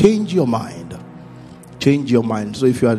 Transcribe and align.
Change 0.00 0.32
your 0.32 0.46
mind. 0.46 0.98
Change 1.78 2.10
your 2.10 2.24
mind. 2.24 2.56
So 2.56 2.64
if 2.64 2.80
you 2.80 2.88
are 2.88 2.96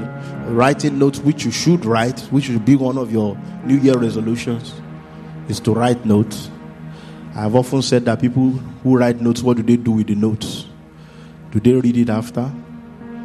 writing 0.49 0.99
notes, 0.99 1.17
which 1.17 1.43
you 1.43 1.49
should 1.49 1.83
write, 1.83 2.19
which 2.29 2.43
should 2.43 2.63
be 2.63 2.75
one 2.75 2.99
of 2.99 3.11
your 3.11 3.35
New 3.65 3.79
Year 3.79 3.97
resolutions, 3.97 4.75
is 5.47 5.59
to 5.61 5.73
write 5.73 6.05
notes. 6.05 6.51
I've 7.33 7.55
often 7.55 7.81
said 7.81 8.05
that 8.05 8.21
people 8.21 8.51
who 8.51 8.97
write 8.99 9.19
notes, 9.19 9.41
what 9.41 9.57
do 9.57 9.63
they 9.63 9.77
do 9.77 9.93
with 9.93 10.07
the 10.07 10.15
notes? 10.15 10.67
Do 11.49 11.59
they 11.59 11.73
read 11.73 11.97
it 11.97 12.09
after? 12.11 12.51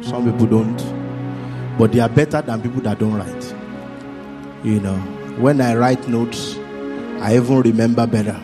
Some 0.01 0.31
people 0.31 0.47
don't. 0.47 1.77
But 1.77 1.91
they 1.91 1.99
are 1.99 2.09
better 2.09 2.41
than 2.41 2.63
people 2.63 2.81
that 2.81 2.97
don't 2.97 3.13
write. 3.13 3.55
You 4.63 4.79
know, 4.79 4.97
when 5.37 5.61
I 5.61 5.75
write 5.75 6.07
notes, 6.07 6.57
I 7.19 7.35
even 7.35 7.61
remember 7.61 8.07
better 8.07 8.39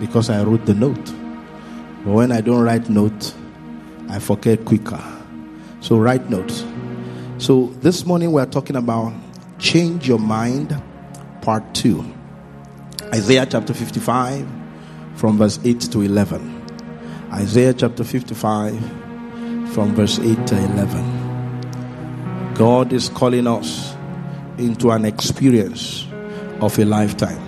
because 0.00 0.28
I 0.28 0.42
wrote 0.42 0.66
the 0.66 0.74
note. 0.74 1.06
But 2.04 2.12
when 2.12 2.30
I 2.30 2.42
don't 2.42 2.60
write 2.60 2.90
notes, 2.90 3.34
I 4.10 4.18
forget 4.18 4.64
quicker. 4.64 5.00
So 5.80 5.96
write 5.96 6.28
notes. 6.28 6.64
So 7.38 7.66
this 7.80 8.04
morning 8.04 8.32
we're 8.32 8.44
talking 8.44 8.74
about 8.74 9.12
change 9.60 10.08
your 10.08 10.18
mind, 10.18 10.76
part 11.42 11.62
two. 11.76 12.04
Isaiah 13.14 13.46
chapter 13.46 13.72
55, 13.72 14.48
from 15.14 15.38
verse 15.38 15.60
8 15.64 15.80
to 15.92 16.00
11. 16.00 16.66
Isaiah 17.32 17.72
chapter 17.72 18.02
55, 18.02 18.76
from 19.72 19.94
verse 19.94 20.18
8 20.18 20.44
to 20.48 20.56
11. 20.56 22.54
God 22.54 22.92
is 22.92 23.08
calling 23.10 23.46
us 23.46 23.94
into 24.58 24.90
an 24.90 25.04
experience 25.04 26.04
of 26.60 26.76
a 26.80 26.84
lifetime. 26.84 27.40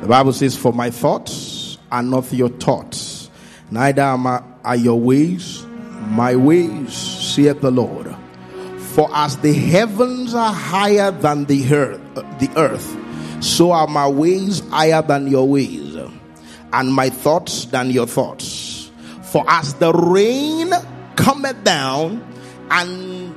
The 0.00 0.06
Bible 0.06 0.32
says, 0.32 0.56
For 0.56 0.72
my 0.72 0.88
thoughts 0.88 1.76
are 1.92 2.02
not 2.02 2.32
your 2.32 2.48
thoughts, 2.48 3.28
neither 3.70 4.02
are 4.02 4.76
your 4.76 4.98
ways 4.98 5.66
my 6.08 6.34
ways, 6.36 6.92
saith 6.92 7.60
the 7.60 7.70
Lord. 7.70 8.14
For 8.94 9.08
as 9.12 9.36
the 9.36 9.52
heavens 9.52 10.34
are 10.34 10.52
higher 10.52 11.10
than 11.10 11.44
the 11.44 11.72
earth, 11.72 12.00
the 12.14 12.50
earth, 12.56 12.96
so 13.40 13.70
are 13.70 13.86
my 13.86 14.08
ways 14.08 14.60
higher 14.70 15.02
than 15.02 15.28
your 15.28 15.48
ways, 15.48 15.96
and 16.72 16.92
my 16.92 17.08
thoughts 17.08 17.66
than 17.66 17.90
your 17.90 18.06
thoughts. 18.06 18.90
For 19.22 19.44
as 19.46 19.74
the 19.74 19.92
rain 19.92 20.72
cometh 21.14 21.62
down, 21.62 22.24
and 22.70 23.34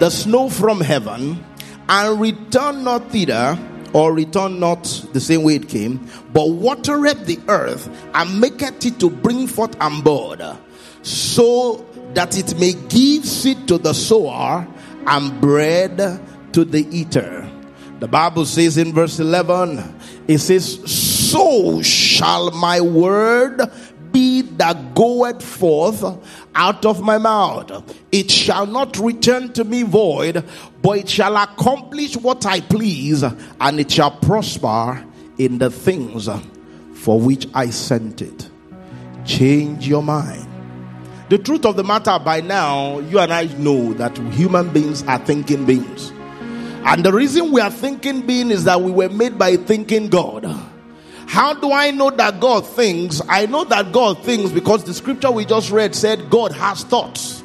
the 0.00 0.10
snow 0.10 0.48
from 0.48 0.80
heaven, 0.80 1.44
and 1.88 2.20
return 2.20 2.84
not 2.84 3.10
thither, 3.10 3.58
or 3.92 4.12
return 4.12 4.58
not 4.58 4.84
the 5.12 5.20
same 5.20 5.42
way 5.42 5.56
it 5.56 5.68
came, 5.68 6.08
but 6.32 6.48
watereth 6.50 7.26
the 7.26 7.38
earth, 7.48 7.88
and 8.14 8.40
maketh 8.40 8.86
it 8.86 8.98
to 9.00 9.10
bring 9.10 9.46
forth 9.46 9.76
and 9.80 10.02
bud, 10.02 10.56
so 11.02 11.84
that 12.14 12.38
it 12.38 12.58
may 12.58 12.72
give 12.72 13.24
seed 13.24 13.68
to 13.68 13.78
the 13.78 13.92
sower 13.92 14.66
and 15.06 15.40
bread 15.40 16.20
to 16.52 16.64
the 16.64 16.86
eater. 16.90 17.50
The 18.00 18.08
Bible 18.08 18.44
says 18.44 18.78
in 18.78 18.92
verse 18.92 19.18
11, 19.18 20.00
it 20.28 20.38
says, 20.38 20.80
So 20.84 21.82
shall 21.82 22.50
my 22.50 22.80
word 22.80 23.60
be 24.12 24.42
that 24.42 24.94
goeth 24.94 25.42
forth 25.42 26.04
out 26.54 26.86
of 26.86 27.02
my 27.02 27.18
mouth. 27.18 27.98
It 28.12 28.30
shall 28.30 28.66
not 28.66 28.96
return 28.98 29.52
to 29.54 29.64
me 29.64 29.82
void, 29.82 30.44
but 30.80 30.98
it 30.98 31.08
shall 31.08 31.36
accomplish 31.36 32.16
what 32.16 32.46
I 32.46 32.60
please, 32.60 33.22
and 33.24 33.80
it 33.80 33.90
shall 33.90 34.12
prosper 34.12 35.04
in 35.36 35.58
the 35.58 35.70
things 35.70 36.28
for 36.94 37.18
which 37.18 37.48
I 37.52 37.70
sent 37.70 38.22
it. 38.22 38.48
Change 39.24 39.88
your 39.88 40.02
mind. 40.02 40.53
The 41.34 41.42
truth 41.42 41.66
of 41.66 41.74
the 41.74 41.82
matter 41.82 42.16
by 42.20 42.42
now, 42.42 43.00
you 43.00 43.18
and 43.18 43.32
I 43.32 43.46
know 43.58 43.92
that 43.94 44.16
human 44.34 44.72
beings 44.72 45.02
are 45.02 45.18
thinking 45.18 45.66
beings. 45.66 46.12
And 46.84 47.04
the 47.04 47.12
reason 47.12 47.50
we 47.50 47.60
are 47.60 47.72
thinking 47.72 48.24
beings 48.24 48.52
is 48.52 48.64
that 48.66 48.80
we 48.80 48.92
were 48.92 49.08
made 49.08 49.36
by 49.36 49.56
thinking 49.56 50.10
God. 50.10 50.44
How 51.26 51.52
do 51.54 51.72
I 51.72 51.90
know 51.90 52.10
that 52.10 52.38
God 52.38 52.64
thinks? 52.64 53.20
I 53.28 53.46
know 53.46 53.64
that 53.64 53.90
God 53.90 54.22
thinks 54.22 54.52
because 54.52 54.84
the 54.84 54.94
scripture 54.94 55.32
we 55.32 55.44
just 55.44 55.72
read 55.72 55.96
said 55.96 56.30
God 56.30 56.52
has 56.52 56.84
thoughts. 56.84 57.42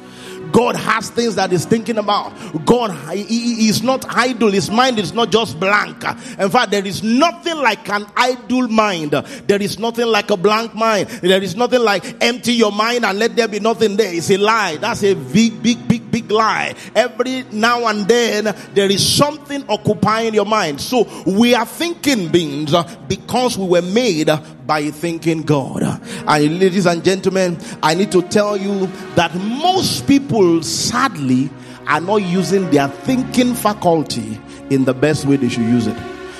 God 0.52 0.76
has 0.76 1.10
things 1.10 1.34
that 1.36 1.50
he's 1.50 1.64
thinking 1.64 1.98
about. 1.98 2.30
God 2.64 2.90
he, 3.14 3.68
is 3.68 3.82
not 3.82 4.04
idle. 4.08 4.50
His 4.50 4.70
mind 4.70 4.98
is 4.98 5.12
not 5.12 5.30
just 5.30 5.58
blank. 5.58 6.04
In 6.38 6.50
fact, 6.50 6.70
there 6.70 6.86
is 6.86 7.02
nothing 7.02 7.56
like 7.56 7.88
an 7.88 8.06
idle 8.16 8.68
mind. 8.68 9.12
There 9.12 9.60
is 9.60 9.78
nothing 9.78 10.06
like 10.06 10.30
a 10.30 10.36
blank 10.36 10.74
mind. 10.74 11.08
There 11.08 11.42
is 11.42 11.56
nothing 11.56 11.82
like 11.82 12.22
empty 12.22 12.54
your 12.54 12.72
mind 12.72 13.04
and 13.04 13.18
let 13.18 13.36
there 13.36 13.48
be 13.48 13.60
nothing 13.60 13.96
there. 13.96 14.12
It's 14.12 14.30
a 14.30 14.36
lie. 14.36 14.76
That's 14.76 15.02
a 15.04 15.14
big, 15.14 15.62
big, 15.62 15.86
big, 15.86 16.10
big 16.10 16.30
lie. 16.30 16.74
Every 16.94 17.44
now 17.52 17.86
and 17.86 18.06
then 18.06 18.54
there 18.74 18.90
is 18.90 19.06
something 19.06 19.64
occupying 19.68 20.34
your 20.34 20.46
mind. 20.46 20.80
So 20.80 21.08
we 21.26 21.54
are 21.54 21.66
thinking 21.66 22.28
beings 22.28 22.74
uh, 22.74 22.82
because 23.08 23.58
we 23.58 23.66
were 23.66 23.82
made 23.82 24.30
by 24.66 24.90
thinking 24.90 25.42
God. 25.42 25.82
And 26.26 26.60
ladies 26.60 26.86
and 26.86 27.02
gentlemen, 27.04 27.58
I 27.82 27.94
need 27.94 28.12
to 28.12 28.22
tell 28.22 28.56
you 28.56 28.86
that 29.16 29.34
most 29.34 30.06
people 30.06 30.39
sadly 30.62 31.50
are 31.86 32.00
not 32.00 32.16
using 32.18 32.70
their 32.70 32.88
thinking 32.88 33.54
faculty 33.54 34.40
in 34.70 34.84
the 34.84 34.94
best 34.94 35.24
way 35.24 35.36
they 35.36 35.48
should 35.48 35.64
use 35.64 35.86
it. 35.86 35.96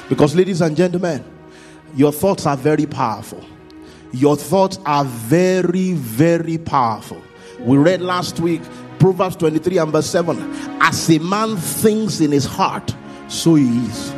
Because 0.09 0.35
ladies 0.35 0.61
and 0.61 0.77
gentlemen, 0.77 1.25
your 1.95 2.13
thoughts 2.13 2.47
are 2.47 2.57
very 2.57 2.87
powerful. 2.87 3.45
Your 4.13 4.37
thoughts 4.37 4.79
are 4.87 5.05
very, 5.05 5.93
very 5.93 6.59
powerful. 6.59 7.21
We 7.61 7.77
read 7.77 8.01
last 8.01 8.41
week 8.41 8.63
Proverbs 8.99 9.37
23 9.37 9.79
and 9.79 9.93
verse 9.93 10.07
7 10.07 10.39
As 10.81 11.11
a 11.11 11.19
man 11.19 11.57
thinks 11.57 12.21
in 12.21 12.33
his 12.33 12.45
heart, 12.45 12.95
so 13.29 13.55
he 13.55 13.87
is. 13.87 14.13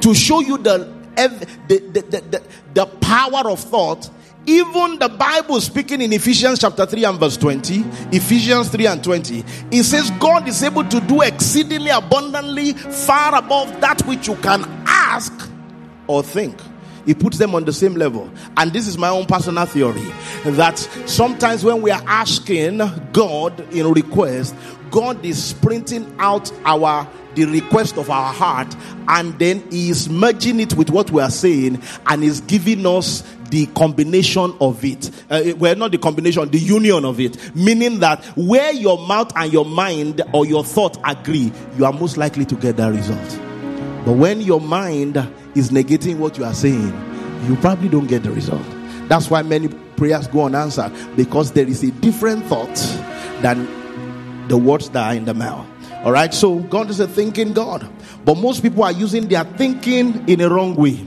To 0.00 0.14
show 0.14 0.40
you 0.40 0.58
the 0.58 0.96
the, 1.16 1.46
the, 1.68 2.02
the, 2.02 2.42
the, 2.74 2.86
power 3.00 3.50
of 3.50 3.58
thought 3.58 4.10
even 4.46 4.98
the 4.98 5.08
bible 5.08 5.60
speaking 5.60 6.00
in 6.00 6.12
ephesians 6.12 6.58
chapter 6.60 6.86
3 6.86 7.04
and 7.04 7.18
verse 7.18 7.36
20 7.36 7.84
ephesians 8.12 8.68
3 8.68 8.86
and 8.86 9.04
20 9.04 9.44
it 9.70 9.82
says 9.82 10.10
god 10.20 10.46
is 10.46 10.62
able 10.62 10.84
to 10.84 11.00
do 11.00 11.22
exceedingly 11.22 11.90
abundantly 11.90 12.72
far 12.72 13.34
above 13.34 13.80
that 13.80 14.00
which 14.06 14.28
you 14.28 14.36
can 14.36 14.62
ask 14.86 15.50
or 16.06 16.22
think. 16.22 16.58
He 17.04 17.14
puts 17.14 17.38
them 17.38 17.54
on 17.54 17.64
the 17.64 17.72
same 17.72 17.94
level. 17.94 18.28
And 18.56 18.72
this 18.72 18.88
is 18.88 18.98
my 18.98 19.08
own 19.08 19.26
personal 19.26 19.64
theory 19.66 20.04
that 20.44 20.76
sometimes 21.06 21.62
when 21.62 21.80
we 21.80 21.90
are 21.90 22.02
asking 22.06 22.78
god 23.12 23.60
in 23.72 23.90
request 23.92 24.54
god 24.90 25.24
is 25.24 25.42
sprinting 25.42 26.12
out 26.18 26.50
our 26.64 27.08
the 27.34 27.44
request 27.44 27.98
of 27.98 28.08
our 28.08 28.32
heart 28.32 28.74
and 29.08 29.38
then 29.38 29.62
he 29.70 29.90
is 29.90 30.08
merging 30.08 30.58
it 30.58 30.74
with 30.74 30.90
what 30.90 31.10
we 31.10 31.20
are 31.20 31.30
saying 31.30 31.80
and 32.06 32.24
is 32.24 32.40
giving 32.42 32.86
us 32.86 33.22
the 33.50 33.66
combination 33.66 34.54
of 34.60 34.84
it. 34.84 35.10
Uh, 35.30 35.52
well, 35.56 35.76
not 35.76 35.92
the 35.92 35.98
combination, 35.98 36.48
the 36.50 36.58
union 36.58 37.04
of 37.04 37.20
it. 37.20 37.54
Meaning 37.54 38.00
that 38.00 38.24
where 38.36 38.72
your 38.72 38.98
mouth 39.06 39.32
and 39.36 39.52
your 39.52 39.64
mind 39.64 40.22
or 40.32 40.46
your 40.46 40.64
thought 40.64 40.98
agree, 41.04 41.52
you 41.76 41.84
are 41.84 41.92
most 41.92 42.16
likely 42.16 42.44
to 42.44 42.54
get 42.56 42.76
that 42.76 42.92
result. 42.92 43.40
But 44.04 44.16
when 44.16 44.40
your 44.40 44.60
mind 44.60 45.16
is 45.54 45.70
negating 45.70 46.18
what 46.18 46.38
you 46.38 46.44
are 46.44 46.54
saying, 46.54 46.92
you 47.46 47.56
probably 47.56 47.88
don't 47.88 48.06
get 48.06 48.22
the 48.22 48.30
result. 48.30 48.64
That's 49.08 49.30
why 49.30 49.42
many 49.42 49.68
prayers 49.68 50.26
go 50.26 50.44
unanswered 50.44 50.92
because 51.16 51.52
there 51.52 51.66
is 51.66 51.82
a 51.82 51.90
different 51.90 52.44
thought 52.46 52.74
than 53.42 53.66
the 54.48 54.56
words 54.56 54.90
that 54.90 55.12
are 55.12 55.14
in 55.14 55.24
the 55.24 55.34
mouth. 55.34 55.66
All 56.04 56.12
right, 56.12 56.32
so 56.32 56.60
God 56.60 56.90
is 56.90 57.00
a 57.00 57.08
thinking 57.08 57.52
God, 57.52 57.88
but 58.24 58.36
most 58.36 58.62
people 58.62 58.84
are 58.84 58.92
using 58.92 59.26
their 59.26 59.44
thinking 59.44 60.28
in 60.28 60.40
a 60.40 60.48
wrong 60.48 60.76
way. 60.76 61.04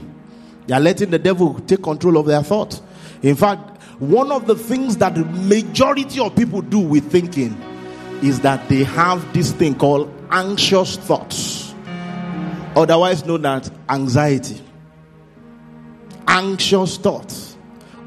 They 0.70 0.76
are 0.76 0.80
letting 0.80 1.10
the 1.10 1.18
devil 1.18 1.58
take 1.66 1.82
control 1.82 2.16
of 2.16 2.26
their 2.26 2.44
thoughts. 2.44 2.80
In 3.22 3.34
fact, 3.34 3.82
one 3.98 4.30
of 4.30 4.46
the 4.46 4.54
things 4.54 4.98
that 4.98 5.16
the 5.16 5.24
majority 5.24 6.20
of 6.20 6.36
people 6.36 6.62
do 6.62 6.78
with 6.78 7.10
thinking 7.10 7.60
is 8.22 8.38
that 8.42 8.68
they 8.68 8.84
have 8.84 9.34
this 9.34 9.50
thing 9.50 9.74
called 9.74 10.14
anxious 10.30 10.96
thoughts, 10.96 11.74
otherwise 12.76 13.26
known 13.26 13.46
as 13.46 13.68
anxiety. 13.88 14.62
Anxious 16.28 16.98
thoughts, 16.98 17.56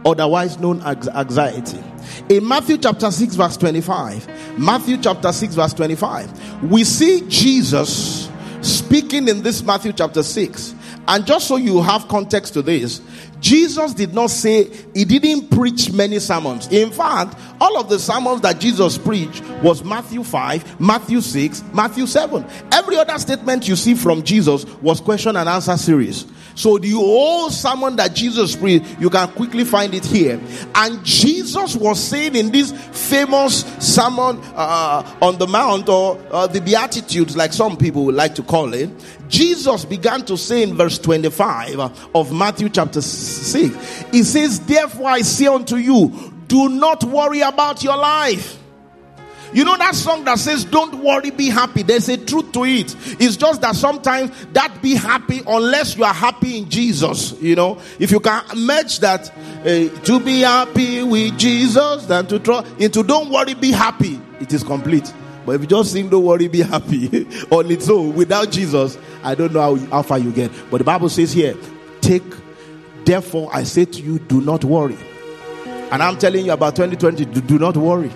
otherwise 0.06 0.58
known 0.58 0.82
as 0.84 1.10
anxiety. 1.10 1.84
In 2.30 2.48
Matthew 2.48 2.78
chapter 2.78 3.12
6, 3.12 3.36
verse 3.36 3.58
25, 3.58 4.58
Matthew 4.58 4.96
chapter 5.02 5.34
6, 5.34 5.56
verse 5.56 5.74
25, 5.74 6.72
we 6.72 6.86
see 6.86 7.26
Jesus 7.28 8.30
speaking 8.62 9.28
in 9.28 9.44
this 9.44 9.62
Matthew 9.62 9.92
chapter 9.92 10.24
6. 10.24 10.76
And 11.08 11.26
just 11.26 11.48
so 11.48 11.58
you 11.58 11.82
have 11.82 12.08
context 12.08 12.54
to 12.54 12.62
this, 12.62 13.02
Jesus 13.40 13.94
did 13.94 14.14
not 14.14 14.30
say, 14.30 14.70
he 14.94 15.04
didn't 15.04 15.50
preach 15.50 15.92
many 15.92 16.20
sermons. 16.20 16.68
In 16.72 16.92
fact, 16.92 17.38
all 17.60 17.78
of 17.78 17.90
the 17.90 18.00
sermons 18.00 18.40
that 18.42 18.60
Jesus 18.60 18.98
preached 18.98 19.44
was 19.62 19.84
Matthew 19.84 20.24
5, 20.24 20.80
Matthew 20.80 21.20
6, 21.20 21.64
Matthew 21.74 22.08
7. 22.08 22.46
Every 22.72 22.96
other 22.96 23.18
statement 23.20 23.68
you 23.68 23.76
see 23.76 23.96
from 23.96 24.24
Jesus 24.24 24.66
was 24.82 25.02
question 25.02 25.36
and 25.36 25.50
answer 25.50 25.76
series. 25.76 26.26
So 26.56 26.78
the 26.78 26.92
whole 26.92 27.50
sermon 27.50 27.96
that 27.98 28.14
Jesus 28.14 28.56
preached, 28.56 29.00
you 29.00 29.10
can 29.10 29.28
quickly 29.30 29.66
find 29.66 29.94
it 29.94 30.06
here. 30.06 30.40
And 30.76 31.04
Jesus 31.04 31.76
was 31.76 32.02
saying 32.02 32.36
in 32.36 32.52
this 32.52 32.72
famous 32.72 33.66
sermon 33.80 34.40
uh, 34.56 35.18
on 35.22 35.38
the 35.38 35.48
Mount 35.48 35.90
or 35.90 36.20
uh, 36.32 36.48
the 36.48 36.62
Beatitudes, 36.62 37.36
like 37.36 37.54
some 37.54 37.76
people 37.76 38.06
would 38.06 38.16
like 38.16 38.36
to 38.36 38.44
call 38.44 38.74
it, 38.74 38.90
Jesus 39.34 39.84
began 39.86 40.24
to 40.26 40.38
say 40.38 40.62
in 40.62 40.76
verse 40.76 41.00
25 41.00 41.80
of 42.14 42.32
Matthew 42.32 42.70
chapter 42.70 43.02
6, 43.02 44.06
He 44.12 44.24
says, 44.24 44.60
Therefore 44.60 45.10
I 45.10 45.22
say 45.22 45.48
unto 45.48 45.76
you, 45.78 46.34
do 46.48 46.70
not 46.70 47.04
worry 47.04 47.42
about 47.42 47.84
your 47.84 47.98
life 47.98 48.60
you 49.54 49.66
know 49.66 49.78
that 49.78 49.94
song 49.94 50.24
that 50.26 50.40
says, 50.40 50.66
Don't 50.66 50.96
worry, 50.96 51.30
be 51.30 51.50
happy. 51.50 51.84
There's 51.84 52.10
a 52.10 52.18
truth 52.18 52.52
to 52.54 52.66
it. 52.66 52.96
It's 53.22 53.38
just 53.38 53.62
that 53.62 53.76
sometimes 53.76 54.32
that 54.54 54.82
be 54.82 54.96
happy 54.96 55.42
unless 55.46 55.96
you 55.96 56.04
are 56.04 56.14
happy 56.14 56.58
in 56.58 56.70
Jesus. 56.70 57.40
You 57.40 57.56
know, 57.56 57.80
if 58.00 58.10
you 58.10 58.20
can 58.20 58.44
merge 58.56 59.00
that 59.00 59.30
uh, 59.30 60.04
to 60.06 60.20
be 60.20 60.42
happy 60.42 61.04
with 61.04 61.38
Jesus 61.38 62.06
than 62.08 62.26
to 62.28 62.40
try 62.40 62.66
into 62.80 63.04
don't 63.04 63.30
worry, 63.30 63.54
be 63.54 63.72
happy, 63.72 64.20
it 64.42 64.52
is 64.54 64.64
complete. 64.64 65.14
But 65.46 65.56
if 65.56 65.62
you 65.62 65.68
just 65.68 65.92
sing, 65.92 66.10
don't 66.10 66.24
worry, 66.24 66.48
be 66.48 66.62
happy 66.62 67.08
on 67.52 67.70
its 67.72 67.90
own 67.90 68.16
without 68.16 68.52
Jesus, 68.52 68.98
I 69.24 69.36
don't 69.36 69.54
know 69.54 69.76
how, 69.76 69.86
how 69.88 70.02
far 70.02 70.20
you 70.20 70.32
get. 70.32 70.52
But 70.70 70.78
the 70.80 70.84
Bible 70.84 71.10
says 71.10 71.34
here, 71.34 71.56
take, 72.02 72.24
therefore, 73.06 73.50
I 73.54 73.64
say 73.64 73.86
to 73.86 74.02
you, 74.02 74.20
do 74.20 74.42
not 74.42 74.64
worry. 74.64 74.98
And 75.92 76.02
I'm 76.02 76.18
telling 76.18 76.46
you 76.46 76.52
about 76.52 76.76
2020, 76.76 77.26
do, 77.26 77.42
do 77.42 77.60
not 77.60 77.78
worry. 77.78 78.12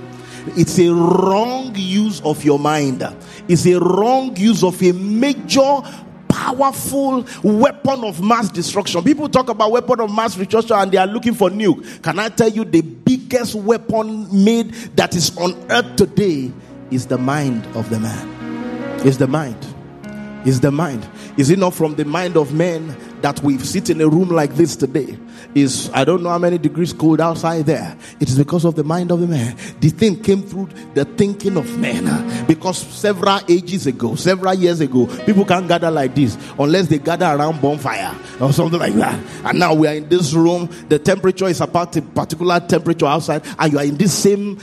It's 0.55 0.79
a 0.79 0.93
wrong 0.93 1.73
use 1.75 2.21
of 2.21 2.43
your 2.43 2.57
mind. 2.57 3.03
It's 3.47 3.65
a 3.65 3.79
wrong 3.79 4.35
use 4.35 4.63
of 4.63 4.81
a 4.81 4.93
major 4.93 5.81
powerful 6.29 7.25
weapon 7.43 8.03
of 8.03 8.23
mass 8.23 8.49
destruction. 8.49 9.03
People 9.03 9.27
talk 9.27 9.49
about 9.49 9.71
weapon 9.71 9.99
of 10.01 10.13
mass 10.13 10.35
destruction 10.35 10.75
and 10.77 10.91
they 10.91 10.97
are 10.97 11.07
looking 11.07 11.33
for 11.33 11.49
nuke. 11.49 12.01
Can 12.01 12.19
I 12.19 12.29
tell 12.29 12.49
you 12.49 12.63
the 12.63 12.81
biggest 12.81 13.55
weapon 13.55 14.43
made 14.43 14.71
that 14.95 15.15
is 15.15 15.35
on 15.37 15.55
earth 15.69 15.95
today 15.95 16.51
is 16.91 17.07
the 17.07 17.17
mind 17.17 17.65
of 17.75 17.89
the 17.89 17.99
man. 17.99 18.27
Is 19.05 19.17
the 19.17 19.27
mind. 19.27 19.65
Is 20.45 20.61
the 20.61 20.71
mind. 20.71 21.07
Is 21.37 21.49
it 21.49 21.59
not 21.59 21.73
from 21.73 21.95
the 21.95 22.05
mind 22.05 22.37
of 22.37 22.53
men 22.53 22.95
that 23.21 23.41
we 23.41 23.57
sit 23.59 23.89
in 23.89 24.01
a 24.01 24.07
room 24.07 24.29
like 24.29 24.55
this 24.55 24.75
today? 24.75 25.17
is 25.55 25.89
I 25.93 26.03
don't 26.05 26.23
know 26.23 26.29
how 26.29 26.37
many 26.37 26.57
degrees 26.57 26.93
cold 26.93 27.21
outside 27.21 27.65
there. 27.65 27.97
It 28.19 28.29
is 28.29 28.37
because 28.37 28.65
of 28.65 28.75
the 28.75 28.83
mind 28.83 29.11
of 29.11 29.19
the 29.19 29.27
man. 29.27 29.57
The 29.79 29.89
thing 29.89 30.21
came 30.21 30.43
through 30.43 30.69
the 30.93 31.05
thinking 31.05 31.57
of 31.57 31.77
men. 31.77 32.05
Because 32.45 32.77
several 32.77 33.39
ages 33.47 33.87
ago, 33.87 34.15
several 34.15 34.53
years 34.53 34.79
ago, 34.79 35.07
people 35.25 35.45
can't 35.45 35.67
gather 35.67 35.91
like 35.91 36.15
this 36.15 36.37
unless 36.57 36.87
they 36.87 36.99
gather 36.99 37.25
around 37.25 37.61
bonfire 37.61 38.15
or 38.39 38.53
something 38.53 38.79
like 38.79 38.93
that. 38.93 39.19
And 39.45 39.59
now 39.59 39.73
we 39.73 39.87
are 39.87 39.95
in 39.95 40.07
this 40.09 40.33
room. 40.33 40.69
The 40.89 40.99
temperature 40.99 41.47
is 41.47 41.61
about 41.61 41.95
a 41.95 42.01
particular 42.01 42.59
temperature 42.59 43.07
outside, 43.07 43.43
and 43.57 43.71
you 43.71 43.79
are 43.79 43.85
in 43.85 43.97
this 43.97 44.13
same 44.13 44.59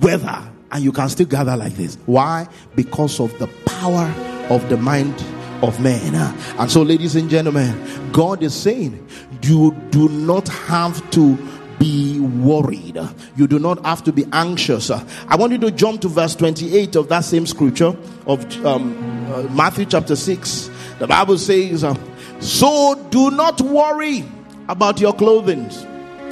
weather, 0.00 0.50
and 0.72 0.84
you 0.84 0.92
can 0.92 1.08
still 1.08 1.26
gather 1.26 1.56
like 1.56 1.74
this. 1.74 1.96
Why? 2.06 2.48
Because 2.74 3.20
of 3.20 3.36
the 3.38 3.46
power 3.66 4.12
of 4.50 4.68
the 4.68 4.76
mind 4.76 5.14
of 5.62 5.80
men. 5.80 6.14
And 6.58 6.70
so, 6.70 6.82
ladies 6.82 7.16
and 7.16 7.28
gentlemen, 7.28 8.10
God 8.12 8.42
is 8.42 8.54
saying, 8.54 9.06
you 9.42 9.76
do 9.90 10.08
not 10.08 10.48
have 10.48 11.08
to 11.12 11.36
be 11.78 12.20
worried. 12.20 12.98
You 13.36 13.46
do 13.46 13.58
not 13.58 13.84
have 13.86 14.04
to 14.04 14.12
be 14.12 14.24
anxious. 14.32 14.90
I 14.90 15.36
want 15.36 15.52
you 15.52 15.58
to 15.58 15.70
jump 15.70 16.02
to 16.02 16.08
verse 16.08 16.36
28 16.36 16.96
of 16.96 17.08
that 17.08 17.24
same 17.24 17.46
scripture 17.46 17.96
of 18.26 18.66
um, 18.66 19.32
uh, 19.32 19.42
Matthew 19.44 19.86
chapter 19.86 20.14
6. 20.14 20.70
The 20.98 21.06
Bible 21.06 21.38
says, 21.38 21.82
uh, 21.82 21.94
So 22.40 22.94
do 23.10 23.30
not 23.30 23.60
worry 23.62 24.24
about 24.68 25.00
your 25.00 25.14
clothing. 25.14 25.70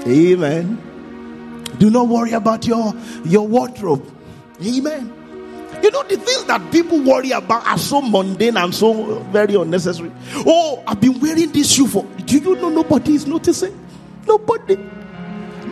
Amen. 0.06 0.84
Do 1.78 1.90
not 1.90 2.08
worry 2.08 2.32
about 2.32 2.66
your, 2.66 2.94
your 3.24 3.46
wardrobe. 3.46 4.17
Amen. 4.62 5.14
You 5.82 5.90
know, 5.92 6.02
the 6.02 6.16
things 6.16 6.44
that 6.46 6.72
people 6.72 7.00
worry 7.00 7.30
about 7.30 7.66
are 7.66 7.78
so 7.78 8.00
mundane 8.00 8.56
and 8.56 8.74
so 8.74 9.20
very 9.30 9.54
unnecessary. 9.54 10.10
Oh, 10.34 10.82
I've 10.86 11.00
been 11.00 11.20
wearing 11.20 11.52
this 11.52 11.72
shoe 11.72 11.86
for. 11.86 12.04
Do 12.24 12.38
you 12.38 12.56
know 12.56 12.68
nobody 12.68 13.14
is 13.14 13.26
noticing? 13.26 13.78
Nobody. 14.26 14.76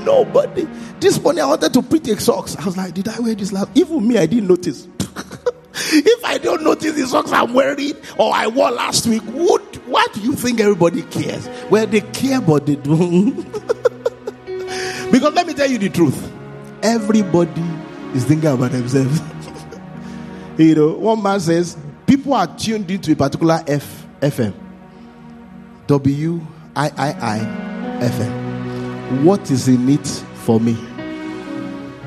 Nobody. 0.04 0.68
This 1.00 1.20
morning 1.20 1.42
I 1.42 1.46
wanted 1.46 1.72
to 1.72 1.82
put 1.82 2.06
a 2.06 2.20
socks. 2.20 2.54
I 2.56 2.64
was 2.64 2.76
like, 2.76 2.94
did 2.94 3.08
I 3.08 3.18
wear 3.18 3.34
this 3.34 3.52
last? 3.52 3.70
Even 3.74 4.06
me, 4.06 4.16
I 4.18 4.26
didn't 4.26 4.46
notice. 4.46 4.86
if 5.74 6.24
I 6.24 6.38
don't 6.38 6.62
notice 6.62 6.94
the 6.94 7.06
socks 7.06 7.32
I'm 7.32 7.52
wearing 7.52 7.94
or 8.16 8.32
I 8.32 8.46
wore 8.46 8.70
last 8.70 9.08
week, 9.08 9.22
what, 9.22 9.62
why 9.86 10.06
do 10.12 10.20
you 10.20 10.34
think 10.34 10.60
everybody 10.60 11.02
cares? 11.02 11.48
Well, 11.68 11.86
they 11.88 12.02
care, 12.02 12.40
but 12.40 12.66
they 12.66 12.76
don't. 12.76 13.34
because 15.10 15.34
let 15.34 15.46
me 15.48 15.54
tell 15.54 15.68
you 15.68 15.78
the 15.78 15.88
truth. 15.88 16.32
Everybody 16.82 17.64
is 18.16 18.24
thinking 18.24 18.50
about 18.50 18.72
themselves. 18.72 19.20
You 20.58 20.74
know, 20.74 20.92
one 20.94 21.22
man 21.22 21.38
says 21.38 21.76
people 22.06 22.32
are 22.32 22.46
tuned 22.56 22.90
into 22.90 23.12
a 23.12 23.14
particular 23.14 23.62
F 23.66 24.06
FM. 24.20 24.54
W 25.86 26.40
I 26.74 26.88
I 26.96 27.08
I 27.10 27.38
FM. 28.00 29.22
What 29.22 29.50
is 29.50 29.68
in 29.68 29.86
it 29.90 30.06
for 30.44 30.58
me? 30.58 30.72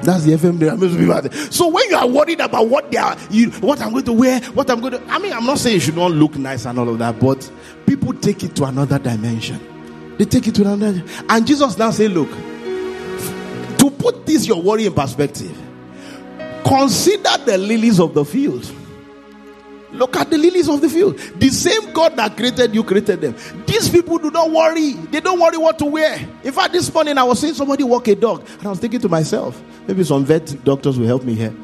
That's 0.01 0.23
the 0.23 0.31
FM 0.31 0.57
they 0.57 0.67
are 0.67 0.71
supposed 0.71 0.93
to 0.93 0.99
be 0.99 1.05
about. 1.05 1.31
So 1.53 1.67
when 1.67 1.87
you 1.89 1.95
are 1.95 2.07
worried 2.07 2.39
about 2.39 2.69
what 2.69 2.89
they 2.89 2.97
are, 2.97 3.15
you, 3.29 3.51
what 3.51 3.81
I'm 3.81 3.91
going 3.91 4.05
to 4.05 4.13
wear, 4.13 4.39
what 4.55 4.69
I'm 4.71 4.79
going 4.79 4.93
to, 4.93 5.03
I 5.07 5.19
mean, 5.19 5.33
I'm 5.33 5.45
not 5.45 5.59
saying 5.59 5.75
you 5.75 5.79
should 5.81 5.95
not 5.97 6.11
look 6.11 6.35
nice 6.35 6.65
and 6.65 6.79
all 6.79 6.89
of 6.89 6.97
that, 6.99 7.19
but 7.19 7.51
people 7.85 8.13
take 8.13 8.43
it 8.43 8.55
to 8.55 8.63
another 8.63 8.97
dimension. 8.97 9.59
They 10.17 10.25
take 10.25 10.47
it 10.47 10.55
to 10.55 10.61
another, 10.61 11.03
and 11.29 11.45
Jesus 11.45 11.77
now 11.77 11.91
say, 11.91 12.07
look, 12.07 12.29
to 13.77 13.91
put 13.91 14.25
this 14.25 14.47
your 14.47 14.61
worry 14.61 14.85
in 14.85 14.93
perspective, 14.93 15.55
Consider 16.65 17.37
the 17.45 17.57
lilies 17.57 17.99
of 17.99 18.13
the 18.13 18.23
field. 18.25 18.69
Look 19.91 20.15
at 20.17 20.29
the 20.29 20.37
lilies 20.37 20.69
of 20.69 20.81
the 20.81 20.89
field. 20.89 21.17
The 21.17 21.49
same 21.49 21.91
God 21.93 22.15
that 22.17 22.37
created 22.37 22.75
you 22.75 22.83
created 22.83 23.21
them. 23.21 23.35
These 23.65 23.89
people 23.89 24.19
do 24.19 24.29
not 24.29 24.51
worry. 24.51 24.91
They 24.91 25.19
don't 25.19 25.39
worry 25.39 25.57
what 25.57 25.79
to 25.79 25.85
wear. 25.85 26.15
In 26.43 26.51
fact, 26.51 26.73
this 26.73 26.93
morning 26.93 27.17
I 27.17 27.23
was 27.23 27.39
seeing 27.39 27.55
somebody 27.55 27.83
walk 27.83 28.07
a 28.07 28.15
dog, 28.15 28.47
and 28.59 28.67
I 28.67 28.69
was 28.69 28.79
thinking 28.79 28.99
to 28.99 29.09
myself, 29.09 29.59
maybe 29.87 30.03
some 30.03 30.25
vet 30.25 30.63
doctors 30.63 30.99
will 30.99 31.07
help 31.07 31.23
me 31.23 31.33
here. 31.33 31.55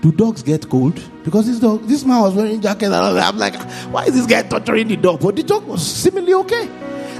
Do 0.00 0.12
dogs 0.12 0.42
get 0.42 0.68
cold? 0.68 0.98
Because 1.24 1.46
this 1.46 1.60
dog, 1.60 1.82
this 1.86 2.04
man 2.04 2.22
was 2.22 2.34
wearing 2.34 2.60
jacket, 2.60 2.86
and 2.86 2.94
I'm 2.94 3.36
like, 3.36 3.54
why 3.90 4.04
is 4.04 4.14
this 4.14 4.26
guy 4.26 4.42
torturing 4.42 4.88
the 4.88 4.96
dog? 4.96 5.20
But 5.20 5.36
the 5.36 5.42
dog 5.42 5.66
was 5.66 5.86
seemingly 5.86 6.32
okay. 6.34 6.66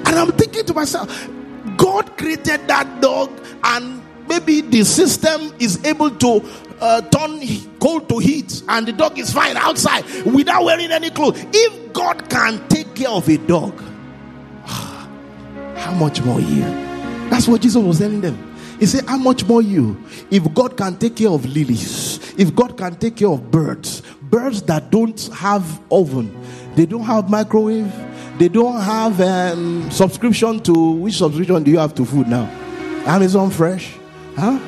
And 0.06 0.08
I'm 0.08 0.32
thinking 0.32 0.64
to 0.64 0.75
myself, 0.75 1.28
God 1.76 2.16
created 2.16 2.66
that 2.69 3.02
dog, 3.02 3.31
and 3.64 4.02
maybe 4.28 4.62
the 4.62 4.84
system 4.84 5.52
is 5.58 5.84
able 5.84 6.10
to 6.10 6.40
uh, 6.84 7.00
turn 7.00 7.40
cold 7.81 8.08
to 8.10 8.19
heat 8.19 8.62
and 8.69 8.86
the 8.86 8.93
dog 8.93 9.19
is 9.19 9.32
fine 9.32 9.56
outside 9.56 10.05
without 10.26 10.64
wearing 10.64 10.93
any 10.93 11.08
clothes. 11.08 11.43
If 11.53 11.93
God 11.94 12.29
can 12.29 12.69
take 12.69 12.94
care 12.94 13.08
of 13.08 13.26
a 13.29 13.38
dog, 13.38 13.81
how 14.67 15.94
much 15.94 16.22
more 16.22 16.41
you? 16.41 16.62
That's 17.31 17.48
what 17.48 17.62
Jesus 17.62 17.82
was 17.82 17.98
telling 17.98 18.20
them. 18.20 18.55
He 18.79 18.86
said, 18.86 19.06
How 19.06 19.17
much 19.17 19.46
more 19.46 19.62
you? 19.62 19.96
If 20.31 20.53
God 20.53 20.76
can 20.76 20.98
take 20.98 21.17
care 21.17 21.31
of 21.31 21.46
lilies, 21.46 22.34
if 22.38 22.55
God 22.55 22.76
can 22.76 22.96
take 22.96 23.17
care 23.17 23.29
of 23.29 23.50
birds, 23.50 24.03
birds 24.22 24.60
that 24.62 24.91
don't 24.91 25.20
have 25.32 25.81
oven, 25.91 26.36
they 26.74 26.84
don't 26.84 27.05
have 27.05 27.31
microwave, 27.31 27.91
they 28.38 28.48
don't 28.48 28.81
have 28.81 29.20
um, 29.22 29.91
subscription 29.91 30.60
to 30.64 30.93
which 30.93 31.17
subscription 31.17 31.62
do 31.62 31.70
you 31.70 31.79
have 31.79 31.94
to 31.94 32.05
food 32.05 32.29
now? 32.29 32.44
Amazon 33.06 33.50
Fresh, 33.50 33.94
huh? 34.36 34.58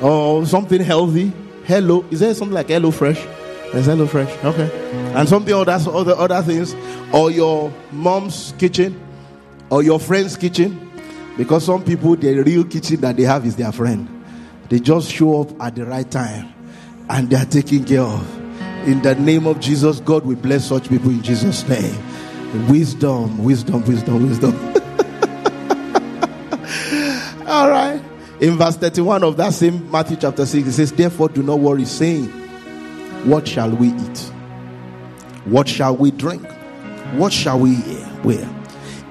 Or 0.00 0.46
something 0.46 0.80
healthy. 0.80 1.32
Hello, 1.70 2.04
is 2.10 2.18
there 2.18 2.34
something 2.34 2.52
like 2.52 2.66
Hello 2.66 2.90
Fresh? 2.90 3.24
There's 3.72 3.86
Hello 3.86 4.04
Fresh, 4.04 4.28
okay. 4.44 4.68
And 5.14 5.28
something 5.28 5.54
other 5.54 5.70
other 5.70 6.16
other 6.16 6.42
things, 6.42 6.74
or 7.12 7.30
your 7.30 7.72
mom's 7.92 8.52
kitchen, 8.58 9.00
or 9.70 9.84
your 9.84 10.00
friend's 10.00 10.36
kitchen, 10.36 10.90
because 11.36 11.64
some 11.64 11.84
people 11.84 12.16
the 12.16 12.42
real 12.42 12.64
kitchen 12.64 13.00
that 13.02 13.16
they 13.16 13.22
have 13.22 13.46
is 13.46 13.54
their 13.54 13.70
friend. 13.70 14.08
They 14.68 14.80
just 14.80 15.12
show 15.12 15.42
up 15.42 15.62
at 15.62 15.76
the 15.76 15.86
right 15.86 16.10
time, 16.10 16.52
and 17.08 17.30
they 17.30 17.36
are 17.36 17.44
taken 17.44 17.84
care 17.84 18.00
of. 18.00 18.28
In 18.88 19.00
the 19.02 19.14
name 19.14 19.46
of 19.46 19.60
Jesus, 19.60 20.00
God 20.00 20.26
will 20.26 20.34
bless 20.34 20.64
such 20.64 20.88
people 20.88 21.10
in 21.10 21.22
Jesus' 21.22 21.68
name. 21.68 21.94
Wisdom, 22.66 23.44
wisdom, 23.44 23.84
wisdom, 23.84 24.28
wisdom. 24.28 24.56
All 27.46 27.70
right. 27.70 28.02
In 28.40 28.56
verse 28.56 28.76
31 28.76 29.22
of 29.22 29.36
that 29.36 29.52
same 29.52 29.90
Matthew 29.90 30.16
chapter 30.16 30.46
6, 30.46 30.66
it 30.66 30.72
says, 30.72 30.92
Therefore, 30.92 31.28
do 31.28 31.42
not 31.42 31.58
worry, 31.58 31.84
saying, 31.84 32.26
What 33.28 33.46
shall 33.46 33.70
we 33.70 33.88
eat? 33.88 34.18
What 35.44 35.68
shall 35.68 35.94
we 35.94 36.10
drink? 36.10 36.46
What 37.12 37.32
shall 37.32 37.58
we 37.60 37.76
wear? 38.24 38.48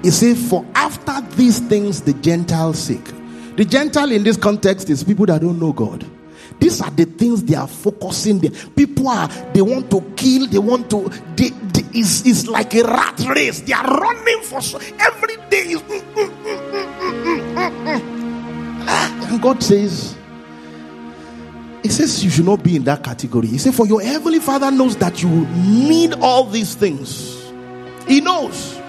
He 0.02 0.10
says, 0.10 0.50
For 0.50 0.66
after 0.74 1.22
these 1.36 1.60
things 1.60 2.02
the 2.02 2.14
Gentiles 2.14 2.80
seek. 2.80 3.04
The 3.56 3.66
Gentile 3.66 4.12
in 4.12 4.24
this 4.24 4.38
context 4.38 4.90
is 4.90 5.04
people 5.04 5.28
that 5.28 5.42
don't 5.42 5.60
know 5.60 5.74
God. 5.74 6.06
These 6.60 6.82
are 6.82 6.92
the 6.92 7.06
things 7.06 7.44
they 7.44 7.56
are 7.56 7.68
focusing. 7.68 8.40
There. 8.40 8.52
People 8.76 9.08
are 9.10 9.28
they 9.54 9.62
want 9.62 9.92
to 9.92 10.02
kill. 10.16 10.48
They 10.48 10.60
want 10.60 10.90
to. 10.90 11.10
They, 11.36 11.50
they, 11.50 11.84
it's, 11.94 12.26
it's 12.26 12.48
like 12.48 12.74
a 12.76 12.84
rat 12.84 13.20
race. 13.28 13.62
They 13.62 13.74
are 13.74 13.86
running 13.86 14.42
for 14.42 14.60
every 15.00 15.38
day. 15.50 15.72
Is, 15.72 15.82
mm, 15.82 16.00
mm, 16.14 16.44
mm, 16.44 16.69
and 19.30 19.42
God 19.42 19.62
says, 19.62 20.18
He 21.84 21.90
says 21.90 22.24
you 22.24 22.30
should 22.30 22.46
not 22.46 22.64
be 22.64 22.76
in 22.76 22.84
that 22.86 23.04
category. 23.04 23.48
He 23.48 23.58
said, 23.58 23.76
For 23.76 23.86
your 23.86 24.02
heavenly 24.02 24.40
Father 24.40 24.72
knows 24.72 24.98
that 24.98 25.22
you 25.22 25.30
need 25.30 26.14
all 26.16 26.46
these 26.46 26.76
things. 26.76 27.52
He 28.08 28.22
knows. 28.22 28.80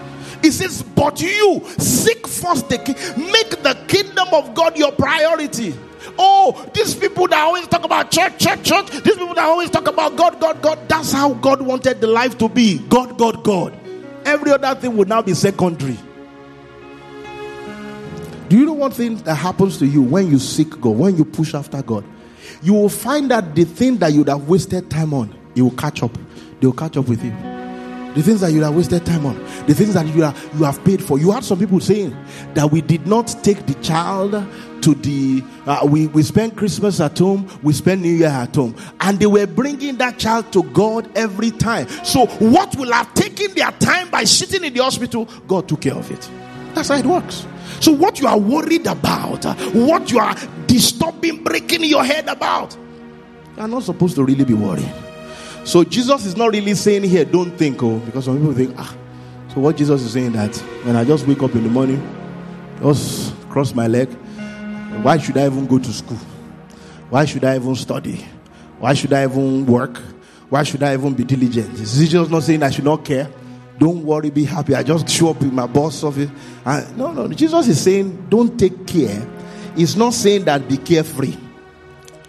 He 0.42 0.50
says, 0.50 0.82
But 0.82 1.20
you 1.20 1.62
seek 1.78 2.26
first 2.26 2.68
the 2.68 2.78
make 3.16 3.62
the 3.62 3.78
kingdom 3.86 4.28
of 4.32 4.54
God 4.54 4.78
your 4.78 4.92
priority. 4.92 5.74
Oh, 6.18 6.68
these 6.72 6.94
people 6.94 7.28
that 7.28 7.38
always 7.38 7.66
talk 7.68 7.84
about 7.84 8.10
church, 8.10 8.38
church, 8.38 8.62
church, 8.62 8.90
these 8.90 9.16
people 9.16 9.34
that 9.34 9.44
always 9.44 9.70
talk 9.70 9.86
about 9.86 10.16
God, 10.16 10.40
God, 10.40 10.62
God, 10.62 10.88
that's 10.88 11.12
how 11.12 11.34
God 11.34 11.60
wanted 11.60 12.00
the 12.00 12.06
life 12.06 12.38
to 12.38 12.48
be. 12.48 12.78
God, 12.78 13.18
God, 13.18 13.44
God. 13.44 13.78
Every 14.24 14.50
other 14.50 14.74
thing 14.80 14.96
would 14.96 15.08
now 15.08 15.22
be 15.22 15.34
secondary. 15.34 15.98
Do 18.50 18.58
you 18.58 18.66
know 18.66 18.72
one 18.72 18.90
thing 18.90 19.14
that 19.18 19.36
happens 19.36 19.78
to 19.78 19.86
you 19.86 20.02
when 20.02 20.28
you 20.28 20.40
seek 20.40 20.70
God, 20.80 20.96
when 20.96 21.16
you 21.16 21.24
push 21.24 21.54
after 21.54 21.80
God? 21.82 22.04
You 22.62 22.74
will 22.74 22.88
find 22.88 23.30
that 23.30 23.54
the 23.54 23.62
thing 23.62 23.98
that 23.98 24.12
you'd 24.12 24.28
have 24.28 24.48
wasted 24.48 24.90
time 24.90 25.14
on, 25.14 25.32
it 25.54 25.62
will 25.62 25.70
catch 25.70 26.02
up. 26.02 26.18
They 26.58 26.66
will 26.66 26.74
catch 26.74 26.96
up 26.96 27.06
with 27.06 27.24
you. 27.24 27.30
The 27.30 28.22
things 28.24 28.40
that 28.40 28.50
you 28.50 28.60
have 28.64 28.74
wasted 28.74 29.06
time 29.06 29.24
on, 29.24 29.38
the 29.68 29.74
things 29.74 29.94
that 29.94 30.04
you, 30.08 30.24
are, 30.24 30.34
you 30.56 30.64
have 30.64 30.84
paid 30.84 31.00
for. 31.00 31.16
You 31.16 31.30
had 31.30 31.44
some 31.44 31.60
people 31.60 31.78
saying 31.78 32.10
that 32.54 32.72
we 32.72 32.80
did 32.80 33.06
not 33.06 33.28
take 33.44 33.66
the 33.66 33.74
child 33.74 34.32
to 34.32 34.94
the, 34.96 35.44
uh, 35.66 35.86
we, 35.86 36.08
we 36.08 36.24
spent 36.24 36.56
Christmas 36.56 36.98
at 36.98 37.16
home, 37.16 37.48
we 37.62 37.72
spent 37.72 38.00
New 38.00 38.10
Year 38.10 38.30
at 38.30 38.56
home, 38.56 38.74
and 38.98 39.20
they 39.20 39.26
were 39.26 39.46
bringing 39.46 39.96
that 39.98 40.18
child 40.18 40.52
to 40.54 40.64
God 40.64 41.08
every 41.16 41.52
time. 41.52 41.86
So, 42.04 42.26
what 42.26 42.74
will 42.74 42.90
have 42.90 43.14
taken 43.14 43.54
their 43.54 43.70
time 43.70 44.10
by 44.10 44.24
sitting 44.24 44.64
in 44.64 44.74
the 44.74 44.82
hospital, 44.82 45.26
God 45.46 45.68
took 45.68 45.82
care 45.82 45.94
of 45.94 46.10
it. 46.10 46.28
That's 46.74 46.88
how 46.88 46.96
it 46.96 47.06
works. 47.06 47.46
So, 47.80 47.92
what 47.92 48.20
you 48.20 48.26
are 48.26 48.38
worried 48.38 48.86
about, 48.86 49.44
what 49.74 50.10
you 50.10 50.18
are 50.18 50.34
disturbing, 50.66 51.42
breaking 51.42 51.84
your 51.84 52.04
head 52.04 52.28
about, 52.28 52.76
you 53.56 53.62
are 53.62 53.68
not 53.68 53.82
supposed 53.82 54.14
to 54.16 54.24
really 54.24 54.44
be 54.44 54.54
worried. 54.54 54.92
So 55.64 55.84
Jesus 55.84 56.24
is 56.24 56.36
not 56.36 56.52
really 56.52 56.74
saying 56.74 57.04
here, 57.04 57.24
don't 57.24 57.50
think, 57.56 57.82
oh, 57.82 57.98
because 57.98 58.24
some 58.24 58.38
people 58.38 58.54
think, 58.54 58.74
ah. 58.78 58.96
So 59.54 59.60
what 59.60 59.76
Jesus 59.76 60.02
is 60.02 60.12
saying 60.12 60.32
that 60.32 60.56
when 60.84 60.96
I 60.96 61.04
just 61.04 61.26
wake 61.26 61.42
up 61.42 61.54
in 61.54 61.64
the 61.64 61.68
morning, 61.68 62.00
just 62.82 63.38
cross 63.50 63.74
my 63.74 63.86
leg, 63.86 64.08
why 65.02 65.18
should 65.18 65.36
I 65.36 65.46
even 65.46 65.66
go 65.66 65.78
to 65.78 65.92
school? 65.92 66.18
Why 67.10 67.24
should 67.24 67.44
I 67.44 67.56
even 67.56 67.74
study? 67.74 68.26
Why 68.78 68.94
should 68.94 69.12
I 69.12 69.24
even 69.24 69.66
work? 69.66 69.98
Why 70.48 70.62
should 70.62 70.82
I 70.82 70.94
even 70.94 71.14
be 71.14 71.24
diligent? 71.24 71.78
Is 71.78 71.98
Jesus 71.98 72.28
not 72.28 72.42
saying 72.42 72.62
I 72.62 72.70
should 72.70 72.84
not 72.84 73.04
care? 73.04 73.28
Don't 73.80 74.04
worry, 74.04 74.28
be 74.28 74.44
happy. 74.44 74.74
I 74.74 74.82
just 74.82 75.08
show 75.08 75.30
up 75.30 75.40
in 75.40 75.54
my 75.54 75.66
boss 75.66 76.04
office. 76.04 76.28
And, 76.66 76.98
no, 76.98 77.12
no. 77.12 77.26
Jesus 77.28 77.66
is 77.66 77.80
saying, 77.80 78.26
don't 78.28 78.58
take 78.58 78.86
care. 78.86 79.26
He's 79.74 79.96
not 79.96 80.12
saying 80.12 80.44
that 80.44 80.68
be 80.68 80.76
carefree. 80.76 81.34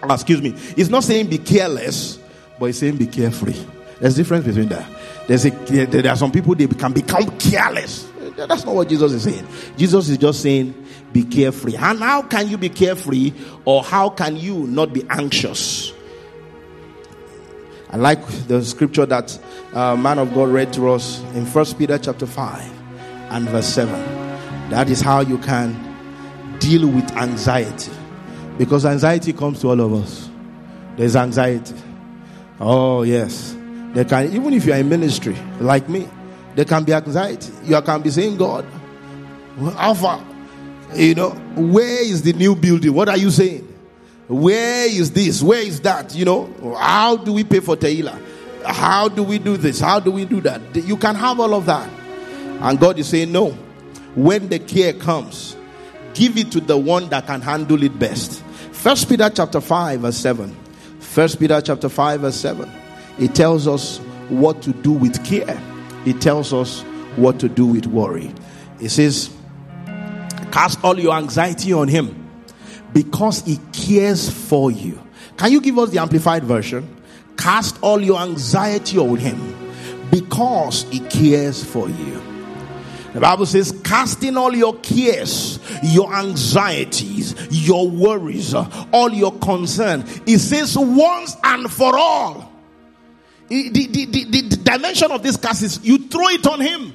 Ah, 0.01 0.13
excuse 0.13 0.41
me. 0.41 0.51
He's 0.77 0.89
not 0.89 1.03
saying 1.03 1.27
be 1.27 1.37
careless. 1.37 2.19
But 2.57 2.67
he's 2.67 2.79
saying 2.79 2.95
be 2.95 3.05
carefree. 3.05 3.61
There's 3.99 4.15
difference 4.15 4.45
between 4.45 4.69
that. 4.69 4.89
There's 5.27 5.43
a, 5.43 5.49
there 5.49 6.13
are 6.13 6.15
some 6.15 6.31
people 6.31 6.55
they 6.55 6.67
can 6.67 6.93
become 6.93 7.37
careless. 7.37 8.09
That's 8.37 8.63
not 8.63 8.73
what 8.73 8.87
Jesus 8.87 9.11
is 9.11 9.23
saying. 9.23 9.45
Jesus 9.75 10.07
is 10.07 10.17
just 10.17 10.41
saying 10.41 10.73
be 11.11 11.23
carefree. 11.23 11.75
And 11.75 11.99
how 11.99 12.21
can 12.21 12.47
you 12.47 12.57
be 12.57 12.69
carefree 12.69 13.33
or 13.65 13.83
how 13.83 14.09
can 14.09 14.37
you 14.37 14.67
not 14.67 14.93
be 14.93 15.03
anxious? 15.09 15.91
I 17.89 17.97
like 17.97 18.25
the 18.47 18.63
scripture 18.63 19.05
that 19.05 19.37
uh, 19.73 19.95
man 19.95 20.19
of 20.19 20.33
God 20.33 20.49
read 20.49 20.73
to 20.73 20.89
us 20.89 21.21
in 21.33 21.45
First 21.45 21.77
Peter 21.77 21.97
chapter 21.97 22.25
5 22.25 22.71
and 23.31 23.47
verse 23.49 23.67
7. 23.67 23.93
That 24.69 24.89
is 24.89 25.01
how 25.01 25.21
you 25.21 25.37
can 25.37 25.75
deal 26.59 26.87
with 26.87 27.09
anxiety. 27.17 27.91
Because 28.57 28.85
anxiety 28.85 29.33
comes 29.33 29.61
to 29.61 29.69
all 29.69 29.79
of 29.79 29.93
us. 29.93 30.29
There's 30.97 31.15
anxiety. 31.15 31.75
Oh, 32.59 33.03
yes. 33.03 33.55
There 33.93 34.05
can, 34.05 34.33
even 34.33 34.53
if 34.53 34.65
you 34.65 34.73
are 34.73 34.77
in 34.77 34.89
ministry 34.89 35.35
like 35.59 35.89
me, 35.89 36.07
there 36.55 36.65
can 36.65 36.83
be 36.83 36.93
anxiety. 36.93 37.51
You 37.63 37.81
can 37.81 38.01
be 38.01 38.09
saying, 38.09 38.37
God, 38.37 38.65
Alpha, 39.77 40.23
you 40.95 41.15
know, 41.15 41.29
where 41.55 42.03
is 42.03 42.21
the 42.21 42.33
new 42.33 42.55
building? 42.55 42.93
What 42.93 43.09
are 43.09 43.17
you 43.17 43.31
saying? 43.31 43.67
Where 44.27 44.85
is 44.85 45.11
this? 45.11 45.41
Where 45.41 45.61
is 45.61 45.81
that? 45.81 46.13
You 46.13 46.25
know, 46.25 46.75
how 46.77 47.17
do 47.17 47.33
we 47.33 47.43
pay 47.43 47.59
for 47.59 47.75
Taylor? 47.75 48.17
How 48.65 49.07
do 49.07 49.23
we 49.23 49.39
do 49.39 49.57
this? 49.57 49.79
How 49.79 49.99
do 49.99 50.11
we 50.11 50.25
do 50.25 50.41
that? 50.41 50.61
You 50.75 50.97
can 50.97 51.15
have 51.15 51.39
all 51.39 51.53
of 51.53 51.65
that. 51.65 51.89
And 52.61 52.79
God 52.79 52.99
is 52.99 53.09
saying, 53.09 53.31
no. 53.31 53.51
When 54.15 54.49
the 54.49 54.59
care 54.59 54.93
comes, 54.93 55.55
give 56.13 56.37
it 56.37 56.51
to 56.51 56.59
the 56.59 56.77
one 56.77 57.09
that 57.09 57.25
can 57.25 57.41
handle 57.41 57.81
it 57.81 57.97
best. 57.97 58.43
First 58.71 59.09
Peter 59.09 59.29
chapter 59.29 59.61
5, 59.61 60.01
verse 60.01 60.17
7. 60.17 60.55
First 60.99 61.39
Peter 61.39 61.61
chapter 61.61 61.89
5, 61.89 62.21
verse 62.21 62.35
7. 62.35 62.69
It 63.19 63.35
tells 63.35 63.67
us 63.67 63.99
what 64.29 64.61
to 64.63 64.73
do 64.73 64.91
with 64.91 65.23
care. 65.25 65.61
It 66.05 66.21
tells 66.21 66.53
us 66.53 66.81
what 67.15 67.39
to 67.39 67.49
do 67.49 67.65
with 67.65 67.87
worry. 67.87 68.33
It 68.79 68.89
says, 68.89 69.29
Cast 70.51 70.83
all 70.83 70.99
your 70.99 71.15
anxiety 71.15 71.71
on 71.71 71.87
him 71.87 72.29
because 72.93 73.41
he 73.43 73.59
cares 73.71 74.29
for 74.29 74.69
you. 74.71 75.01
Can 75.37 75.51
you 75.51 75.61
give 75.61 75.77
us 75.77 75.89
the 75.91 75.99
amplified 75.99 76.43
version? 76.43 77.00
Cast 77.37 77.81
all 77.81 78.01
your 78.01 78.19
anxiety 78.19 78.97
on 78.97 79.17
him 79.17 79.55
because 80.11 80.83
he 80.91 80.99
cares 80.99 81.63
for 81.63 81.89
you. 81.89 82.21
The 83.13 83.19
Bible 83.19 83.45
says, 83.45 83.77
casting 83.83 84.37
all 84.37 84.55
your 84.55 84.75
cares, 84.77 85.59
your 85.83 86.13
anxieties, 86.13 87.35
your 87.49 87.89
worries, 87.89 88.53
all 88.53 89.11
your 89.11 89.33
concern. 89.39 90.05
It 90.25 90.39
says 90.39 90.77
once 90.77 91.35
and 91.43 91.69
for 91.69 91.97
all. 91.97 92.51
The, 93.49 93.69
the, 93.69 93.87
the, 93.87 94.05
the, 94.23 94.41
dimension 94.63 95.11
of 95.11 95.21
this 95.23 95.35
cast 95.35 95.61
is 95.61 95.83
you 95.83 96.07
throw 96.07 96.29
it 96.29 96.47
on 96.47 96.61
him. 96.61 96.93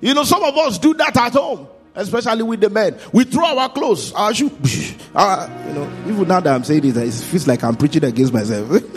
You 0.00 0.12
know, 0.12 0.24
some 0.24 0.42
of 0.42 0.56
us 0.58 0.76
do 0.78 0.92
that 0.94 1.16
at 1.16 1.32
home, 1.34 1.68
especially 1.94 2.42
with 2.42 2.60
the 2.60 2.68
men. 2.68 2.98
We 3.12 3.22
throw 3.22 3.56
our 3.56 3.68
clothes, 3.68 4.12
our 4.12 4.34
shoe. 4.34 4.50
Our, 4.50 4.58
ah, 5.14 5.66
you 5.68 5.72
know, 5.74 5.90
even 6.08 6.26
now 6.26 6.40
that 6.40 6.52
I'm 6.52 6.64
saying 6.64 6.80
this, 6.92 7.22
it 7.22 7.24
feels 7.26 7.46
like 7.46 7.62
I'm 7.62 7.76
preaching 7.76 8.02
against 8.02 8.32
myself. 8.32 8.82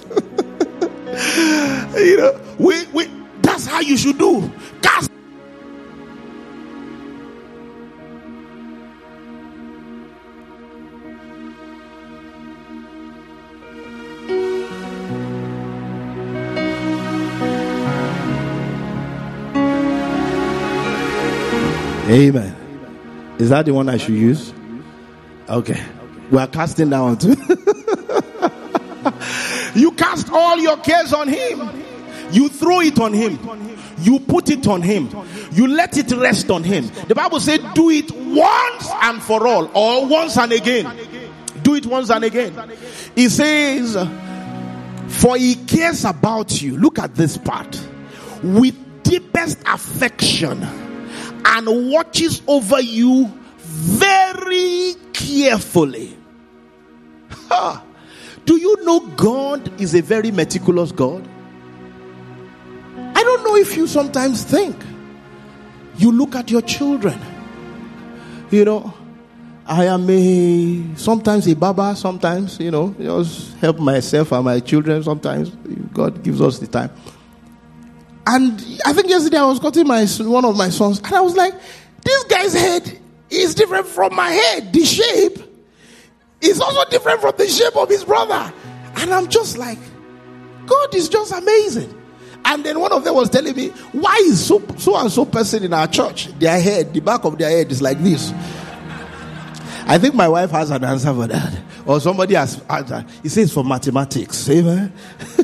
you 2.05 2.17
know, 2.17 2.39
we, 2.59 2.85
we, 2.87 3.05
that's 3.41 3.65
how 3.65 3.79
you 3.79 3.97
should 3.97 4.17
do. 4.17 4.51
Cast 4.81 5.11
Amen. 22.09 22.55
Is 23.37 23.49
that 23.49 23.65
the 23.65 23.73
one 23.73 23.89
I 23.89 23.97
should 23.97 24.15
use? 24.15 24.53
Okay. 25.49 25.83
We 26.31 26.37
are 26.37 26.47
casting 26.47 26.89
down 26.89 27.17
too. 27.17 27.35
you 29.75 29.91
cast 29.91 30.31
all 30.31 30.57
your 30.57 30.77
cares 30.77 31.11
on 31.11 31.27
him. 31.27 31.86
You 32.31 32.49
throw 32.49 32.81
it 32.81 32.99
on 32.99 33.13
him. 33.13 33.39
You 33.99 34.19
put 34.19 34.49
it 34.49 34.67
on 34.67 34.81
him. 34.81 35.09
You 35.51 35.67
let 35.67 35.97
it 35.97 36.11
rest 36.11 36.51
on 36.51 36.63
him. 36.63 36.89
The 37.07 37.15
Bible 37.15 37.39
says, 37.39 37.59
do 37.73 37.89
it 37.89 38.11
once 38.11 38.89
and 39.01 39.21
for 39.21 39.47
all, 39.47 39.69
or 39.73 40.05
once 40.07 40.37
and 40.37 40.51
again. 40.51 40.91
Do 41.63 41.75
it 41.75 41.85
once 41.85 42.09
and 42.09 42.23
again. 42.23 42.53
He 43.15 43.29
says, 43.29 43.95
for 45.07 45.37
he 45.37 45.55
cares 45.55 46.05
about 46.05 46.61
you. 46.61 46.77
Look 46.77 46.99
at 46.99 47.15
this 47.15 47.37
part. 47.37 47.79
With 48.43 48.75
deepest 49.03 49.57
affection 49.65 50.63
and 50.63 51.91
watches 51.91 52.41
over 52.47 52.79
you 52.79 53.27
very 53.61 54.95
carefully. 55.13 56.15
Ha. 57.49 57.83
Do 58.45 58.57
you 58.57 58.85
know 58.85 58.99
God 58.99 59.81
is 59.81 59.95
a 59.95 60.01
very 60.01 60.31
meticulous 60.31 60.91
God? 60.91 61.27
If 63.57 63.75
you 63.75 63.87
sometimes 63.87 64.43
think 64.43 64.75
you 65.97 66.11
look 66.11 66.35
at 66.35 66.51
your 66.51 66.61
children, 66.61 67.19
you 68.51 68.65
know. 68.65 68.93
I 69.69 69.83
am 69.83 70.09
a 70.09 70.95
sometimes 70.95 71.45
a 71.45 71.53
baba, 71.53 71.93
sometimes, 71.93 72.57
you 72.57 72.71
know, 72.71 72.95
just 72.97 73.57
help 73.57 73.79
myself 73.79 74.31
and 74.31 74.45
my 74.45 74.61
children 74.61 75.03
sometimes. 75.03 75.49
God 75.91 76.23
gives 76.23 76.39
us 76.39 76.59
the 76.59 76.67
time. 76.67 76.89
And 78.25 78.53
I 78.85 78.93
think 78.93 79.09
yesterday 79.09 79.35
I 79.37 79.45
was 79.45 79.59
cutting 79.59 79.85
my 79.85 80.05
one 80.19 80.45
of 80.45 80.55
my 80.55 80.69
sons, 80.69 80.99
and 80.99 81.13
I 81.13 81.19
was 81.19 81.35
like, 81.35 81.53
this 82.01 82.23
guy's 82.25 82.53
head 82.53 82.97
is 83.29 83.55
different 83.55 83.87
from 83.87 84.15
my 84.15 84.29
head. 84.29 84.71
The 84.71 84.85
shape 84.85 85.39
is 86.39 86.61
also 86.61 86.89
different 86.89 87.19
from 87.19 87.33
the 87.37 87.47
shape 87.49 87.75
of 87.75 87.89
his 87.89 88.05
brother. 88.05 88.53
And 88.95 89.13
I'm 89.13 89.27
just 89.27 89.57
like, 89.57 89.79
God 90.65 90.95
is 90.95 91.09
just 91.09 91.33
amazing. 91.33 91.93
And 92.45 92.63
then 92.63 92.79
one 92.79 92.93
of 92.93 93.03
them 93.03 93.15
was 93.15 93.29
telling 93.29 93.55
me, 93.55 93.69
why 93.91 94.15
is 94.25 94.45
so 94.45 94.61
so 94.77 94.97
and 94.97 95.11
so 95.11 95.25
person 95.25 95.63
in 95.63 95.73
our 95.73 95.87
church, 95.87 96.27
their 96.39 96.59
head, 96.59 96.93
the 96.93 97.01
back 97.01 97.25
of 97.25 97.37
their 97.37 97.49
head 97.49 97.71
is 97.71 97.81
like 97.81 97.99
this. 97.99 98.31
I 99.89 99.97
think 99.97 100.15
my 100.15 100.27
wife 100.27 100.51
has 100.51 100.69
an 100.69 100.83
answer 100.83 101.13
for 101.13 101.27
that. 101.27 101.61
Or 101.85 102.01
somebody 102.01 102.35
has 102.35 102.61
answered. 102.69 103.05
He 103.23 103.29
says 103.29 103.53
for 103.53 103.63
mathematics. 103.63 104.49
Amen. 104.49 104.91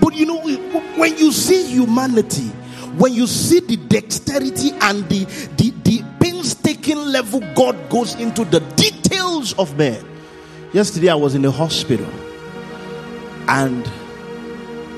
but 0.00 0.14
you 0.14 0.26
know, 0.26 0.40
when 0.96 1.16
you 1.16 1.30
see 1.30 1.66
humanity, 1.66 2.48
when 2.98 3.12
you 3.12 3.28
see 3.28 3.60
the 3.60 3.76
dexterity 3.76 4.72
and 4.80 5.08
the, 5.08 5.24
the, 5.56 5.70
the 5.84 6.04
painstaking 6.20 6.98
level 6.98 7.40
God 7.54 7.88
goes 7.88 8.16
into 8.16 8.44
the 8.44 8.58
details 8.74 9.52
of 9.54 9.76
man. 9.78 10.04
Yesterday 10.72 11.08
I 11.08 11.14
was 11.14 11.36
in 11.36 11.42
the 11.42 11.50
hospital 11.52 12.10
and 13.48 13.88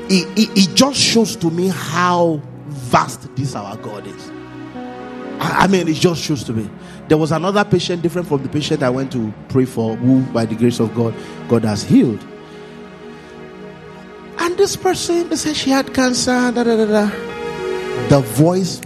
it, 0.09 0.39
it, 0.39 0.59
it 0.59 0.75
just 0.75 1.01
shows 1.01 1.37
to 1.37 1.51
me 1.51 1.69
how 1.69 2.41
vast 2.67 3.35
this 3.37 3.55
our 3.55 3.77
God 3.77 4.07
is. 4.07 4.31
I, 5.41 5.65
I 5.65 5.67
mean, 5.67 5.89
it 5.89 5.95
just 5.95 6.23
shows 6.23 6.45
to 6.45 6.53
me. 6.53 6.69
There 7.09 7.19
was 7.19 7.33
another 7.33 7.65
patient 7.65 8.03
different 8.03 8.29
from 8.29 8.43
the 8.43 8.49
patient 8.49 8.83
I 8.83 8.91
went 8.91 9.13
to 9.13 9.33
pray 9.49 9.65
for, 9.65 9.97
who, 9.97 10.23
by 10.33 10.47
the 10.47 10.55
grace 10.55 10.81
of 10.81 10.95
God, 10.95 11.15
God 11.49 11.65
has 11.65 11.83
healed. 11.83 12.25
And 14.39 14.57
this 14.57 14.77
person, 14.77 15.29
they 15.29 15.37
said 15.37 15.57
she 15.57 15.71
had 15.71 15.93
cancer, 15.95 16.31
da 16.53 16.65
da 16.65 16.85
da. 16.85 17.07
The 18.09 18.21
voice, 18.21 18.81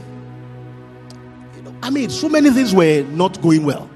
you 1.56 1.62
know, 1.62 1.74
I 1.82 1.90
mean, 1.90 2.10
so 2.10 2.28
many 2.28 2.50
things 2.50 2.74
were 2.74 3.02
not 3.10 3.40
going 3.40 3.64
well. 3.64 3.88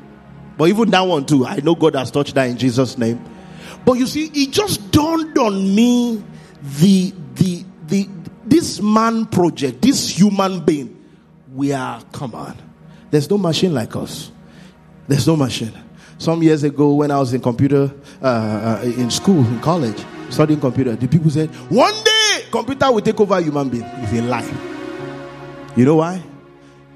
But 0.57 0.69
even 0.69 0.91
that 0.91 1.01
one 1.01 1.27
too, 1.27 1.47
I 1.47 1.57
know 1.57 1.75
God 1.75 1.95
has 1.95 2.11
touched 2.11 2.35
that 2.35 2.49
in 2.49 2.59
Jesus' 2.59 2.99
name. 2.99 3.25
But 3.85 3.95
you 3.95 4.07
see, 4.07 4.31
it 4.35 4.51
just 4.51 4.91
dawned 4.91 5.37
on 5.39 5.75
me 5.75 6.23
the 6.63 7.13
the 7.35 7.65
the 7.87 8.09
this 8.45 8.81
man 8.81 9.27
project, 9.27 9.83
this 9.83 10.19
human 10.19 10.65
being. 10.65 10.97
We 11.55 11.73
are 11.73 12.03
come 12.13 12.35
on. 12.35 12.57
There's 13.11 13.29
no 13.29 13.39
machine 13.39 13.75
like 13.75 13.97
us. 13.97 14.31
There's 15.09 15.27
no 15.27 15.37
machine. 15.37 15.73
Some 16.19 16.43
years 16.43 16.63
ago, 16.63 16.95
when 16.95 17.11
I 17.11 17.19
was 17.19 17.33
in 17.33 17.41
computer 17.41 17.93
uh, 18.23 18.27
uh, 18.27 18.83
in 18.85 19.11
school, 19.11 19.39
in 19.39 19.61
college, 19.61 20.05
studying 20.29 20.61
computer, 20.61 20.95
the 20.95 21.09
people 21.09 21.31
said, 21.31 21.49
"One 21.71 21.95
day, 22.05 22.45
computer 22.51 22.93
will 22.93 23.01
take 23.01 23.19
over 23.21 23.41
human 23.41 23.69
being." 23.69 23.85
It's 23.85 24.13
a 24.13 24.23
lie. 24.23 24.49
You 25.77 25.85
know 25.85 25.97
why? 25.97 26.23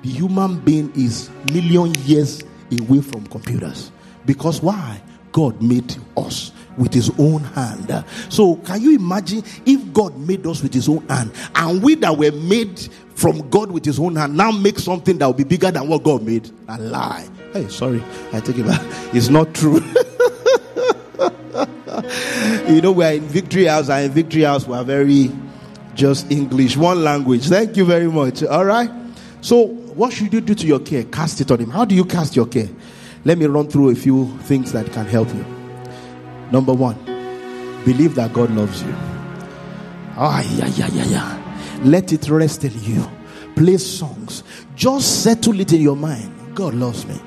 The 0.02 0.10
human 0.10 0.60
being 0.60 0.92
is 0.94 1.30
million 1.52 1.94
years 2.04 2.42
away 2.70 3.00
from 3.00 3.26
computers. 3.26 3.90
Because 4.26 4.60
why? 4.62 5.00
God 5.32 5.60
made 5.62 5.96
us 6.16 6.52
with 6.76 6.92
his 6.92 7.10
own 7.18 7.42
hand. 7.42 8.04
So, 8.28 8.56
can 8.56 8.80
you 8.80 8.96
imagine 8.96 9.42
if 9.64 9.92
God 9.92 10.16
made 10.18 10.46
us 10.46 10.62
with 10.62 10.74
his 10.74 10.88
own 10.88 11.06
hand 11.08 11.32
and 11.54 11.82
we 11.82 11.94
that 11.96 12.16
were 12.16 12.32
made 12.32 12.88
from 13.14 13.48
God 13.50 13.70
with 13.70 13.84
his 13.84 13.98
own 13.98 14.16
hand 14.16 14.36
now 14.36 14.50
make 14.50 14.78
something 14.78 15.18
that 15.18 15.26
will 15.26 15.34
be 15.34 15.44
bigger 15.44 15.70
than 15.70 15.88
what 15.88 16.02
God 16.02 16.22
made? 16.22 16.50
A 16.68 16.78
lie. 16.78 17.28
Hey, 17.52 17.68
sorry, 17.68 18.02
I 18.32 18.40
take 18.40 18.58
it 18.58 18.66
back. 18.66 18.80
It's 19.14 19.28
not 19.28 19.54
true. 19.54 19.74
you 22.68 22.80
know, 22.80 22.92
we 22.92 23.04
are 23.04 23.12
in 23.12 23.22
Victory 23.22 23.66
House, 23.66 23.88
and 23.88 24.06
in 24.06 24.10
Victory 24.10 24.42
House, 24.42 24.66
we 24.66 24.74
are 24.74 24.84
very 24.84 25.30
just 25.94 26.30
English, 26.30 26.76
one 26.76 27.04
language. 27.04 27.46
Thank 27.46 27.76
you 27.76 27.84
very 27.84 28.08
much. 28.10 28.42
All 28.42 28.64
right. 28.64 28.90
So, 29.40 29.66
what 29.66 30.12
should 30.12 30.32
you 30.32 30.40
do 30.40 30.54
to 30.54 30.66
your 30.66 30.80
care? 30.80 31.04
Cast 31.04 31.40
it 31.40 31.50
on 31.50 31.60
Him. 31.60 31.70
How 31.70 31.84
do 31.84 31.94
you 31.94 32.04
cast 32.04 32.34
your 32.34 32.46
care? 32.46 32.68
Let 33.24 33.38
me 33.38 33.46
run 33.46 33.68
through 33.68 33.90
a 33.90 33.94
few 33.94 34.36
things 34.40 34.72
that 34.72 34.90
can 34.92 35.06
help 35.06 35.32
you. 35.32 35.53
Number 36.54 36.72
one, 36.72 36.94
believe 37.84 38.14
that 38.14 38.32
God 38.32 38.48
loves 38.52 38.80
you. 38.80 38.94
Ah, 40.16 40.40
yeah, 40.52 40.68
yeah, 40.68 40.86
yeah, 40.86 41.04
yeah. 41.06 41.80
Let 41.82 42.12
it 42.12 42.28
rest 42.28 42.62
in 42.62 42.80
you. 42.80 43.04
Play 43.56 43.76
songs. 43.76 44.44
Just 44.76 45.24
settle 45.24 45.58
it 45.58 45.72
in 45.72 45.80
your 45.80 45.96
mind. 45.96 46.32
God 46.54 46.74
loves 46.74 47.06
me. 47.06 47.20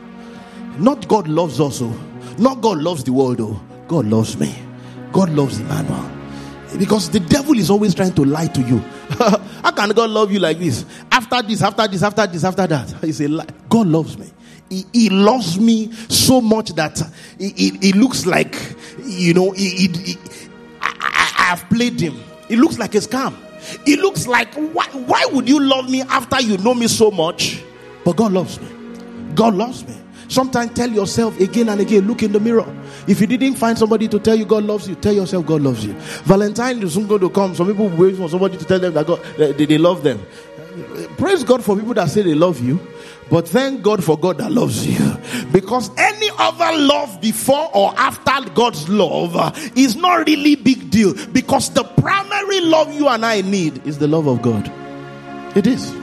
Not 0.78 1.10
God 1.10 1.28
loves 1.28 1.60
us, 1.60 1.82
oh. 1.82 1.94
Not 2.38 2.62
God 2.62 2.78
loves 2.78 3.04
the 3.04 3.12
world, 3.12 3.42
oh. 3.42 3.60
God 3.90 4.06
loves 4.06 4.40
me. 4.40 4.56
God 5.12 5.30
loves 5.32 5.60
Emmanuel. 5.60 6.10
Because 6.80 7.10
the 7.10 7.20
devil 7.20 7.60
is 7.60 7.70
always 7.70 7.94
trying 7.94 8.14
to 8.14 8.24
lie 8.24 8.48
to 8.48 8.62
you. 8.62 8.78
How 9.10 9.72
can 9.72 9.90
God 9.90 10.10
love 10.10 10.32
you 10.32 10.40
like 10.40 10.60
this? 10.60 10.86
After 11.12 11.42
this, 11.42 11.62
after 11.62 11.86
this, 11.86 12.02
after 12.02 12.28
this, 12.28 12.46
after 12.46 12.66
that. 12.66 12.96
It's 13.04 13.20
a 13.20 13.28
lie. 13.28 13.46
God 13.68 13.88
loves 13.88 14.18
me. 14.18 14.32
He, 14.70 14.86
he 14.92 15.10
loves 15.10 15.60
me 15.60 15.92
so 16.10 16.42
much 16.42 16.72
that 16.76 17.02
it, 17.40 17.96
looks 17.96 18.26
like, 18.26 18.56
you 19.04 19.34
know, 19.34 19.54
I, 19.56 20.18
I 20.82 21.44
have 21.50 21.70
played 21.70 22.00
him. 22.00 22.20
It 22.50 22.60
looks 22.60 22.78
like 22.78 22.96
a 22.96 23.00
scam. 23.00 23.36
It 23.86 24.00
looks 24.00 24.28
like, 24.28 24.54
why, 24.54 24.86
why 24.92 25.26
would 25.32 25.48
you 25.48 25.60
love 25.60 25.90
me 25.90 26.02
after 26.02 26.42
you 26.42 26.58
know 26.58 26.74
me 26.74 26.88
so 26.88 27.12
much? 27.12 27.64
But 28.04 28.16
God 28.16 28.32
loves 28.32 28.60
me. 28.60 28.68
God 29.36 29.56
loves 29.56 29.86
me. 29.88 29.96
Sometimes 30.30 30.74
tell 30.74 30.90
yourself 30.90 31.40
again 31.40 31.70
and 31.70 31.80
again, 31.80 32.06
look 32.06 32.22
in 32.22 32.32
the 32.32 32.40
mirror. 32.40 32.66
If 33.08 33.22
you 33.22 33.28
didn't 33.28 33.56
find 33.56 33.78
somebody 33.78 34.08
to 34.10 34.20
tell 34.20 34.36
you 34.36 34.46
God 34.46 34.66
loves 34.66 34.88
you, 34.88 34.96
tell 34.96 35.14
yourself 35.14 35.46
God 35.46 35.62
loves 35.62 35.86
you. 35.86 35.94
Valentine 36.26 36.84
is 36.84 36.94
soon 36.94 37.08
going 37.08 37.22
to 37.22 37.30
come. 37.30 37.56
Some 37.56 37.68
people 37.68 37.88
wait 37.90 38.18
for 38.18 38.28
somebody 38.28 38.58
to 38.58 38.66
tell 38.66 38.80
them 38.80 38.94
that 38.94 39.08
God 39.08 39.24
they, 39.38 39.54
they 39.54 39.78
love 39.78 40.04
them. 40.04 40.20
Praise 41.18 41.44
God 41.44 41.64
for 41.64 41.76
people 41.76 41.94
that 41.94 42.10
say 42.10 42.22
they 42.22 42.36
love 42.36 42.60
you. 42.62 42.80
But 43.30 43.48
thank 43.48 43.82
God 43.82 44.04
for 44.04 44.18
God 44.18 44.38
that 44.38 44.52
loves 44.52 44.88
you. 44.88 45.18
Because 45.52 45.92
any 45.98 46.30
other 46.38 46.78
love 46.78 47.20
before 47.20 47.70
or 47.74 47.94
after 47.98 48.50
God's 48.52 48.88
love 48.88 49.36
uh, 49.36 49.52
is 49.76 49.96
not 49.96 50.28
really 50.28 50.56
big 50.56 50.90
deal. 50.90 51.14
Because 51.28 51.70
the 51.74 51.84
primary 51.84 52.62
love 52.62 52.94
you 52.94 53.08
and 53.08 53.26
I 53.26 53.42
need 53.42 53.86
is 53.86 54.00
the 54.00 54.08
love 54.08 54.28
of 54.28 54.42
God. 54.42 54.72
It 55.58 55.68
is. 55.68 55.94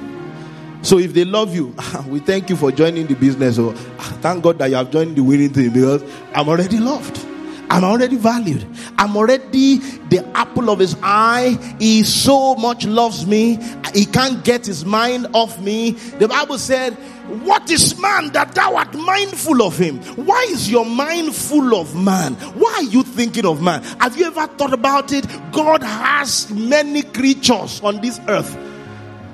So 0.83 0.99
if 0.99 1.15
they 1.15 1.25
love 1.25 1.55
you, 1.55 1.75
we 2.09 2.21
thank 2.21 2.51
you 2.51 2.57
for 2.57 2.71
joining 2.71 3.07
the 3.07 3.15
business. 3.15 3.59
Or 3.59 3.73
oh, 3.75 4.19
thank 4.21 4.43
God 4.43 4.59
that 4.59 4.69
you 4.69 4.77
have 4.77 4.91
joined 4.91 5.17
the 5.17 5.23
winning 5.23 5.53
team 5.53 5.73
because 5.73 6.03
I'm 6.35 6.49
already 6.49 6.79
loved. 6.79 7.25
I'm 7.71 7.85
already 7.85 8.17
valued. 8.17 8.67
I'm 8.99 9.17
already 9.17 9.79
the 9.79 10.25
apple 10.35 10.71
of 10.71 10.79
his 10.79 10.97
eye. 11.03 11.59
He 11.79 12.03
so 12.03 12.55
much 12.55 12.85
loves 12.85 13.27
me. 13.27 13.59
He 13.95 14.05
can't 14.05 14.45
get 14.45 14.67
his 14.67 14.85
mind 14.85 15.29
off 15.33 15.59
me. 15.61 15.93
The 15.93 16.29
Bible 16.29 16.59
said, 16.59 16.97
What 17.27 17.71
is 17.71 17.99
man 17.99 18.33
that 18.33 18.55
thou 18.55 18.77
art 18.77 18.93
mindful 18.95 19.63
of 19.63 19.79
him? 19.79 19.99
Why 20.27 20.47
is 20.51 20.71
your 20.71 20.85
mind 20.85 21.35
full 21.35 21.75
of 21.75 21.97
man? 21.97 22.35
Why 22.35 22.73
are 22.75 22.83
you 22.83 23.03
thinking 23.03 23.47
of 23.47 23.63
man? 23.63 23.83
Have 24.01 24.19
you 24.19 24.27
ever 24.27 24.47
thought 24.47 24.75
about 24.75 25.11
it? 25.11 25.27
God 25.51 25.83
has 25.83 26.51
many 26.51 27.03
creatures 27.03 27.81
on 27.83 28.01
this 28.03 28.21
earth 28.29 28.55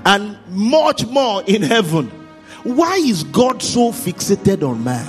and 0.07 0.39
much 0.51 1.05
more 1.07 1.43
in 1.45 1.63
heaven. 1.63 2.09
Why 2.63 2.95
is 2.97 3.25
God 3.25 3.61
so 3.61 3.91
fixated 3.91 4.63
on 4.63 4.85
man? 4.85 5.07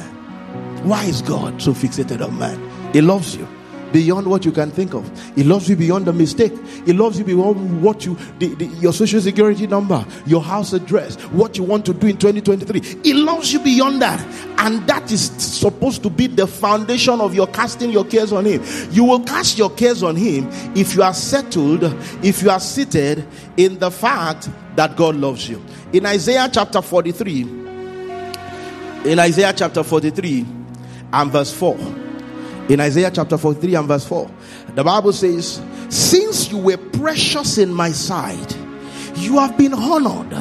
Why 0.84 1.04
is 1.04 1.22
God 1.22 1.62
so 1.62 1.74
fixated 1.74 2.26
on 2.26 2.40
man? 2.40 2.94
He 2.94 3.02
loves 3.02 3.36
you 3.36 3.48
beyond 3.92 4.28
what 4.28 4.46
you 4.46 4.52
can 4.52 4.72
think 4.72 4.94
of. 4.94 5.10
He 5.36 5.44
loves 5.44 5.70
you 5.70 5.76
beyond 5.76 6.06
the 6.06 6.14
mistake. 6.14 6.54
He 6.86 6.94
loves 6.94 7.20
you 7.20 7.26
beyond 7.26 7.82
what 7.82 8.06
you, 8.06 8.16
the, 8.40 8.54
the, 8.56 8.66
your 8.66 8.94
social 8.94 9.22
security 9.22 9.68
number, 9.68 10.06
your 10.26 10.42
house 10.42 10.74
address, 10.74 11.16
what 11.32 11.58
you 11.58 11.64
want 11.64 11.86
to 11.86 11.94
do 11.94 12.08
in 12.08 12.18
2023. 12.18 13.02
He 13.04 13.14
loves 13.14 13.52
you 13.54 13.60
beyond 13.60 14.02
that. 14.02 14.20
And 14.58 14.86
that 14.88 15.12
is 15.12 15.32
supposed 15.32 16.04
to 16.04 16.10
be 16.10 16.28
the 16.28 16.48
foundation 16.48 17.20
of 17.22 17.34
your 17.34 17.48
casting 17.48 17.92
your 17.92 18.06
cares 18.06 18.32
on 18.32 18.46
Him. 18.46 18.64
You 18.92 19.04
will 19.04 19.22
cast 19.22 19.58
your 19.58 19.70
cares 19.70 20.04
on 20.04 20.16
Him 20.16 20.48
if 20.76 20.96
you 20.96 21.04
are 21.04 21.14
settled, 21.14 21.84
if 22.24 22.42
you 22.42 22.50
are 22.50 22.60
seated 22.60 23.26
in 23.58 23.80
the 23.80 23.92
fact 23.92 24.50
that 24.76 24.96
God 24.96 25.16
loves 25.16 25.50
you. 25.50 25.64
In 25.94 26.06
Isaiah 26.06 26.50
chapter 26.52 26.82
43, 26.82 27.42
in 29.04 29.20
Isaiah 29.20 29.54
chapter 29.54 29.84
43 29.84 30.46
and 31.14 31.32
verse 31.32 31.54
4, 31.54 32.01
in 32.70 32.80
Isaiah 32.80 33.12
chapter 33.12 33.38
43 33.38 33.76
and 33.76 33.88
verse 33.88 34.06
4, 34.06 34.30
the 34.76 34.84
Bible 34.84 35.14
says, 35.14 35.62
Since 35.90 36.52
you 36.52 36.58
were 36.58 36.78
precious 36.78 37.58
in 37.58 37.74
my 37.74 37.92
sight, 37.92 38.58
you 39.16 39.38
have 39.40 39.58
been 39.58 39.74
honored. 39.74 40.34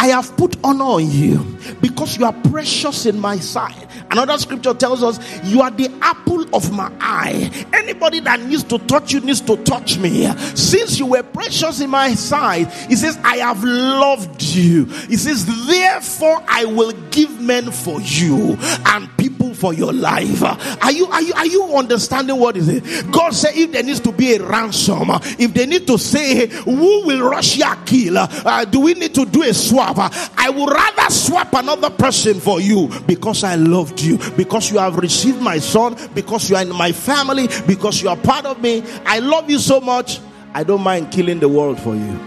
I 0.00 0.08
have 0.08 0.36
put 0.36 0.56
honor 0.64 0.84
on 0.84 1.10
you 1.10 1.38
because 1.80 2.18
you 2.18 2.24
are 2.24 2.32
precious 2.32 3.06
in 3.06 3.18
my 3.18 3.36
sight. 3.36 3.86
Another 4.10 4.36
scripture 4.38 4.74
tells 4.74 5.02
us, 5.02 5.18
You 5.44 5.62
are 5.62 5.70
the 5.70 5.88
apple 6.02 6.54
of 6.54 6.72
my 6.72 6.90
eye. 7.00 7.50
Anybody 7.72 8.20
that 8.20 8.40
needs 8.40 8.64
to 8.64 8.78
touch 8.78 9.12
you 9.12 9.20
needs 9.20 9.40
to 9.42 9.56
touch 9.64 9.98
me. 9.98 10.26
Since 10.54 10.98
you 10.98 11.06
were 11.06 11.22
precious 11.22 11.80
in 11.80 11.90
my 11.90 12.14
sight, 12.14 12.72
he 12.88 12.96
says, 12.96 13.18
I 13.22 13.36
have 13.36 13.62
loved 13.62 14.42
you. 14.42 14.84
He 14.84 15.16
says, 15.16 15.46
Therefore, 15.66 16.42
I 16.48 16.64
will 16.64 16.92
give 17.10 17.40
men 17.40 17.70
for 17.70 18.00
you, 18.00 18.56
and 18.86 19.08
people 19.16 19.39
for 19.54 19.72
your 19.74 19.92
life. 19.92 20.42
Are 20.42 20.92
you 20.92 21.06
are 21.06 21.22
you 21.22 21.32
are 21.34 21.46
you 21.46 21.76
understanding 21.76 22.38
what 22.38 22.56
is 22.56 22.68
it? 22.68 23.10
God 23.10 23.34
said 23.34 23.54
if 23.54 23.72
there 23.72 23.82
needs 23.82 24.00
to 24.00 24.12
be 24.12 24.34
a 24.34 24.42
ransom, 24.42 25.10
if 25.38 25.54
they 25.54 25.66
need 25.66 25.86
to 25.86 25.98
say 25.98 26.46
who 26.46 27.06
will 27.06 27.28
Russia 27.28 27.78
kill, 27.84 28.18
uh, 28.18 28.64
do 28.64 28.80
we 28.80 28.94
need 28.94 29.14
to 29.14 29.24
do 29.24 29.42
a 29.42 29.54
swap? 29.54 29.96
I 30.36 30.50
would 30.50 30.70
rather 30.70 31.10
swap 31.10 31.52
another 31.54 31.90
person 31.90 32.40
for 32.40 32.60
you 32.60 32.90
because 33.06 33.44
I 33.44 33.56
loved 33.56 34.00
you, 34.00 34.18
because 34.36 34.70
you 34.70 34.78
have 34.78 34.96
received 34.96 35.40
my 35.40 35.58
son, 35.58 35.96
because 36.14 36.48
you 36.50 36.56
are 36.56 36.62
in 36.62 36.74
my 36.74 36.92
family, 36.92 37.48
because 37.66 38.02
you 38.02 38.08
are 38.08 38.16
part 38.16 38.46
of 38.46 38.60
me. 38.60 38.82
I 39.04 39.18
love 39.18 39.50
you 39.50 39.58
so 39.58 39.80
much. 39.80 40.20
I 40.52 40.64
don't 40.64 40.82
mind 40.82 41.12
killing 41.12 41.38
the 41.38 41.48
world 41.48 41.80
for 41.80 41.94
you. 41.94 42.18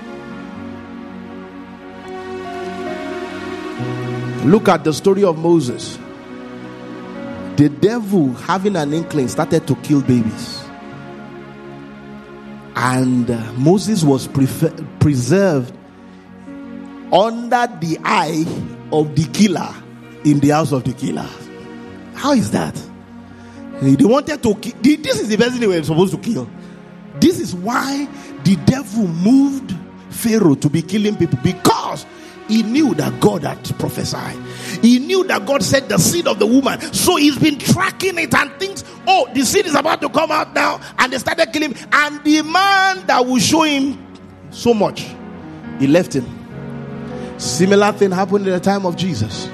Look 4.46 4.68
at 4.68 4.84
the 4.84 4.92
story 4.92 5.24
of 5.24 5.38
Moses. 5.38 5.98
The 7.56 7.70
devil, 7.70 8.34
having 8.34 8.76
an 8.76 8.94
inkling, 8.94 9.28
started 9.28 9.68
to 9.68 9.76
kill 9.78 10.02
babies. 10.02 10.64
And 12.76 13.30
uh, 13.30 13.54
Moses 13.54 14.04
was 14.04 14.28
prefer- 14.28 14.74
preserved 15.00 15.76
under 17.12 17.68
the 17.80 18.00
eye 18.04 18.46
of 18.92 19.16
the 19.16 19.26
killer 19.32 19.74
in 20.26 20.40
the 20.40 20.50
house 20.50 20.72
of 20.72 20.84
the 20.84 20.94
killer. 20.94 21.30
How 22.16 22.34
is 22.34 22.50
that? 22.52 22.76
They 23.82 24.06
wanted 24.06 24.42
to 24.42 24.56
kill. 24.56 24.74
This 24.82 25.20
is 25.20 25.30
the 25.30 25.38
person 25.38 25.60
they 25.60 25.68
were 25.68 25.84
supposed 25.84 26.14
to 26.14 26.20
kill. 26.20 26.50
This 27.20 27.40
is 27.40 27.54
why 27.54 28.08
the 28.44 28.56
devil 28.66 29.08
moved 29.08 29.76
Pharaoh 30.10 30.56
to 30.56 30.70
be 30.70 30.82
killing 30.82 31.16
people 31.16 31.40
because 31.44 32.06
he 32.48 32.64
knew 32.64 32.94
that 32.96 33.20
God 33.20 33.44
had 33.44 33.64
prophesied. 33.80 34.38
He 34.82 35.00
knew 35.00 35.24
that 35.26 35.46
God 35.46 35.64
said 35.64 35.90
the 35.90 35.98
seed 35.98 36.28
of 36.28 36.40
the 36.40 36.46
woman. 36.46 36.80
So 36.94 37.16
he's 37.16 37.38
been 37.38 37.58
tracking 37.58 38.18
it 38.18 38.34
and 38.34 38.52
thinks, 38.60 38.84
oh, 39.08 39.30
the 39.34 39.46
seed 39.46 39.66
is 39.66 39.76
about 39.76 40.02
to 40.02 40.10
come 40.10 40.32
out 40.32 40.54
now. 40.54 40.80
And 41.00 41.14
they 41.14 41.18
started 41.18 41.52
killing 41.54 41.74
him. 41.74 41.90
And 41.92 42.24
the 42.24 42.42
man 42.42 43.06
that 43.08 43.26
will 43.26 43.40
show 43.40 43.64
him 43.64 44.06
so 44.52 44.74
much, 44.74 45.08
he 45.80 45.88
left 45.88 46.14
him. 46.16 46.26
Similar 47.40 47.92
thing 47.94 48.12
happened 48.12 48.48
in 48.48 48.54
the 48.54 48.60
time 48.60 48.86
of 48.86 48.96
Jesus. 48.96 49.50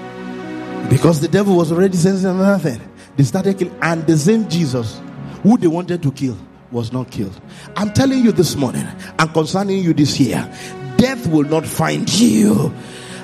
Because 0.90 1.22
the 1.22 1.28
devil 1.28 1.56
was 1.56 1.72
already 1.72 1.98
sensing 1.98 2.30
another 2.30 2.58
thing. 2.72 2.82
They 3.16 3.24
started 3.24 3.58
killing. 3.58 3.78
And 3.82 4.06
the 4.08 4.18
same 4.18 4.50
Jesus 4.50 5.00
who 5.44 5.58
they 5.58 5.68
wanted 5.68 6.02
to 6.04 6.12
kill 6.12 6.38
was 6.72 6.92
not 6.92 7.10
killed. 7.10 7.40
I'm 7.76 7.92
telling 7.94 8.24
you 8.24 8.32
this 8.32 8.56
morning 8.56 8.88
and 9.18 9.34
concerning 9.34 9.84
you 9.84 9.94
this 9.94 10.20
year, 10.20 10.48
death 11.00 11.28
will 11.28 11.46
not 11.46 11.66
find 11.66 12.08
you. 12.20 12.74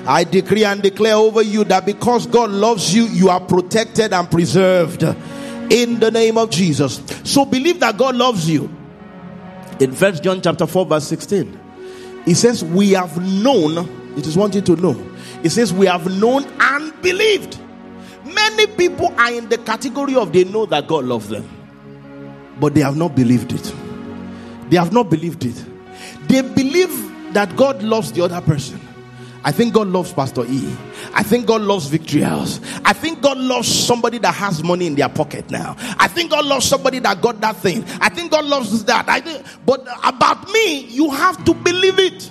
I 0.06 0.24
decree 0.24 0.64
and 0.64 0.82
declare 0.82 1.14
over 1.14 1.42
you 1.42 1.64
that 1.64 1.84
because 1.84 2.26
God 2.26 2.50
loves 2.50 2.94
you, 2.94 3.04
you 3.06 3.28
are 3.28 3.40
protected 3.40 4.12
and 4.12 4.30
preserved 4.30 5.02
in 5.02 5.98
the 6.00 6.10
name 6.10 6.38
of 6.38 6.50
Jesus. 6.50 7.02
So 7.24 7.44
believe 7.44 7.80
that 7.80 7.96
God 7.98 8.16
loves 8.16 8.48
you. 8.48 8.70
In 9.80 9.92
First 9.92 10.22
John 10.22 10.40
chapter 10.40 10.66
4, 10.66 10.86
verse 10.86 11.06
16, 11.08 11.60
he 12.24 12.34
says, 12.34 12.64
We 12.64 12.92
have 12.92 13.20
known, 13.20 14.14
it 14.16 14.26
is 14.26 14.36
wanting 14.36 14.64
to 14.64 14.76
know. 14.76 14.96
It 15.42 15.50
says, 15.50 15.72
We 15.72 15.86
have 15.86 16.10
known 16.18 16.44
and 16.60 17.02
believed. 17.02 17.58
Many 18.24 18.66
people 18.68 19.12
are 19.18 19.32
in 19.32 19.48
the 19.48 19.58
category 19.58 20.14
of 20.14 20.32
they 20.32 20.44
know 20.44 20.66
that 20.66 20.88
God 20.88 21.04
loves 21.04 21.28
them, 21.28 21.48
but 22.58 22.74
they 22.74 22.80
have 22.80 22.96
not 22.96 23.14
believed 23.14 23.52
it. 23.52 23.74
They 24.70 24.76
have 24.76 24.92
not 24.92 25.10
believed 25.10 25.44
it. 25.44 25.64
They 26.28 26.42
believe 26.42 26.90
that 27.32 27.54
God 27.56 27.82
loves 27.82 28.12
the 28.12 28.22
other 28.22 28.40
person. 28.40 28.80
I 29.44 29.52
think 29.52 29.74
God 29.74 29.86
loves 29.86 30.12
Pastor 30.12 30.44
E. 30.44 30.76
I 31.14 31.22
think 31.22 31.46
God 31.46 31.62
loves 31.62 31.86
Victory 31.86 32.22
House. 32.22 32.60
I 32.84 32.92
think 32.92 33.22
God 33.22 33.38
loves 33.38 33.68
somebody 33.68 34.18
that 34.18 34.34
has 34.34 34.64
money 34.64 34.88
in 34.88 34.96
their 34.96 35.08
pocket 35.08 35.48
now. 35.52 35.76
I 36.00 36.08
think 36.08 36.32
God 36.32 36.44
loves 36.46 36.66
somebody 36.66 36.98
that 36.98 37.22
got 37.22 37.40
that 37.42 37.54
thing. 37.56 37.84
I 38.00 38.08
think 38.08 38.32
God 38.32 38.44
loves 38.44 38.84
that. 38.86 39.08
I 39.08 39.20
think, 39.20 39.46
but 39.64 39.86
about 40.02 40.50
me, 40.50 40.86
you 40.86 41.10
have 41.10 41.44
to 41.44 41.54
believe 41.54 41.98
it. 42.00 42.28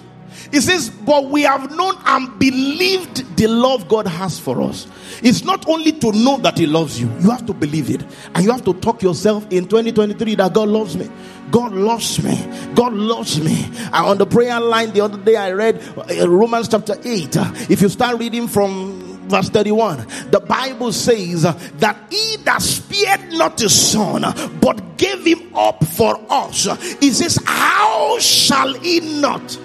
It 0.52 0.62
says, 0.62 0.90
but 0.90 1.30
we 1.30 1.44
have 1.44 1.76
known 1.76 1.96
and 2.06 2.38
believed 2.40 3.38
the 3.38 3.48
love 3.48 3.88
God 3.88 4.08
has 4.08 4.40
for 4.40 4.62
us. 4.62 4.88
It's 5.22 5.44
not 5.44 5.68
only 5.68 5.92
to 5.94 6.12
know 6.12 6.38
that 6.38 6.58
He 6.58 6.66
loves 6.66 7.00
you, 7.00 7.08
you 7.20 7.32
have 7.32 7.46
to 7.48 7.54
believe 7.54 7.90
it. 7.90 8.04
And 8.34 8.44
you 8.44 8.52
have 8.52 8.64
to 8.66 8.74
talk 8.74 9.02
yourself 9.02 9.44
in 9.52 9.68
2023 9.68 10.36
that 10.36 10.54
God 10.54 10.70
loves 10.70 10.96
me. 10.96 11.10
God 11.52 11.74
loves 11.74 12.24
me. 12.24 12.36
God 12.74 12.94
loves 12.94 13.40
me. 13.40 13.66
And 13.86 13.96
on 13.96 14.18
the 14.18 14.26
prayer 14.26 14.60
line 14.60 14.92
the 14.92 15.02
other 15.02 15.18
day, 15.18 15.36
I 15.36 15.52
read 15.52 15.82
uh, 15.98 16.30
Romans 16.30 16.68
chapter 16.68 16.96
8. 17.04 17.36
If 17.70 17.82
you 17.82 17.90
start 17.90 18.20
reading 18.20 18.48
from 18.48 19.16
verse 19.26 19.50
31 19.50 20.06
the 20.30 20.40
bible 20.40 20.92
says 20.94 21.42
that 21.42 21.98
he 22.12 22.38
that 22.44 22.62
spared 22.62 23.32
not 23.34 23.60
his 23.60 23.74
son 23.74 24.22
but 24.60 24.98
gave 24.98 25.26
him 25.26 25.56
up 25.56 25.84
for 25.84 26.20
us 26.30 26.68
he 27.00 27.10
says 27.10 27.40
how 27.46 28.20
shall 28.20 28.74
he 28.76 29.00
not 29.20 29.58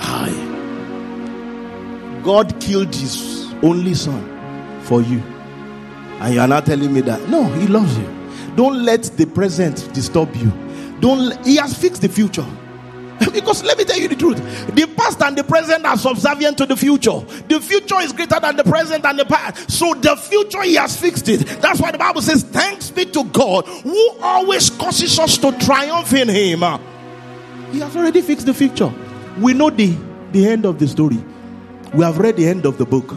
I 0.00 0.30
God 2.22 2.60
killed 2.60 2.94
his 2.94 3.52
only 3.62 3.94
son 3.94 4.80
for 4.82 5.00
you. 5.02 5.20
And 6.20 6.34
you 6.34 6.40
are 6.40 6.48
not 6.48 6.66
telling 6.66 6.92
me 6.92 7.00
that. 7.02 7.28
No, 7.28 7.44
he 7.44 7.66
loves 7.66 7.96
you. 7.96 8.06
Don't 8.56 8.84
let 8.84 9.04
the 9.04 9.26
present 9.26 9.92
disturb 9.94 10.34
you. 10.36 10.52
Don't 11.00 11.44
he 11.46 11.56
has 11.56 11.76
fixed 11.76 12.02
the 12.02 12.08
future. 12.08 12.46
Because 13.32 13.62
let 13.64 13.78
me 13.78 13.84
tell 13.84 13.98
you 13.98 14.08
the 14.08 14.16
truth 14.16 14.36
the 14.74 14.86
past 14.96 15.20
and 15.22 15.36
the 15.36 15.44
present 15.44 15.84
are 15.84 15.96
subservient 15.96 16.58
to 16.58 16.66
the 16.66 16.76
future. 16.76 17.20
The 17.48 17.60
future 17.60 18.00
is 18.00 18.12
greater 18.12 18.38
than 18.40 18.56
the 18.56 18.64
present 18.64 19.04
and 19.04 19.18
the 19.18 19.24
past. 19.24 19.70
So 19.70 19.94
the 19.94 20.16
future, 20.16 20.62
He 20.62 20.74
has 20.74 20.98
fixed 21.00 21.28
it. 21.28 21.46
That's 21.60 21.80
why 21.80 21.92
the 21.92 21.98
Bible 21.98 22.22
says, 22.22 22.42
Thanks 22.42 22.90
be 22.90 23.04
to 23.06 23.24
God 23.24 23.66
who 23.66 24.10
always 24.20 24.70
causes 24.70 25.18
us 25.18 25.38
to 25.38 25.52
triumph 25.58 26.12
in 26.12 26.28
Him. 26.28 26.60
He 27.72 27.80
has 27.80 27.96
already 27.96 28.22
fixed 28.22 28.46
the 28.46 28.54
future. 28.54 28.92
We 29.40 29.54
know 29.54 29.70
the, 29.70 29.96
the 30.32 30.48
end 30.48 30.64
of 30.64 30.78
the 30.78 30.88
story, 30.88 31.18
we 31.94 32.04
have 32.04 32.18
read 32.18 32.36
the 32.36 32.48
end 32.48 32.66
of 32.66 32.76
the 32.76 32.84
book. 32.84 33.16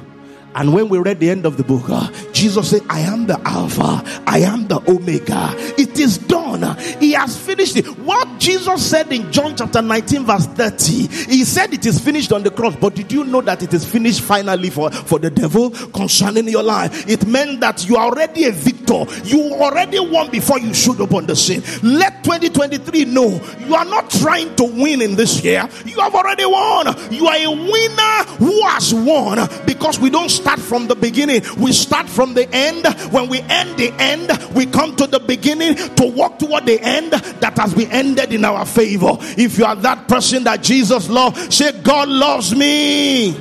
And 0.53 0.73
when 0.73 0.89
we 0.89 0.97
read 0.99 1.19
the 1.19 1.29
end 1.29 1.45
of 1.45 1.57
the 1.57 1.63
book, 1.63 1.89
uh, 1.89 2.09
Jesus 2.41 2.71
said, 2.71 2.81
I 2.89 3.01
am 3.01 3.27
the 3.27 3.39
Alpha, 3.47 4.01
I 4.25 4.39
am 4.39 4.67
the 4.67 4.79
Omega. 4.89 5.53
It 5.79 5.99
is 5.99 6.17
done. 6.17 6.75
He 6.99 7.11
has 7.11 7.37
finished 7.37 7.77
it. 7.77 7.85
What 7.99 8.39
Jesus 8.39 8.83
said 8.83 9.13
in 9.13 9.31
John 9.31 9.55
chapter 9.55 9.79
19, 9.79 10.25
verse 10.25 10.47
30, 10.47 11.07
he 11.31 11.43
said 11.45 11.71
it 11.71 11.85
is 11.85 11.99
finished 11.99 12.31
on 12.31 12.41
the 12.41 12.49
cross. 12.49 12.75
But 12.75 12.95
did 12.95 13.11
you 13.11 13.25
know 13.25 13.41
that 13.41 13.61
it 13.61 13.75
is 13.75 13.85
finished 13.85 14.21
finally 14.21 14.71
for, 14.71 14.89
for 14.89 15.19
the 15.19 15.29
devil 15.29 15.69
concerning 15.69 16.47
your 16.47 16.63
life? 16.63 17.07
It 17.07 17.27
meant 17.27 17.59
that 17.59 17.87
you 17.87 17.95
are 17.97 18.07
already 18.07 18.45
a 18.45 18.51
victor. 18.51 19.05
You 19.23 19.53
already 19.53 19.99
won 19.99 20.31
before 20.31 20.59
you 20.59 20.73
showed 20.73 20.99
up 20.99 21.13
on 21.13 21.27
the 21.27 21.35
scene. 21.35 21.61
Let 21.83 22.23
2023 22.23 23.05
know 23.05 23.39
you 23.67 23.75
are 23.75 23.85
not 23.85 24.09
trying 24.09 24.55
to 24.55 24.63
win 24.63 25.03
in 25.03 25.13
this 25.15 25.43
year. 25.43 25.69
You 25.85 25.99
have 25.99 26.15
already 26.15 26.47
won. 26.47 26.87
You 27.11 27.27
are 27.27 27.37
a 27.37 27.51
winner 27.51 28.23
who 28.39 28.65
has 28.65 28.95
won 28.95 29.47
because 29.67 29.99
we 29.99 30.09
don't 30.09 30.29
start 30.29 30.59
from 30.59 30.87
the 30.87 30.95
beginning. 30.95 31.43
We 31.59 31.71
start 31.71 32.09
from 32.09 32.30
the 32.33 32.47
end. 32.53 32.85
When 33.11 33.29
we 33.29 33.39
end 33.41 33.77
the 33.77 33.91
end, 33.99 34.31
we 34.55 34.65
come 34.65 34.95
to 34.97 35.07
the 35.07 35.19
beginning 35.19 35.75
to 35.75 36.05
walk 36.05 36.39
toward 36.39 36.65
the 36.65 36.79
end 36.81 37.13
that 37.13 37.57
has 37.57 37.73
been 37.73 37.91
ended 37.91 38.33
in 38.33 38.45
our 38.45 38.65
favor. 38.65 39.17
If 39.37 39.57
you 39.57 39.65
are 39.65 39.75
that 39.77 40.07
person 40.07 40.43
that 40.45 40.63
Jesus 40.63 41.09
loves, 41.09 41.55
say, 41.55 41.71
God 41.81 42.09
loves 42.09 42.55
me. 42.55 43.31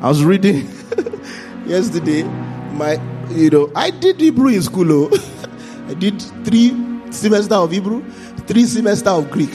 I 0.00 0.08
was 0.08 0.24
reading 0.24 0.68
yesterday. 1.66 2.22
My, 2.22 3.00
you 3.30 3.50
know, 3.50 3.70
I 3.76 3.90
did 3.90 4.20
Hebrew 4.20 4.48
in 4.48 4.62
school. 4.62 4.90
Oh. 4.90 5.46
I 5.88 5.94
did 5.94 6.20
three 6.44 6.70
semester 7.10 7.54
of 7.54 7.72
Hebrew, 7.72 8.02
three 8.46 8.64
semester 8.64 9.10
of 9.10 9.30
Greek, 9.30 9.50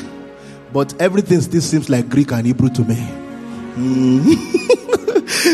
but 0.73 0.93
everything 1.01 1.39
still 1.41 1.61
seems 1.61 1.89
like 1.89 2.09
Greek 2.09 2.31
and 2.31 2.45
Hebrew 2.45 2.69
to 2.69 2.83
me. 2.83 2.95
Mm. 3.75 4.74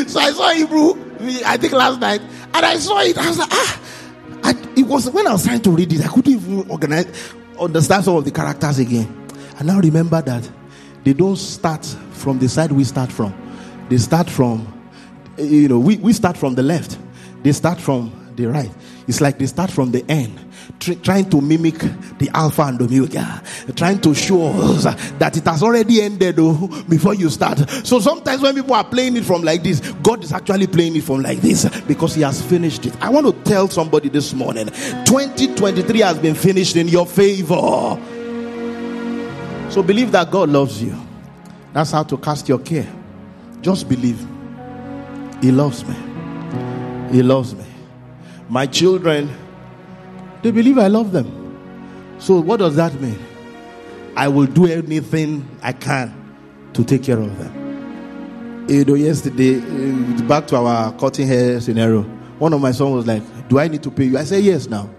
So 0.07 0.19
I 0.19 0.31
saw 0.31 0.49
Hebrew, 0.51 0.93
I 1.45 1.57
think 1.57 1.73
last 1.73 1.99
night, 1.99 2.21
and 2.53 2.65
I 2.65 2.77
saw 2.77 2.99
it. 2.99 3.17
I 3.17 3.27
was 3.27 3.37
like, 3.37 3.49
ah. 3.51 3.81
I, 4.43 4.51
it 4.75 4.83
was 4.83 5.09
when 5.09 5.27
I 5.27 5.33
was 5.33 5.45
trying 5.45 5.61
to 5.61 5.71
read 5.71 5.93
it, 5.93 6.03
I 6.03 6.07
couldn't 6.07 6.33
even 6.33 6.69
organize, 6.69 7.33
understand 7.59 8.05
some 8.05 8.15
of 8.15 8.25
the 8.25 8.31
characters 8.31 8.79
again. 8.79 9.07
And 9.57 9.67
now 9.67 9.79
remember 9.79 10.21
that 10.21 10.49
they 11.03 11.13
don't 11.13 11.35
start 11.35 11.85
from 12.13 12.39
the 12.39 12.49
side 12.49 12.71
we 12.71 12.83
start 12.83 13.11
from. 13.11 13.33
They 13.89 13.97
start 13.97 14.29
from, 14.29 14.67
you 15.37 15.67
know, 15.67 15.79
we, 15.79 15.97
we 15.97 16.13
start 16.13 16.37
from 16.37 16.55
the 16.55 16.63
left. 16.63 16.97
They 17.43 17.51
start 17.51 17.79
from 17.79 18.31
the 18.35 18.45
right. 18.47 18.71
It's 19.07 19.21
like 19.21 19.37
they 19.37 19.45
start 19.45 19.71
from 19.71 19.91
the 19.91 20.05
end, 20.09 20.39
tr- 20.81 20.93
trying 20.95 21.29
to 21.29 21.39
mimic 21.39 21.77
the 22.17 22.29
Alpha 22.33 22.63
and 22.63 22.81
Omega, 22.81 23.41
trying 23.75 24.01
to 24.01 24.13
show 24.13 24.47
us 24.47 24.83
that 25.19 25.37
it 25.37 25.45
has 25.45 25.63
already 25.63 26.01
ended 26.01 26.35
oh, 26.39 26.83
before 26.89 27.13
you 27.13 27.29
start. 27.29 27.69
So 27.85 27.99
sometimes 27.99 28.41
when 28.41 28.55
people 28.55 28.73
are 28.73 28.83
playing 28.83 29.15
it 29.15 29.23
from 29.23 29.43
like 29.43 29.63
this, 29.63 29.79
God 30.03 30.23
is 30.23 30.33
actually 30.33 30.67
playing 30.67 30.95
it 30.95 31.03
from 31.03 31.21
like 31.21 31.39
this 31.39 31.69
because 31.81 32.15
He 32.15 32.23
has 32.23 32.41
finished 32.41 32.85
it. 32.85 33.01
I 33.01 33.09
want 33.09 33.27
to 33.27 33.49
tell 33.49 33.69
somebody 33.69 34.09
this 34.09 34.33
morning 34.33 34.67
2023 34.67 35.99
has 35.99 36.19
been 36.19 36.35
finished 36.35 36.75
in 36.75 36.87
your 36.87 37.05
favor. 37.05 37.99
So 39.69 39.81
believe 39.81 40.11
that 40.11 40.29
God 40.31 40.49
loves 40.49 40.83
you. 40.83 40.99
That's 41.71 41.91
how 41.91 42.03
to 42.03 42.17
cast 42.17 42.49
your 42.49 42.59
care. 42.59 42.91
Just 43.61 43.87
believe. 43.87 44.19
He 45.41 45.51
loves 45.51 45.85
me. 45.85 45.95
He 47.11 47.23
loves 47.23 47.55
me. 47.55 47.65
My 48.49 48.65
children, 48.65 49.33
they 50.43 50.51
believe 50.51 50.77
I 50.77 50.87
love 50.87 51.11
them. 51.11 51.37
So, 52.19 52.39
what 52.39 52.57
does 52.57 52.75
that 52.75 52.93
mean? 53.01 53.19
I 54.15 54.27
will 54.27 54.45
do 54.45 54.65
anything 54.67 55.47
I 55.61 55.73
can 55.73 56.13
to 56.73 56.83
take 56.83 57.03
care 57.03 57.17
of 57.19 57.37
them. 57.37 58.67
You 58.69 58.85
know, 58.85 58.93
yesterday, 58.93 59.57
uh, 59.59 60.21
back 60.27 60.47
to 60.47 60.57
our 60.57 60.93
cutting 60.93 61.27
hair 61.27 61.59
scenario, 61.59 62.03
one 62.39 62.53
of 62.53 62.61
my 62.61 62.71
sons 62.71 62.93
was 62.95 63.07
like, 63.07 63.23
Do 63.47 63.59
I 63.59 63.67
need 63.67 63.83
to 63.83 63.91
pay 63.91 64.05
you? 64.05 64.17
I 64.17 64.23
said, 64.23 64.43
Yes, 64.43 64.67
now. 64.67 64.89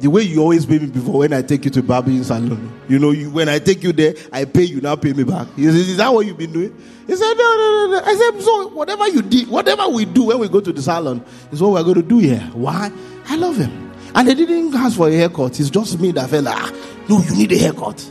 The 0.00 0.08
way 0.08 0.22
you 0.22 0.40
always 0.40 0.64
pay 0.64 0.78
me 0.78 0.86
before 0.86 1.18
when 1.18 1.32
I 1.32 1.42
take 1.42 1.64
you 1.64 1.72
to 1.72 1.82
barbering 1.82 2.22
salon. 2.22 2.72
You 2.88 3.00
know, 3.00 3.10
you, 3.10 3.30
when 3.30 3.48
I 3.48 3.58
take 3.58 3.82
you 3.82 3.92
there, 3.92 4.14
I 4.32 4.44
pay 4.44 4.62
you, 4.62 4.80
now 4.80 4.94
pay 4.94 5.12
me 5.12 5.24
back. 5.24 5.48
He 5.56 5.64
said, 5.64 5.74
Is 5.74 5.96
that 5.96 6.12
what 6.12 6.24
you've 6.24 6.38
been 6.38 6.52
doing? 6.52 6.72
He 7.06 7.16
said, 7.16 7.34
No, 7.34 7.56
no, 7.56 7.86
no, 7.88 7.98
no. 7.98 8.04
I 8.04 8.14
said, 8.14 8.42
So 8.42 8.68
whatever 8.68 9.08
you 9.08 9.22
did, 9.22 9.48
whatever 9.48 9.88
we 9.88 10.04
do 10.04 10.24
when 10.24 10.38
we 10.38 10.48
go 10.48 10.60
to 10.60 10.72
the 10.72 10.82
salon 10.82 11.24
is 11.50 11.60
what 11.60 11.72
we're 11.72 11.82
going 11.82 11.96
to 11.96 12.02
do 12.02 12.18
here. 12.18 12.48
Why? 12.52 12.92
I 13.26 13.36
love 13.36 13.56
him. 13.56 13.87
And 14.14 14.28
they 14.28 14.34
didn't 14.34 14.74
ask 14.74 14.96
for 14.96 15.08
a 15.08 15.12
haircut. 15.12 15.58
It's 15.60 15.70
just 15.70 16.00
me 16.00 16.12
that 16.12 16.30
felt 16.30 16.44
like, 16.44 16.56
ah, 16.56 16.72
no, 17.08 17.20
you 17.20 17.36
need 17.36 17.52
a 17.52 17.58
haircut. 17.58 18.10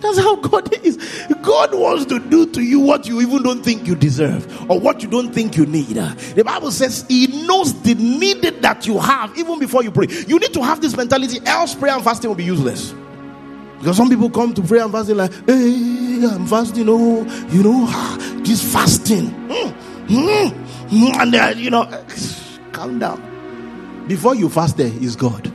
That's 0.00 0.18
how 0.18 0.36
God 0.36 0.70
is. 0.84 0.98
God 1.42 1.74
wants 1.74 2.04
to 2.06 2.18
do 2.18 2.46
to 2.52 2.62
you 2.62 2.80
what 2.80 3.06
you 3.06 3.22
even 3.22 3.42
don't 3.42 3.62
think 3.62 3.86
you 3.86 3.94
deserve 3.94 4.70
or 4.70 4.78
what 4.78 5.02
you 5.02 5.08
don't 5.08 5.32
think 5.32 5.56
you 5.56 5.64
need. 5.64 5.96
The 5.96 6.44
Bible 6.44 6.70
says 6.70 7.06
He 7.08 7.46
knows 7.46 7.80
the 7.82 7.94
need 7.94 8.42
that 8.42 8.86
you 8.86 8.98
have 8.98 9.36
even 9.38 9.58
before 9.58 9.82
you 9.82 9.90
pray. 9.90 10.06
You 10.26 10.38
need 10.38 10.52
to 10.52 10.62
have 10.62 10.82
this 10.82 10.94
mentality, 10.94 11.40
else 11.46 11.74
prayer 11.74 11.94
and 11.94 12.04
fasting 12.04 12.28
will 12.28 12.36
be 12.36 12.44
useless. 12.44 12.94
Because 13.78 13.96
some 13.96 14.08
people 14.08 14.28
come 14.30 14.52
to 14.54 14.62
pray 14.62 14.80
and 14.80 14.92
fasting 14.92 15.16
like, 15.16 15.32
hey, 15.46 16.26
I'm 16.30 16.46
fasting, 16.46 16.86
oh, 16.88 17.24
you 17.50 17.62
know, 17.62 17.86
this 18.42 18.72
fasting. 18.72 19.30
Mm, 19.48 19.74
mm, 20.06 20.50
mm, 20.88 21.16
and 21.16 21.32
then, 21.32 21.58
you 21.58 21.70
know, 21.70 21.84
calm 22.72 22.98
down. 22.98 23.33
Before 24.06 24.34
you 24.34 24.48
fasted 24.48 25.02
is 25.02 25.16
God. 25.16 25.52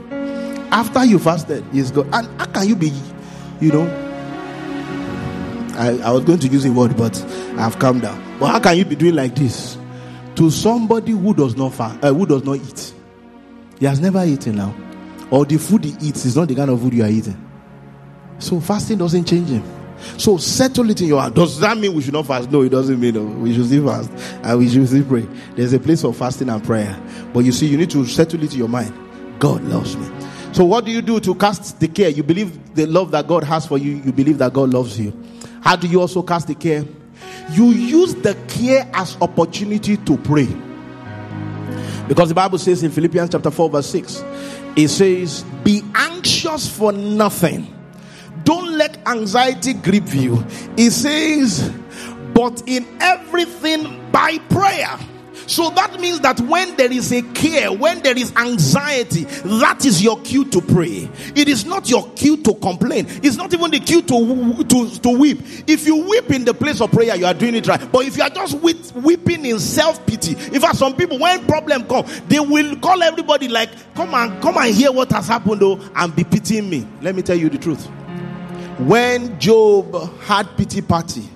After 0.72 1.06
you 1.06 1.20
fasted 1.20 1.64
is 1.76 1.92
God. 1.92 2.08
And 2.14 2.28
how 2.40 2.46
can 2.48 2.68
you 2.68 2.76
be, 2.76 2.92
you 3.60 3.72
know, 3.72 3.88
I, 5.76 5.98
I 6.04 6.12
was 6.12 6.24
going 6.26 6.40
to 6.40 6.48
use 6.48 6.66
a 6.66 6.72
word, 6.72 6.98
but 6.98 7.22
I've 7.58 7.80
calmed 7.80 8.02
down. 8.02 8.38
But 8.40 8.48
how 8.48 8.60
can 8.60 8.78
you 8.78 8.86
be 8.86 8.96
doing 8.96 9.16
like 9.16 9.36
this 9.36 9.78
to 10.36 10.50
somebody 10.50 11.12
who 11.12 11.34
does 11.34 11.56
not 11.56 11.74
fast, 11.74 12.04
uh, 12.04 12.14
who 12.14 12.26
does 12.26 12.44
not 12.44 12.58
eat? 12.58 12.94
He 13.80 13.86
has 13.86 14.00
never 14.00 14.24
eaten 14.26 14.56
now, 14.56 14.76
or 15.32 15.46
the 15.46 15.58
food 15.58 15.86
he 15.86 15.96
eats 16.02 16.26
is 16.26 16.36
not 16.36 16.48
the 16.50 16.56
kind 16.56 16.70
of 16.70 16.82
food 16.82 16.94
you 16.94 17.04
are 17.04 17.10
eating. 17.10 17.46
So 18.40 18.60
fasting 18.60 18.98
doesn't 18.98 19.26
change 19.26 19.50
him. 19.50 19.64
So 20.18 20.38
settle 20.38 20.90
it 20.90 21.02
in 21.02 21.08
your 21.08 21.22
heart. 21.22 21.34
Does 21.34 21.60
that 21.60 21.78
mean 21.78 21.94
we 21.94 22.02
should 22.02 22.14
not 22.14 22.28
fast? 22.28 22.52
No, 22.52 22.62
it 22.62 22.70
doesn't 22.70 23.00
mean 23.00 23.42
we 23.42 23.54
should 23.54 23.66
still 23.66 23.88
fast 23.88 24.12
and 24.44 24.60
we 24.60 24.70
should 24.70 24.88
still 24.88 25.06
pray. 25.06 25.28
There's 25.56 25.74
a 25.74 25.80
place 25.80 26.02
for 26.02 26.14
fasting 26.14 26.50
and 26.50 26.64
prayer. 26.64 27.00
But 27.34 27.42
you 27.42 27.52
see, 27.52 27.68
you 27.68 27.78
need 27.78 27.92
to 27.92 28.06
settle 28.06 28.44
it 28.44 28.54
in 28.54 28.60
your 28.60 28.70
mind. 28.70 28.94
God 29.40 29.64
loves 29.64 29.96
me. 29.96 30.08
So 30.52 30.66
what 30.66 30.86
do 30.86 30.92
you 30.92 31.02
do 31.02 31.20
to 31.20 31.36
cast 31.36 31.80
the 31.80 31.88
care? 31.88 32.10
You 32.10 32.24
believe 32.24 32.76
the 32.76 32.86
love 32.86 33.12
that 33.12 33.28
God 33.28 33.44
has 33.44 33.66
for 33.66 33.78
you. 33.78 33.98
You 33.98 34.12
believe 34.12 34.40
that 34.40 34.54
God 34.54 34.72
loves 34.72 35.00
you. 35.00 35.14
How 35.62 35.76
do 35.76 35.88
you 35.88 36.02
also 36.02 36.22
cast 36.24 36.48
the 36.48 36.56
care? 36.56 36.86
You 37.52 37.66
use 37.68 38.16
the 38.16 38.36
care 38.48 38.90
as 38.94 39.18
opportunity 39.22 39.98
to 39.98 40.18
pray. 40.18 40.48
Because 42.08 42.30
the 42.30 42.36
Bible 42.36 42.58
says 42.58 42.82
in 42.82 42.92
Philippians 42.92 43.30
chapter 43.30 43.52
4, 43.52 43.70
verse 43.70 43.90
6, 43.92 44.24
it 44.76 44.88
says, 44.88 45.44
Be 45.64 45.84
anxious 45.94 46.68
for 46.68 46.92
nothing. 46.92 47.79
Don't 48.50 48.80
let 48.80 48.98
anxiety 49.08 49.74
grip 49.74 50.12
you. 50.12 50.44
It 50.76 50.90
says, 50.90 51.72
But 52.34 52.64
in 52.66 52.84
everything 53.00 54.10
by 54.12 54.40
prayer 54.50 54.98
so 55.46 55.72
that 55.72 56.00
means 56.00 56.20
that 56.20 56.40
when 56.42 56.76
there 56.76 56.92
is 56.92 57.12
a 57.12 57.24
care, 57.34 57.72
when 57.72 58.04
there 58.04 58.16
is 58.16 58.32
anxiety, 58.36 59.24
that 59.24 59.84
is 59.84 60.02
your 60.02 60.20
cue 60.22 60.46
to 60.46 60.62
pray. 60.62 61.10
It 61.36 61.48
is 61.48 61.66
not 61.66 61.90
your 61.90 62.08
cue 62.12 62.38
to 62.38 62.54
complain. 62.54 63.08
It's 63.24 63.36
not 63.36 63.52
even 63.52 63.72
the 63.72 63.80
cue 63.80 64.04
to, 64.04 64.64
to, 64.64 65.00
to 65.02 65.10
weep. 65.18 65.40
If 65.68 65.88
you 65.88 66.08
weep 66.08 66.30
in 66.30 66.46
the 66.46 66.54
place 66.54 66.82
of 66.82 66.92
prayer, 66.92 67.16
you 67.16 67.26
are 67.26 67.34
doing 67.34 67.56
it 67.56 67.66
right. 67.68 67.92
But 67.92 68.06
if 68.06 68.16
you 68.16 68.22
are 68.22 68.30
just 68.30 68.60
weeping 68.96 69.44
in 69.44 69.60
self 69.60 70.06
pity, 70.06 70.34
in 70.34 70.62
fact, 70.62 70.76
some 70.76 70.96
people, 70.96 71.18
when 71.18 71.44
problem 71.48 71.88
come, 71.88 72.06
they 72.28 72.40
will 72.40 72.76
call 72.78 73.02
everybody 73.02 73.48
like, 73.48 73.70
come 73.96 74.14
and 74.14 74.40
come 74.44 74.58
and 74.58 74.74
hear 74.74 74.92
what 74.92 75.12
has 75.12 75.28
happened 75.28 75.62
though, 75.62 75.80
and 75.96 76.16
be 76.16 76.24
pitying 76.24 76.70
me. 76.70 76.88
Let 77.02 77.16
me 77.16 77.24
tell 77.24 77.38
you 77.38 77.50
the 77.50 77.58
truth. 77.58 77.88
When 78.80 79.38
Job 79.40 79.94
had 80.22 80.56
pity 80.56 80.82
party, 80.82 81.28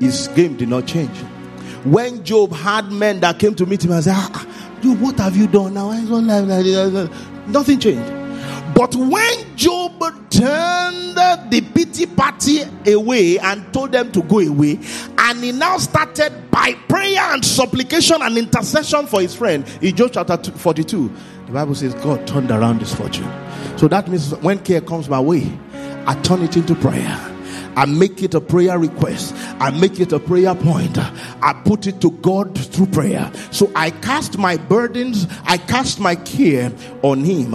his 0.00 0.28
game 0.28 0.56
did 0.56 0.68
not 0.68 0.86
change. 0.86 1.16
When 1.84 2.24
Job 2.24 2.52
had 2.52 2.90
men 2.90 3.20
that 3.20 3.38
came 3.38 3.54
to 3.56 3.66
meet 3.66 3.84
him 3.84 3.92
and 3.92 4.02
said, 4.02 4.14
ah, 4.16 4.46
Job, 4.82 5.00
what 5.00 5.18
have 5.18 5.36
you 5.36 5.46
done 5.46 5.74
now? 5.74 5.90
Nothing 7.46 7.78
changed. 7.78 8.12
But 8.74 8.94
when 8.94 9.56
Job 9.56 10.00
turned 10.30 11.16
the 11.50 11.66
pity 11.74 12.06
party 12.06 12.62
away 12.86 13.38
and 13.38 13.70
told 13.72 13.92
them 13.92 14.10
to 14.12 14.22
go 14.22 14.38
away, 14.38 14.78
and 15.18 15.42
he 15.42 15.52
now 15.52 15.78
started 15.78 16.50
by 16.50 16.74
prayer 16.88 17.20
and 17.20 17.44
supplication 17.44 18.22
and 18.22 18.38
intercession 18.38 19.06
for 19.06 19.20
his 19.20 19.34
friend 19.34 19.66
in 19.82 19.94
Job 19.94 20.10
chapter 20.14 20.36
42, 20.38 21.12
the 21.46 21.52
Bible 21.52 21.74
says 21.74 21.94
God 21.94 22.26
turned 22.26 22.50
around 22.50 22.80
his 22.80 22.94
fortune. 22.94 23.30
So 23.76 23.88
that 23.88 24.08
means 24.08 24.34
when 24.36 24.58
care 24.60 24.80
comes 24.80 25.08
my 25.08 25.20
way, 25.20 25.50
I 26.08 26.14
turn 26.22 26.42
it 26.42 26.56
into 26.56 26.74
prayer. 26.74 27.16
I 27.76 27.84
make 27.84 28.22
it 28.22 28.34
a 28.34 28.40
prayer 28.40 28.78
request. 28.78 29.34
I 29.60 29.70
make 29.70 30.00
it 30.00 30.10
a 30.12 30.18
prayer 30.18 30.54
point. 30.54 30.96
I 30.96 31.52
put 31.64 31.86
it 31.86 32.00
to 32.00 32.10
God 32.10 32.58
through 32.58 32.86
prayer. 32.86 33.30
So 33.50 33.70
I 33.76 33.90
cast 33.90 34.38
my 34.38 34.56
burdens, 34.56 35.26
I 35.44 35.58
cast 35.58 36.00
my 36.00 36.16
care 36.16 36.72
on 37.02 37.24
Him 37.24 37.54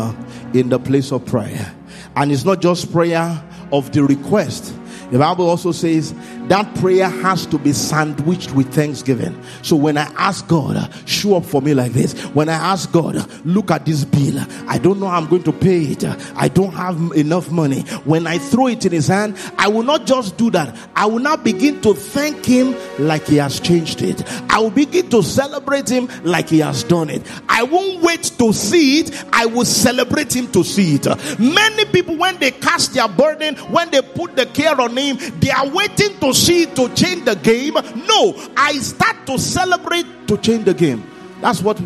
in 0.53 0.69
the 0.69 0.77
place 0.77 1.11
of 1.11 1.25
prayer. 1.25 1.73
And 2.15 2.31
it's 2.31 2.45
not 2.45 2.61
just 2.61 2.91
prayer 2.91 3.43
of 3.71 3.91
the 3.91 4.03
request, 4.03 4.73
the 5.11 5.19
Bible 5.19 5.47
also 5.47 5.71
says 5.71 6.13
that 6.49 6.75
prayer 6.75 7.07
has 7.07 7.45
to 7.47 7.57
be 7.57 7.71
sandwiched 7.71 8.51
with 8.51 8.73
thanksgiving. 8.73 9.41
So 9.61 9.75
when 9.75 9.97
I 9.97 10.11
ask 10.17 10.47
God, 10.47 10.75
uh, 10.75 10.87
show 11.05 11.37
up 11.37 11.45
for 11.45 11.61
me 11.61 11.73
like 11.73 11.93
this, 11.93 12.19
when 12.33 12.49
I 12.49 12.53
ask 12.53 12.91
God, 12.91 13.15
uh, 13.15 13.25
look 13.45 13.71
at 13.71 13.85
this 13.85 14.03
bill, 14.03 14.43
I 14.67 14.77
don't 14.77 14.99
know 14.99 15.07
how 15.07 15.17
I'm 15.17 15.27
going 15.27 15.43
to 15.43 15.53
pay 15.53 15.81
it, 15.83 16.03
I 16.35 16.47
don't 16.49 16.73
have 16.73 16.97
enough 17.15 17.49
money. 17.49 17.81
When 18.03 18.27
I 18.27 18.37
throw 18.37 18.67
it 18.67 18.85
in 18.85 18.91
his 18.91 19.07
hand, 19.07 19.37
I 19.57 19.69
will 19.69 19.83
not 19.83 20.05
just 20.05 20.37
do 20.37 20.49
that, 20.51 20.75
I 20.95 21.05
will 21.05 21.19
now 21.19 21.37
begin 21.37 21.81
to 21.81 21.93
thank 21.93 22.45
him 22.45 22.75
like 22.99 23.25
he 23.27 23.37
has 23.37 23.59
changed 23.59 24.01
it. 24.01 24.23
I 24.51 24.59
will 24.59 24.71
begin 24.71 25.09
to 25.11 25.23
celebrate 25.23 25.89
him 25.89 26.09
like 26.23 26.49
he 26.49 26.59
has 26.59 26.83
done 26.83 27.09
it. 27.09 27.21
I 27.47 27.63
won't 27.63 28.01
wait 28.01 28.23
to 28.37 28.51
see 28.53 28.99
it, 28.99 29.25
I 29.31 29.45
will 29.45 29.65
celebrate 29.65 30.35
him 30.35 30.51
to 30.51 30.63
see 30.63 30.95
it. 30.95 31.05
Many 31.39 31.85
people, 31.85 32.17
when 32.17 32.37
they 32.39 32.51
cast 32.51 32.93
their 32.93 33.07
burden, 33.07 33.55
when 33.71 33.89
they 33.91 34.01
put 34.01 34.35
the 34.35 34.45
care 34.47 34.79
on 34.79 34.95
him, 34.97 35.17
they 35.39 35.51
are 35.51 35.67
waiting 35.69 36.17
to 36.19 36.32
see 36.33 36.65
to 36.65 36.93
change 36.95 37.25
the 37.25 37.35
game. 37.35 37.73
No, 37.73 38.51
I 38.57 38.73
start 38.79 39.25
to 39.27 39.37
celebrate 39.37 40.27
to 40.27 40.37
change 40.37 40.65
the 40.65 40.73
game. 40.73 41.03
That's 41.41 41.61
what 41.61 41.81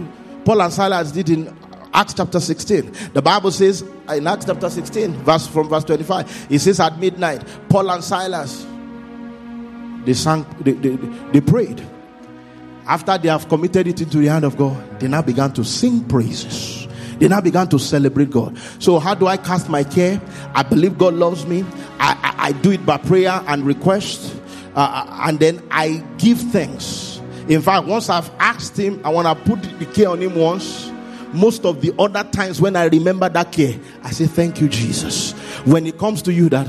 Paul 0.46 0.62
and 0.62 0.74
Silas 0.74 1.12
did 1.12 1.30
in 1.30 1.58
Acts 1.94 2.14
chapter 2.14 2.40
16. 2.40 2.92
The 3.14 3.22
Bible 3.22 3.52
says 3.52 3.82
in 4.10 4.28
Acts 4.28 4.46
chapter 4.46 4.70
16, 4.70 5.14
verse 5.24 5.48
from 5.48 5.70
verse 5.70 5.84
25, 5.84 6.48
it 6.50 6.60
says 6.60 6.80
at 6.80 7.00
midnight, 7.00 7.44
Paul 7.70 7.90
and 7.92 8.04
Silas 8.04 8.66
they 10.08 10.14
sang, 10.14 10.46
they, 10.62 10.72
they, 10.72 10.96
they 11.34 11.42
prayed. 11.42 11.86
After 12.88 13.18
they 13.18 13.28
have 13.28 13.50
committed 13.50 13.88
it 13.88 14.00
into 14.00 14.20
the 14.20 14.28
hand 14.28 14.46
of 14.46 14.56
God, 14.58 15.02
they 15.02 15.10
now 15.10 15.22
began 15.22 15.52
to 15.52 15.66
sing 15.66 16.06
praises. 16.06 16.77
They 17.20 17.28
now 17.28 17.42
began 17.42 17.68
to 17.70 17.80
celebrate 17.80 18.30
God. 18.30 18.58
So, 18.80 19.00
how 19.00 19.16
do 19.16 19.28
I 19.28 19.38
cast 19.38 19.70
my 19.70 19.84
care? 19.84 20.22
I 20.54 20.64
believe 20.64 20.98
God 20.98 21.14
loves 21.14 21.46
me. 21.46 21.64
I, 22.00 22.18
I, 22.22 22.48
I 22.48 22.52
do 22.52 22.72
it 22.72 22.86
by 22.86 22.98
prayer 22.98 23.42
and 23.48 23.66
request. 23.66 24.36
Uh, 24.76 24.80
uh 24.80 25.28
and 25.28 25.40
then 25.40 25.66
I 25.72 26.04
give 26.18 26.40
thanks. 26.40 27.22
In 27.48 27.62
fact, 27.62 27.88
once 27.88 28.10
I've 28.10 28.30
asked 28.40 28.78
Him, 28.78 29.02
I 29.04 29.10
want 29.10 29.28
to 29.28 29.44
put 29.50 29.62
the 29.80 29.86
care 29.86 30.10
on 30.10 30.22
Him 30.22 30.36
once. 30.36 30.92
Most 31.34 31.66
of 31.66 31.82
the 31.82 31.94
other 32.00 32.24
times 32.24 32.62
when 32.62 32.76
I 32.76 32.86
remember 32.86 33.28
that 33.30 33.52
care, 33.52 33.78
I 34.04 34.12
say, 34.12 34.28
Thank 34.28 34.62
you, 34.62 34.70
Jesus 34.70 35.34
when 35.66 35.86
it 35.86 35.98
comes 35.98 36.22
to 36.24 36.34
you 36.34 36.50
that 36.50 36.68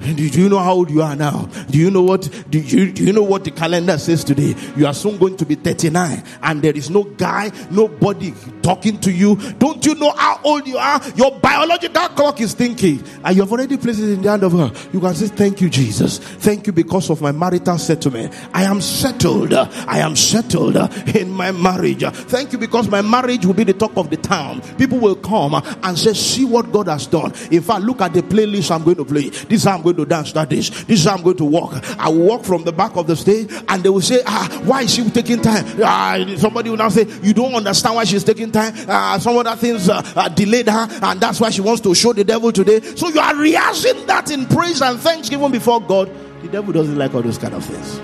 do 0.00 0.22
you 0.22 0.48
know 0.48 0.58
how 0.58 0.74
old 0.74 0.90
you 0.90 1.02
are 1.02 1.16
now? 1.16 1.48
Do 1.70 1.78
you 1.78 1.90
know 1.90 2.02
what 2.02 2.28
do 2.50 2.58
you, 2.58 2.92
do 2.92 3.04
you 3.04 3.12
know 3.12 3.22
what 3.22 3.44
the 3.44 3.50
calendar 3.50 3.98
says 3.98 4.24
today? 4.24 4.54
You 4.76 4.86
are 4.86 4.94
soon 4.94 5.18
going 5.18 5.36
to 5.38 5.46
be 5.46 5.54
39 5.54 6.22
and 6.42 6.62
there 6.62 6.76
is 6.76 6.90
no 6.90 7.04
guy 7.04 7.50
nobody 7.70 8.34
talking 8.62 8.98
to 9.00 9.12
you. 9.12 9.36
Don't 9.58 9.84
you 9.84 9.94
know 9.94 10.12
how 10.12 10.40
old 10.44 10.66
you 10.66 10.78
are? 10.78 11.00
Your 11.16 11.38
biological 11.38 12.08
clock 12.08 12.40
is 12.40 12.54
thinking. 12.54 13.02
And 13.24 13.36
you 13.36 13.42
have 13.42 13.52
already 13.52 13.76
placed 13.76 14.00
it 14.00 14.12
in 14.12 14.22
the 14.22 14.30
hand 14.30 14.42
of 14.42 14.52
her 14.52 14.70
you 14.92 15.00
can 15.00 15.14
say 15.14 15.26
thank 15.28 15.60
you 15.60 15.68
jesus. 15.68 16.18
Thank 16.18 16.66
you 16.66 16.72
because 16.72 17.10
of 17.10 17.20
my 17.20 17.32
marital 17.32 17.78
settlement. 17.78 18.34
I 18.52 18.64
am 18.64 18.80
settled. 18.80 19.52
I 19.52 19.98
am 19.98 20.16
settled 20.16 20.76
in 21.14 21.30
my 21.30 21.52
marriage. 21.52 22.04
Thank 22.04 22.52
you 22.52 22.58
because 22.58 22.88
my 22.88 23.02
marriage 23.02 23.46
will 23.46 23.54
be 23.54 23.64
the 23.64 23.72
talk 23.72 23.96
of 23.96 24.10
the 24.10 24.16
town. 24.16 24.60
People 24.76 24.98
will 24.98 25.16
come 25.16 25.54
and 25.54 25.98
say 25.98 26.12
see 26.12 26.44
what 26.44 26.72
god 26.72 26.88
has 26.88 27.06
done. 27.06 27.32
In 27.50 27.62
fact 27.62 27.82
look 27.82 28.00
at 28.00 28.12
the 28.12 28.22
playlist 28.30 28.70
I'm 28.70 28.84
going 28.84 28.96
to 28.96 29.04
play. 29.04 29.28
This 29.28 29.60
is 29.60 29.64
how 29.64 29.76
I'm 29.76 29.82
going 29.82 29.96
to 29.96 30.06
dance 30.06 30.32
that. 30.32 30.48
This 30.48 30.70
is 30.88 31.04
how 31.04 31.16
I'm 31.16 31.22
going 31.22 31.36
to 31.38 31.44
walk. 31.44 31.74
I 31.98 32.08
will 32.08 32.26
walk 32.26 32.44
from 32.44 32.64
the 32.64 32.72
back 32.72 32.96
of 32.96 33.06
the 33.06 33.16
stage 33.16 33.50
and 33.68 33.82
they 33.82 33.88
will 33.88 34.00
say, 34.00 34.22
ah, 34.26 34.62
why 34.64 34.82
is 34.82 34.94
she 34.94 35.08
taking 35.10 35.42
time? 35.42 35.66
Ah, 35.82 36.16
somebody 36.36 36.70
will 36.70 36.76
now 36.76 36.88
say, 36.88 37.06
you 37.22 37.34
don't 37.34 37.54
understand 37.54 37.96
why 37.96 38.04
she's 38.04 38.24
taking 38.24 38.50
time. 38.52 38.72
Ah, 38.88 39.18
some 39.20 39.36
other 39.36 39.56
things 39.56 39.88
uh, 39.88 40.02
uh, 40.16 40.28
delayed 40.28 40.68
her 40.68 40.88
and 41.02 41.20
that's 41.20 41.40
why 41.40 41.50
she 41.50 41.60
wants 41.60 41.80
to 41.82 41.94
show 41.94 42.12
the 42.12 42.24
devil 42.24 42.52
today. 42.52 42.80
So 42.80 43.08
you 43.08 43.20
are 43.20 43.34
rehearsing 43.36 44.06
that 44.06 44.30
in 44.30 44.46
praise 44.46 44.80
and 44.80 44.98
thanksgiving 44.98 45.50
before 45.50 45.80
God. 45.80 46.10
The 46.42 46.48
devil 46.48 46.72
doesn't 46.72 46.96
like 46.96 47.14
all 47.14 47.22
those 47.22 47.38
kind 47.38 47.54
of 47.54 47.64
things. 47.64 47.98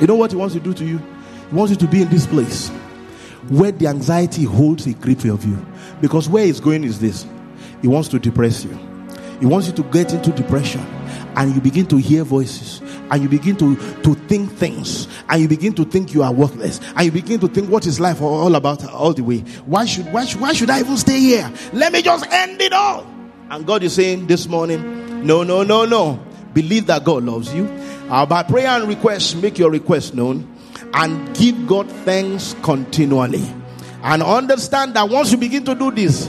You 0.00 0.06
know 0.06 0.16
what 0.16 0.30
he 0.30 0.36
wants 0.36 0.54
to 0.54 0.60
do 0.60 0.72
to 0.74 0.84
you? 0.84 0.98
He 0.98 1.54
wants 1.54 1.70
you 1.70 1.76
to 1.76 1.86
be 1.86 2.02
in 2.02 2.08
this 2.08 2.26
place 2.26 2.70
where 3.48 3.72
the 3.72 3.86
anxiety 3.86 4.44
holds 4.44 4.86
a 4.86 4.94
grip 4.94 5.24
of 5.24 5.44
you. 5.44 5.64
Because 6.00 6.28
where 6.28 6.44
he's 6.44 6.60
going 6.60 6.84
is 6.84 7.00
this 7.00 7.26
He 7.82 7.88
wants 7.88 8.08
to 8.08 8.18
depress 8.18 8.64
you, 8.64 8.78
He 9.40 9.46
wants 9.46 9.68
you 9.68 9.72
to 9.74 9.82
get 9.84 10.12
into 10.12 10.32
depression, 10.32 10.80
and 11.36 11.54
you 11.54 11.60
begin 11.60 11.86
to 11.86 11.96
hear 11.96 12.24
voices, 12.24 12.80
and 13.10 13.22
you 13.22 13.28
begin 13.28 13.56
to, 13.56 13.76
to 14.02 14.14
think 14.14 14.50
things, 14.52 15.06
and 15.28 15.40
you 15.40 15.48
begin 15.48 15.74
to 15.74 15.84
think 15.84 16.12
you 16.12 16.22
are 16.22 16.32
worthless, 16.32 16.80
and 16.96 17.04
you 17.04 17.12
begin 17.12 17.38
to 17.40 17.48
think 17.48 17.70
what 17.70 17.86
is 17.86 18.00
life 18.00 18.20
all 18.20 18.54
about 18.56 18.84
all 18.88 19.12
the 19.12 19.22
way. 19.22 19.38
Why 19.66 19.84
should, 19.84 20.12
why 20.12 20.24
should, 20.24 20.40
why 20.40 20.52
should 20.52 20.70
I 20.70 20.80
even 20.80 20.96
stay 20.96 21.20
here? 21.20 21.52
Let 21.72 21.92
me 21.92 22.02
just 22.02 22.26
end 22.30 22.60
it 22.60 22.72
all. 22.72 23.06
And 23.50 23.66
God 23.66 23.82
is 23.82 23.94
saying 23.94 24.26
this 24.26 24.46
morning, 24.46 25.26
no, 25.26 25.42
no, 25.42 25.62
no, 25.62 25.84
no. 25.84 26.22
Believe 26.52 26.86
that 26.86 27.04
God 27.04 27.24
loves 27.24 27.54
you. 27.54 27.66
Uh, 28.10 28.26
by 28.26 28.42
prayer 28.42 28.68
and 28.68 28.88
request, 28.88 29.36
make 29.36 29.58
your 29.58 29.70
request 29.70 30.14
known 30.14 30.52
and 30.94 31.36
give 31.36 31.66
God 31.66 31.90
thanks 32.04 32.54
continually. 32.62 33.46
And 34.02 34.22
understand 34.22 34.94
that 34.94 35.08
once 35.08 35.30
you 35.30 35.38
begin 35.38 35.64
to 35.64 35.74
do 35.74 35.90
this, 35.90 36.26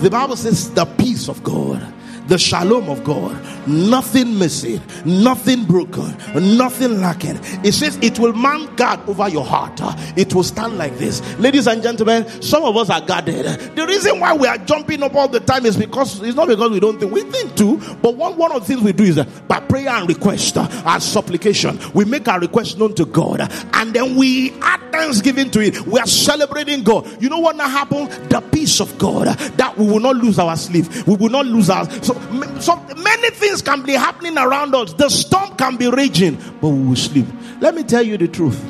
the 0.00 0.10
Bible 0.10 0.36
says 0.36 0.70
the 0.72 0.84
peace 0.84 1.28
of 1.28 1.42
God 1.42 1.92
the 2.28 2.38
shalom 2.38 2.88
of 2.88 3.04
God. 3.04 3.40
Nothing 3.66 4.38
missing, 4.38 4.80
nothing 5.04 5.64
broken, 5.64 6.16
nothing 6.56 7.00
lacking. 7.00 7.38
It 7.64 7.72
says 7.72 7.98
it 8.02 8.18
will 8.18 8.32
mount 8.32 8.76
guard 8.76 9.00
over 9.08 9.28
your 9.28 9.44
heart. 9.44 9.78
It 10.16 10.34
will 10.34 10.42
stand 10.42 10.78
like 10.78 10.96
this. 10.98 11.22
Ladies 11.38 11.66
and 11.66 11.82
gentlemen, 11.82 12.26
some 12.42 12.64
of 12.64 12.76
us 12.76 12.90
are 12.90 13.00
guarded. 13.00 13.46
The 13.76 13.86
reason 13.86 14.20
why 14.20 14.34
we 14.34 14.46
are 14.46 14.58
jumping 14.58 15.02
up 15.02 15.14
all 15.14 15.28
the 15.28 15.40
time 15.40 15.66
is 15.66 15.76
because 15.76 16.20
it's 16.22 16.36
not 16.36 16.48
because 16.48 16.70
we 16.70 16.80
don't 16.80 16.98
think, 16.98 17.12
we 17.12 17.22
think 17.22 17.56
too. 17.56 17.78
But 18.02 18.16
one, 18.16 18.36
one 18.36 18.52
of 18.52 18.60
the 18.60 18.66
things 18.66 18.82
we 18.82 18.92
do 18.92 19.04
is 19.04 19.16
that 19.16 19.48
by 19.48 19.60
prayer 19.60 19.88
and 19.90 20.08
request 20.08 20.56
uh, 20.56 20.68
and 20.86 21.02
supplication, 21.02 21.78
we 21.94 22.04
make 22.04 22.28
our 22.28 22.40
request 22.40 22.78
known 22.78 22.94
to 22.94 23.04
God 23.04 23.40
uh, 23.40 23.48
and 23.74 23.94
then 23.94 24.16
we 24.16 24.52
add 24.60 24.80
thanksgiving 24.92 25.50
to 25.50 25.60
it. 25.60 25.80
We 25.86 25.98
are 25.98 26.06
celebrating 26.06 26.82
God. 26.82 27.22
You 27.22 27.28
know 27.28 27.38
what 27.38 27.56
now 27.56 27.68
happened? 27.68 28.10
The 28.30 28.40
peace 28.40 28.80
of 28.80 28.96
God 28.98 29.26
that 29.56 29.76
we 29.76 29.86
will 29.86 30.00
not 30.00 30.16
lose 30.16 30.38
our 30.38 30.56
sleep, 30.56 30.86
we 31.06 31.16
will 31.16 31.30
not 31.30 31.46
lose 31.46 31.70
our. 31.70 31.88
So 32.02 32.11
so 32.60 32.76
many 32.96 33.30
things 33.30 33.62
can 33.62 33.82
be 33.82 33.92
happening 33.92 34.38
around 34.38 34.74
us. 34.74 34.92
The 34.94 35.08
storm 35.08 35.56
can 35.56 35.76
be 35.76 35.90
raging, 35.90 36.36
but 36.60 36.68
we 36.68 36.88
will 36.88 36.96
sleep. 36.96 37.26
Let 37.60 37.74
me 37.74 37.82
tell 37.82 38.02
you 38.02 38.16
the 38.16 38.28
truth. 38.28 38.60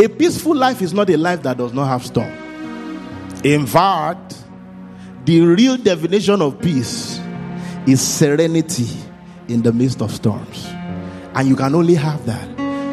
A 0.00 0.08
peaceful 0.08 0.54
life 0.54 0.80
is 0.80 0.94
not 0.94 1.10
a 1.10 1.16
life 1.16 1.42
that 1.42 1.56
does 1.56 1.72
not 1.72 1.86
have 1.86 2.04
storm. 2.06 2.32
In 3.44 3.66
fact, 3.66 4.36
the 5.24 5.40
real 5.40 5.76
definition 5.76 6.40
of 6.40 6.60
peace 6.60 7.20
is 7.86 8.00
serenity 8.00 8.88
in 9.48 9.62
the 9.62 9.72
midst 9.72 10.00
of 10.00 10.12
storms. 10.12 10.66
And 11.34 11.48
you 11.48 11.56
can 11.56 11.74
only 11.74 11.94
have 11.94 12.24
that 12.26 12.48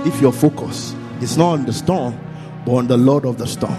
if 0.08 0.20
your 0.22 0.32
focus 0.32 0.96
is 1.22 1.38
not 1.38 1.54
on 1.54 1.66
the 1.66 1.74
storm, 1.74 2.20
but 2.66 2.74
on 2.74 2.88
the 2.88 2.98
Lord 2.98 3.26
of 3.26 3.38
the 3.38 3.48
storm. 3.48 3.78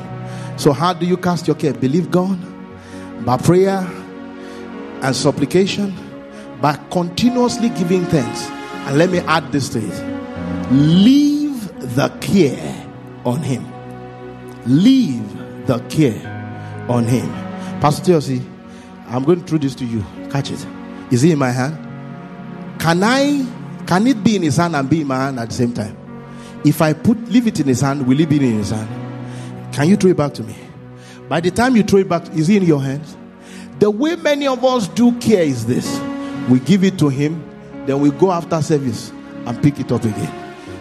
So, 0.56 0.72
how 0.72 0.92
do 0.92 1.06
you 1.06 1.16
cast 1.16 1.46
your 1.46 1.56
care? 1.56 1.74
Believe 1.74 2.10
God 2.10 2.38
by 3.24 3.36
prayer 3.36 3.86
and 5.06 5.14
supplication 5.14 5.94
by 6.60 6.74
continuously 6.90 7.68
giving 7.70 8.04
thanks. 8.06 8.48
And 8.86 8.98
let 8.98 9.08
me 9.10 9.20
add 9.20 9.52
this 9.52 9.68
to 9.70 9.78
it 9.78 10.16
leave 10.72 11.68
the 11.94 12.08
care 12.20 12.86
on 13.24 13.40
Him. 13.40 13.64
Leave 14.66 15.66
the 15.66 15.78
care 15.88 16.84
on 16.88 17.04
Him. 17.04 17.28
Pastor 17.80 18.12
Teosi, 18.12 18.44
I'm 19.06 19.22
going 19.22 19.44
through 19.44 19.60
this 19.60 19.76
to 19.76 19.84
you. 19.84 20.04
Catch 20.30 20.50
it. 20.50 20.66
Is 21.12 21.22
it 21.22 21.30
in 21.30 21.38
my 21.38 21.50
hand? 21.50 21.76
Can 22.80 23.02
I, 23.04 23.46
can 23.86 24.08
it 24.08 24.24
be 24.24 24.34
in 24.34 24.42
his 24.42 24.56
hand 24.56 24.74
and 24.74 24.90
be 24.90 25.02
in 25.02 25.06
my 25.06 25.16
hand 25.16 25.38
at 25.38 25.50
the 25.50 25.54
same 25.54 25.72
time? 25.72 25.96
If 26.64 26.82
I 26.82 26.92
put, 26.92 27.16
leave 27.28 27.46
it 27.46 27.60
in 27.60 27.68
his 27.68 27.80
hand, 27.80 28.06
will 28.06 28.18
it 28.18 28.28
be 28.28 28.36
in 28.36 28.58
his 28.58 28.70
hand? 28.70 29.72
Can 29.72 29.88
you 29.88 29.96
throw 29.96 30.10
it 30.10 30.16
back 30.16 30.34
to 30.34 30.42
me? 30.42 30.56
By 31.28 31.40
the 31.40 31.52
time 31.52 31.76
you 31.76 31.84
throw 31.84 32.00
it 32.00 32.08
back, 32.08 32.28
is 32.34 32.48
it 32.48 32.56
in 32.56 32.64
your 32.64 32.82
hands? 32.82 33.16
The 33.78 33.90
way 33.90 34.16
many 34.16 34.46
of 34.46 34.64
us 34.64 34.88
do 34.88 35.12
care 35.18 35.42
is 35.42 35.66
this 35.66 36.00
we 36.48 36.60
give 36.60 36.84
it 36.84 36.98
to 37.00 37.08
Him, 37.08 37.44
then 37.86 38.00
we 38.00 38.10
go 38.10 38.32
after 38.32 38.62
service 38.62 39.10
and 39.10 39.62
pick 39.62 39.78
it 39.80 39.92
up 39.92 40.04
again. 40.04 40.32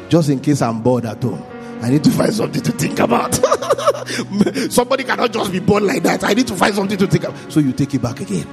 Just 0.10 0.30
in 0.30 0.40
case 0.40 0.62
I'm 0.62 0.82
bored 0.82 1.06
at 1.06 1.22
home. 1.22 1.44
I 1.82 1.90
need 1.90 2.04
to 2.06 2.12
find 2.12 2.34
something 2.34 2.62
to 2.62 2.72
think 2.72 3.00
about. 3.00 3.36
Somebody 4.72 5.04
cannot 5.04 5.34
just 5.34 5.52
be 5.52 5.60
born 5.60 5.86
like 5.86 6.04
that. 6.04 6.24
I 6.24 6.34
need 6.34 6.48
to 6.48 6.56
find 6.56 6.74
something 6.74 6.98
to 6.98 7.08
think 7.08 7.26
about. 7.26 7.52
So 7.52 7.60
you 7.60 7.74
take 7.74 7.94
it 7.94 8.02
back 8.02 8.22
again. 8.22 8.48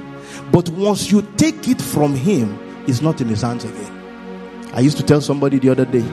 But 0.51 0.69
once 0.71 1.13
you 1.13 1.23
take 1.37 1.69
it 1.69 1.81
from 1.81 2.15
Him, 2.15 2.59
it's 2.89 3.01
not 3.01 3.21
in 3.21 3.29
His 3.29 3.43
hands 3.43 3.65
again. 3.65 4.71
I 4.75 4.81
used 4.81 4.97
to 4.97 5.03
tell 5.05 5.21
somebody 5.21 5.59
the 5.59 5.69
other 5.69 5.85
day, 5.85 6.05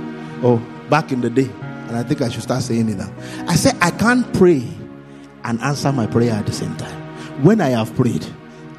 oh, 0.44 0.62
back 0.90 1.12
in 1.12 1.22
the 1.22 1.30
day, 1.30 1.50
and 1.88 1.98
I 1.98 2.04
think 2.04 2.22
I 2.22 2.30
should 2.30 2.44
start 2.44 2.62
saying 2.62 2.90
it 2.90 2.98
now. 2.98 3.12
I 3.48 3.56
said, 3.56 3.76
I 3.82 3.90
can't 3.92 4.32
pray 4.36 4.68
and 5.44 5.60
answer 5.62 5.92
my 5.92 6.06
prayer 6.06 6.34
at 6.34 6.46
the 6.46 6.54
same 6.54 6.76
time 6.78 6.99
when 7.42 7.62
I 7.62 7.70
have 7.70 7.96
prayed, 7.96 8.26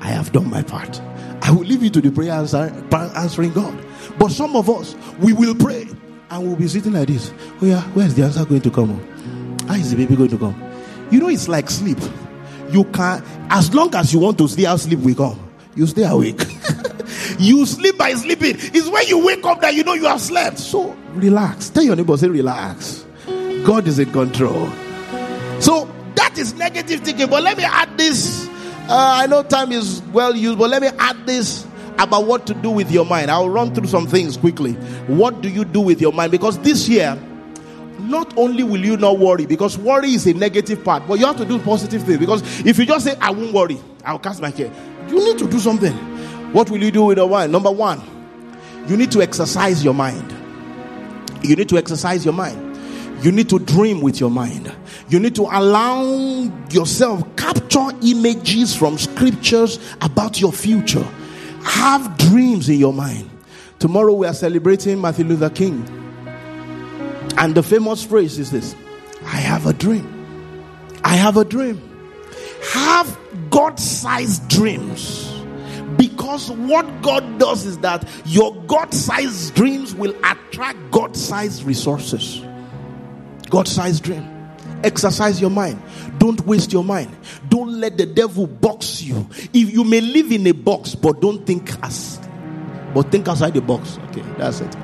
I 0.00 0.08
have 0.08 0.32
done 0.32 0.50
my 0.50 0.62
part. 0.62 1.00
I 1.42 1.50
will 1.50 1.64
leave 1.64 1.82
you 1.82 1.90
to 1.90 2.00
the 2.00 2.10
prayer 2.10 2.32
answer, 2.32 2.72
answering 3.16 3.52
God. 3.52 3.76
But 4.18 4.30
some 4.30 4.56
of 4.56 4.68
us, 4.68 4.94
we 5.18 5.32
will 5.32 5.54
pray 5.54 5.88
and 6.30 6.46
we'll 6.46 6.56
be 6.56 6.68
sitting 6.68 6.92
like 6.92 7.08
this. 7.08 7.32
Oh, 7.60 7.66
yeah, 7.66 7.82
where's 7.94 8.14
the 8.14 8.24
answer 8.24 8.44
going 8.44 8.60
to 8.62 8.70
come? 8.70 9.00
How 9.66 9.74
is 9.74 9.90
the 9.90 9.96
baby 9.96 10.16
going 10.16 10.30
to 10.30 10.38
come? 10.38 10.62
You 11.10 11.20
know, 11.20 11.28
it's 11.28 11.48
like 11.48 11.70
sleep. 11.70 11.98
You 12.70 12.84
can, 12.84 13.24
as 13.50 13.74
long 13.74 13.94
as 13.94 14.12
you 14.12 14.20
want 14.20 14.38
to 14.38 14.48
see 14.48 14.64
how 14.64 14.76
sleep 14.76 15.00
will 15.00 15.14
come, 15.14 15.50
you 15.74 15.86
stay 15.86 16.04
awake. 16.04 16.40
you 17.38 17.64
sleep 17.66 17.96
by 17.96 18.12
sleeping. 18.14 18.56
It's 18.58 18.88
when 18.88 19.06
you 19.06 19.24
wake 19.24 19.44
up 19.44 19.60
that 19.62 19.74
you 19.74 19.84
know 19.84 19.94
you 19.94 20.04
have 20.04 20.20
slept. 20.20 20.58
So 20.58 20.92
relax. 21.12 21.70
Tell 21.70 21.82
your 21.82 21.96
neighbor, 21.96 22.16
say, 22.16 22.28
relax. 22.28 23.06
God 23.64 23.88
is 23.88 23.98
in 23.98 24.12
control. 24.12 24.68
So 25.60 25.90
that 26.14 26.36
is 26.36 26.54
negative 26.54 27.00
thinking. 27.00 27.28
But 27.28 27.42
let 27.42 27.56
me 27.56 27.64
add 27.64 27.96
this 27.98 28.49
uh, 28.90 29.22
I 29.22 29.26
know 29.26 29.42
time 29.44 29.70
is 29.70 30.03
well 30.12 30.35
used, 30.35 30.59
but 30.59 30.68
let 30.68 30.83
me 30.83 30.88
add 30.98 31.24
this 31.26 31.64
about 31.98 32.26
what 32.26 32.46
to 32.48 32.55
do 32.55 32.70
with 32.70 32.90
your 32.90 33.05
mind. 33.05 33.31
I'll 33.31 33.48
run 33.48 33.74
through 33.74 33.87
some 33.87 34.07
things 34.07 34.37
quickly. 34.37 34.72
What 35.07 35.40
do 35.42 35.48
you 35.48 35.64
do 35.64 35.81
with 35.81 36.00
your 36.00 36.12
mind? 36.12 36.33
Because 36.33 36.59
this 36.59 36.88
year, 36.88 37.16
not 38.00 38.37
only 38.37 38.64
will 38.64 38.85
you 38.85 38.96
not 38.96 39.18
worry, 39.18 39.46
because 39.46 39.79
worry 39.79 40.11
is 40.11 40.26
a 40.26 40.35
negative 40.35 40.83
part, 40.83 41.07
but 41.07 41.20
you 41.20 41.26
have 41.26 41.37
to 41.37 41.44
do 41.44 41.59
positive 41.61 42.03
things. 42.03 42.18
Because 42.18 42.42
if 42.66 42.79
you 42.79 42.87
just 42.87 43.05
say, 43.05 43.14
I 43.20 43.31
won't 43.31 43.53
worry, 43.53 43.79
I'll 44.05 44.18
cast 44.18 44.40
my 44.40 44.50
care, 44.50 44.72
you 45.09 45.18
need 45.24 45.38
to 45.38 45.48
do 45.48 45.61
something. 45.61 45.92
What 46.53 46.68
will 46.68 46.83
you 46.83 46.90
do 46.90 47.05
with 47.05 47.18
your 47.18 47.29
mind? 47.29 47.53
Number 47.53 47.70
one, 47.70 48.03
you 48.88 48.96
need 48.96 49.12
to 49.12 49.22
exercise 49.22 49.85
your 49.85 49.94
mind. 49.94 50.35
You 51.42 51.55
need 51.55 51.68
to 51.68 51.79
exercise 51.79 52.24
your 52.24 52.35
mind. 52.35 52.76
You 53.24 53.31
need 53.31 53.48
to 53.50 53.59
dream 53.59 54.00
with 54.00 54.18
your 54.18 54.31
mind. 54.31 54.74
You 55.10 55.18
need 55.18 55.34
to 55.34 55.42
allow 55.42 56.04
yourself 56.70 57.24
capture 57.34 57.88
images 58.02 58.76
from 58.76 58.96
scriptures 58.96 59.80
about 60.00 60.40
your 60.40 60.52
future. 60.52 61.02
Have 61.64 62.16
dreams 62.16 62.68
in 62.68 62.78
your 62.78 62.92
mind. 62.92 63.28
Tomorrow 63.80 64.14
we 64.14 64.28
are 64.28 64.34
celebrating 64.34 64.98
Martin 64.98 65.28
Luther 65.28 65.50
King. 65.50 65.84
And 67.36 67.56
the 67.56 67.62
famous 67.62 68.04
phrase 68.04 68.38
is 68.38 68.52
this 68.52 68.76
I 69.22 69.38
have 69.38 69.66
a 69.66 69.72
dream. 69.72 70.06
I 71.02 71.16
have 71.16 71.36
a 71.36 71.44
dream. 71.44 71.82
Have 72.72 73.18
God 73.50 73.80
sized 73.80 74.46
dreams. 74.48 75.26
Because 75.96 76.52
what 76.52 77.02
God 77.02 77.40
does 77.40 77.66
is 77.66 77.78
that 77.78 78.08
your 78.26 78.54
God 78.66 78.94
sized 78.94 79.56
dreams 79.56 79.92
will 79.92 80.14
attract 80.22 80.78
God 80.92 81.16
sized 81.16 81.64
resources. 81.64 82.44
God 83.48 83.66
sized 83.66 84.04
dream. 84.04 84.39
Exercise 84.82 85.40
your 85.40 85.50
mind. 85.50 85.80
Don't 86.18 86.40
waste 86.46 86.72
your 86.72 86.84
mind. 86.84 87.14
Don't 87.48 87.80
let 87.80 87.98
the 87.98 88.06
devil 88.06 88.46
box 88.46 89.02
you. 89.02 89.26
If 89.52 89.72
you 89.72 89.84
may 89.84 90.00
live 90.00 90.32
in 90.32 90.46
a 90.46 90.52
box, 90.52 90.94
but 90.94 91.20
don't 91.20 91.46
think 91.46 91.70
as, 91.82 92.18
but 92.94 93.10
think 93.10 93.28
outside 93.28 93.54
the 93.54 93.60
box. 93.60 93.98
Okay, 94.08 94.22
that's 94.38 94.60
it. 94.60 94.76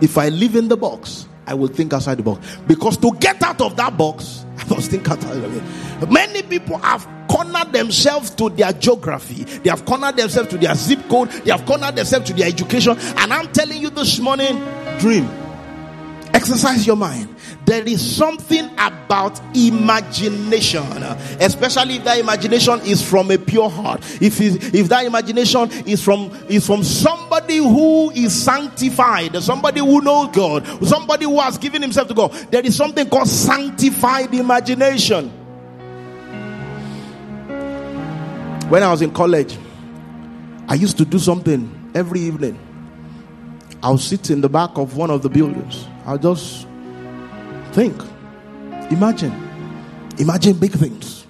If 0.00 0.18
I 0.18 0.28
live 0.28 0.56
in 0.56 0.68
the 0.68 0.76
box, 0.76 1.28
I 1.46 1.54
will 1.54 1.68
think 1.68 1.92
outside 1.92 2.18
the 2.18 2.22
box. 2.22 2.46
Because 2.66 2.96
to 2.98 3.12
get 3.20 3.42
out 3.42 3.60
of 3.60 3.76
that 3.76 3.96
box, 3.96 4.44
I 4.58 4.64
must 4.68 4.90
think 4.90 5.08
outside 5.08 5.36
of 5.36 5.56
it. 5.56 6.10
Many 6.10 6.42
people 6.42 6.78
have 6.78 7.08
cornered 7.28 7.72
themselves 7.72 8.30
to 8.30 8.48
their 8.50 8.72
geography. 8.72 9.44
They 9.44 9.70
have 9.70 9.84
cornered 9.84 10.16
themselves 10.16 10.50
to 10.50 10.58
their 10.58 10.74
zip 10.74 11.08
code. 11.08 11.30
They 11.30 11.50
have 11.50 11.64
cornered 11.64 11.96
themselves 11.96 12.26
to 12.28 12.32
their 12.34 12.48
education. 12.48 12.96
And 12.98 13.32
I'm 13.32 13.52
telling 13.52 13.80
you 13.80 13.90
this 13.90 14.18
morning, 14.18 14.58
dream 14.98 15.28
Exercise 16.34 16.86
your 16.86 16.96
mind. 16.96 17.34
There 17.68 17.86
is 17.86 18.16
something 18.16 18.70
about 18.78 19.38
imagination, 19.54 20.86
especially 21.38 21.96
if 21.96 22.04
that 22.04 22.18
imagination 22.18 22.80
is 22.80 23.06
from 23.06 23.30
a 23.30 23.36
pure 23.36 23.68
heart. 23.68 24.00
If 24.22 24.40
if 24.40 24.88
that 24.88 25.04
imagination 25.04 25.70
is 25.86 26.02
from 26.02 26.34
is 26.48 26.66
from 26.66 26.82
somebody 26.82 27.58
who 27.58 28.10
is 28.12 28.32
sanctified, 28.34 29.36
somebody 29.42 29.80
who 29.80 30.00
knows 30.00 30.34
God, 30.34 30.66
somebody 30.82 31.26
who 31.26 31.38
has 31.40 31.58
given 31.58 31.82
himself 31.82 32.08
to 32.08 32.14
God, 32.14 32.32
there 32.50 32.64
is 32.64 32.74
something 32.74 33.06
called 33.06 33.28
sanctified 33.28 34.32
imagination. 34.32 35.28
When 38.70 38.82
I 38.82 38.90
was 38.90 39.02
in 39.02 39.12
college, 39.12 39.58
I 40.68 40.74
used 40.74 40.96
to 40.96 41.04
do 41.04 41.18
something 41.18 41.90
every 41.94 42.20
evening. 42.20 42.58
I'll 43.82 43.98
sit 43.98 44.30
in 44.30 44.40
the 44.40 44.48
back 44.48 44.78
of 44.78 44.96
one 44.96 45.10
of 45.10 45.20
the 45.20 45.28
buildings. 45.28 45.86
I'll 46.06 46.16
just 46.16 46.67
think. 47.78 48.02
Imagine. 48.90 49.32
Imagine 50.18 50.58
big 50.58 50.72
things. 50.72 51.24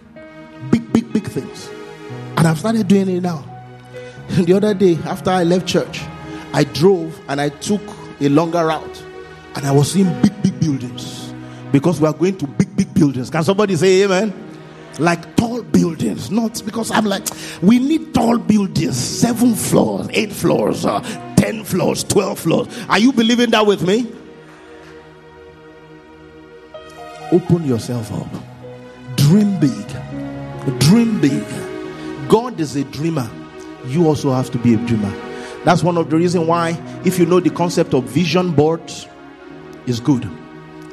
Big, 0.71 0.91
big, 0.95 1.13
big 1.13 1.27
things. 1.27 1.69
And 2.39 2.47
I've 2.49 2.59
started 2.59 2.89
doing 2.89 3.07
it 3.11 3.21
now. 3.23 3.45
the 4.31 4.55
other 4.55 4.73
day, 4.73 4.97
after 5.05 5.29
I 5.29 5.45
left 5.45 5.67
church, 5.67 6.01
I 6.55 6.65
drove 6.65 7.21
and 7.29 7.39
I 7.39 7.51
took 7.51 7.83
a 8.23 8.31
longer 8.31 8.65
route. 8.65 9.03
And 9.57 9.67
I 9.67 9.73
was 9.73 9.93
seeing 9.93 10.11
big, 10.23 10.43
big 10.43 10.59
buildings. 10.59 11.35
Because 11.71 12.01
we 12.01 12.09
are 12.09 12.15
going 12.15 12.39
to 12.39 12.47
big, 12.47 12.75
big 12.75 12.95
buildings. 12.95 13.29
Can 13.29 13.45
somebody 13.45 13.77
say 13.77 14.05
amen? 14.05 14.33
Like 14.99 15.37
tall 15.37 15.63
buildings. 15.63 16.31
Not 16.31 16.63
because 16.65 16.91
I'm 16.91 17.05
like, 17.05 17.27
we 17.61 17.79
need 17.79 18.15
tall 18.15 18.39
buildings. 18.39 18.97
Seven 18.97 19.55
floors, 19.55 20.09
eight 20.13 20.33
floors, 20.33 20.87
uh, 20.87 21.01
10 21.37 21.65
floors, 21.65 22.05
12 22.05 22.39
floors. 22.39 22.69
Are 22.89 22.99
you 22.99 23.13
believing 23.13 23.51
that 23.51 23.67
with 23.67 23.83
me? 23.87 24.11
Open 27.31 27.65
yourself 27.65 28.13
up. 28.13 28.29
Dream 29.17 29.59
big. 29.61 29.87
Dream 30.81 31.21
big. 31.21 31.45
God 32.29 32.59
is 32.59 32.77
a 32.77 32.85
dreamer. 32.85 33.29
You 33.87 34.07
also 34.07 34.33
have 34.33 34.51
to 34.53 34.59
be 34.59 34.75
a 34.75 34.77
dreamer. 34.79 35.11
That's 35.65 35.83
one 35.83 35.99
of 35.99 36.09
the 36.09 36.17
reasons 36.17 36.47
why, 36.47 36.81
if 37.05 37.19
you 37.19 37.27
know 37.27 37.41
the 37.41 37.51
concept 37.51 37.93
of 37.93 38.05
vision 38.05 38.53
boards, 38.53 39.07
is 39.87 40.01
good. 40.01 40.29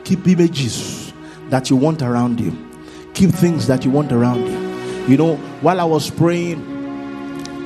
Keep 0.04 0.28
images 0.28 1.14
that 1.50 1.70
you 1.70 1.76
want 1.76 2.02
around 2.02 2.40
you. 2.40 2.52
Keep 3.14 3.32
things 3.32 3.68
that 3.68 3.86
you 3.86 3.92
want 3.92 4.12
around 4.12 4.46
you. 4.46 4.66
You 5.08 5.18
know, 5.18 5.36
while 5.62 5.80
I 5.80 5.86
was 5.86 6.10
praying, 6.10 6.60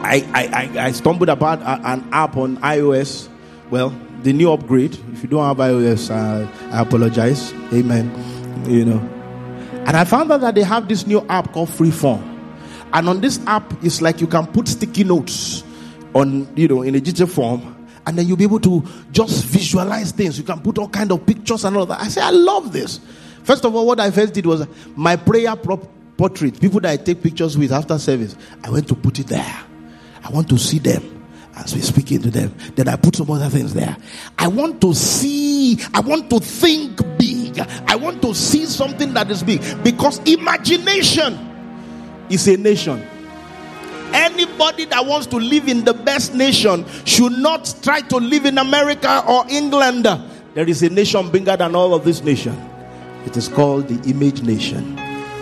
I, 0.03 0.25
I, 0.33 0.85
I 0.87 0.91
stumbled 0.91 1.29
about 1.29 1.61
an 1.61 2.07
app 2.11 2.37
on 2.37 2.57
iOS. 2.57 3.29
Well, 3.69 3.95
the 4.21 4.33
new 4.33 4.51
upgrade. 4.51 4.97
If 5.13 5.23
you 5.23 5.29
don't 5.29 5.45
have 5.45 5.57
iOS, 5.57 6.11
uh, 6.11 6.47
I 6.71 6.81
apologize. 6.81 7.53
Amen. 7.73 8.38
You 8.67 8.85
know. 8.85 8.99
And 9.85 9.97
I 9.97 10.03
found 10.03 10.31
out 10.31 10.41
that 10.41 10.55
they 10.55 10.63
have 10.63 10.87
this 10.87 11.07
new 11.07 11.25
app 11.27 11.53
called 11.53 11.69
Freeform. 11.69 12.21
And 12.93 13.07
on 13.07 13.21
this 13.21 13.39
app, 13.45 13.71
it's 13.83 14.01
like 14.01 14.19
you 14.21 14.27
can 14.27 14.47
put 14.47 14.67
sticky 14.67 15.03
notes 15.03 15.63
on, 16.13 16.47
you 16.55 16.67
know, 16.67 16.81
in 16.81 16.95
a 16.95 16.99
digital 16.99 17.27
form. 17.27 17.75
And 18.05 18.17
then 18.17 18.27
you'll 18.27 18.37
be 18.37 18.43
able 18.43 18.59
to 18.61 18.83
just 19.11 19.45
visualize 19.45 20.11
things. 20.11 20.37
You 20.37 20.43
can 20.43 20.59
put 20.61 20.77
all 20.79 20.89
kind 20.89 21.11
of 21.11 21.25
pictures 21.25 21.65
and 21.65 21.77
all 21.77 21.85
that. 21.85 22.01
I 22.01 22.07
say, 22.07 22.21
I 22.21 22.31
love 22.31 22.73
this. 22.73 22.99
First 23.43 23.65
of 23.65 23.75
all, 23.75 23.85
what 23.85 23.99
I 23.99 24.09
first 24.11 24.33
did 24.33 24.45
was 24.45 24.67
my 24.95 25.15
prayer 25.15 25.55
portrait, 25.55 26.59
people 26.59 26.79
that 26.81 26.91
I 26.91 26.97
take 26.97 27.21
pictures 27.21 27.57
with 27.57 27.71
after 27.71 27.97
service, 27.97 28.35
I 28.63 28.69
went 28.69 28.87
to 28.89 28.95
put 28.95 29.19
it 29.19 29.27
there. 29.27 29.57
I 30.23 30.29
want 30.31 30.49
to 30.49 30.57
see 30.57 30.79
them 30.79 31.25
as 31.55 31.75
we 31.75 31.81
speak 31.81 32.11
into 32.11 32.29
them. 32.31 32.53
Then 32.75 32.87
I 32.87 32.95
put 32.95 33.15
some 33.15 33.29
other 33.29 33.49
things 33.49 33.73
there. 33.73 33.95
I 34.37 34.47
want 34.47 34.81
to 34.81 34.93
see, 34.93 35.77
I 35.93 35.99
want 35.99 36.29
to 36.29 36.39
think 36.39 37.01
I 37.87 37.95
want 37.95 38.21
to 38.21 38.33
see 38.33 38.65
something 38.65 39.13
that 39.13 39.29
is 39.31 39.43
big 39.43 39.61
because 39.83 40.19
imagination 40.19 41.37
is 42.29 42.47
a 42.47 42.57
nation. 42.57 43.05
Anybody 44.11 44.85
that 44.85 45.05
wants 45.05 45.27
to 45.27 45.37
live 45.37 45.67
in 45.67 45.83
the 45.83 45.93
best 45.93 46.33
nation 46.33 46.85
should 47.05 47.33
not 47.33 47.73
try 47.83 48.01
to 48.01 48.17
live 48.17 48.45
in 48.45 48.57
America 48.57 49.23
or 49.27 49.45
England. 49.49 50.05
There 50.55 50.67
is 50.67 50.81
a 50.81 50.89
nation 50.89 51.29
bigger 51.29 51.55
than 51.55 51.75
all 51.75 51.93
of 51.93 52.03
this 52.03 52.23
nation. 52.23 52.57
It 53.25 53.37
is 53.37 53.47
called 53.47 53.87
the 53.87 54.09
image 54.09 54.41
nation. 54.41 54.97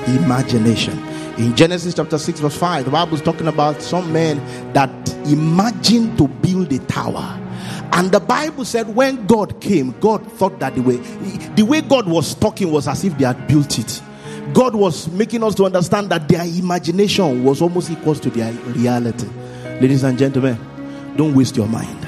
Imagination. 0.07 0.97
In 1.37 1.55
Genesis 1.55 1.93
chapter 1.93 2.17
6, 2.17 2.39
verse 2.39 2.57
5, 2.57 2.85
the 2.85 2.91
Bible 2.91 3.13
is 3.13 3.21
talking 3.21 3.47
about 3.47 3.81
some 3.81 4.11
men 4.11 4.43
that 4.73 4.89
imagined 5.27 6.17
to 6.17 6.27
build 6.27 6.73
a 6.73 6.79
tower. 6.79 7.39
And 7.93 8.11
the 8.11 8.19
Bible 8.19 8.65
said 8.65 8.93
when 8.95 9.25
God 9.27 9.59
came, 9.61 9.91
God 9.99 10.29
thought 10.33 10.59
that 10.59 10.75
the 10.75 10.81
way 10.81 10.97
the 11.55 11.63
way 11.63 11.81
God 11.81 12.07
was 12.07 12.35
talking 12.35 12.71
was 12.71 12.87
as 12.87 13.03
if 13.03 13.17
they 13.17 13.25
had 13.25 13.47
built 13.47 13.79
it. 13.79 14.01
God 14.53 14.75
was 14.75 15.07
making 15.09 15.43
us 15.43 15.55
to 15.55 15.65
understand 15.65 16.09
that 16.09 16.27
their 16.27 16.43
imagination 16.43 17.43
was 17.43 17.61
almost 17.61 17.89
equal 17.89 18.15
to 18.15 18.29
their 18.29 18.51
reality. 18.53 19.27
Ladies 19.81 20.03
and 20.03 20.17
gentlemen, 20.17 20.57
don't 21.15 21.33
waste 21.33 21.57
your 21.57 21.67
mind. 21.67 22.07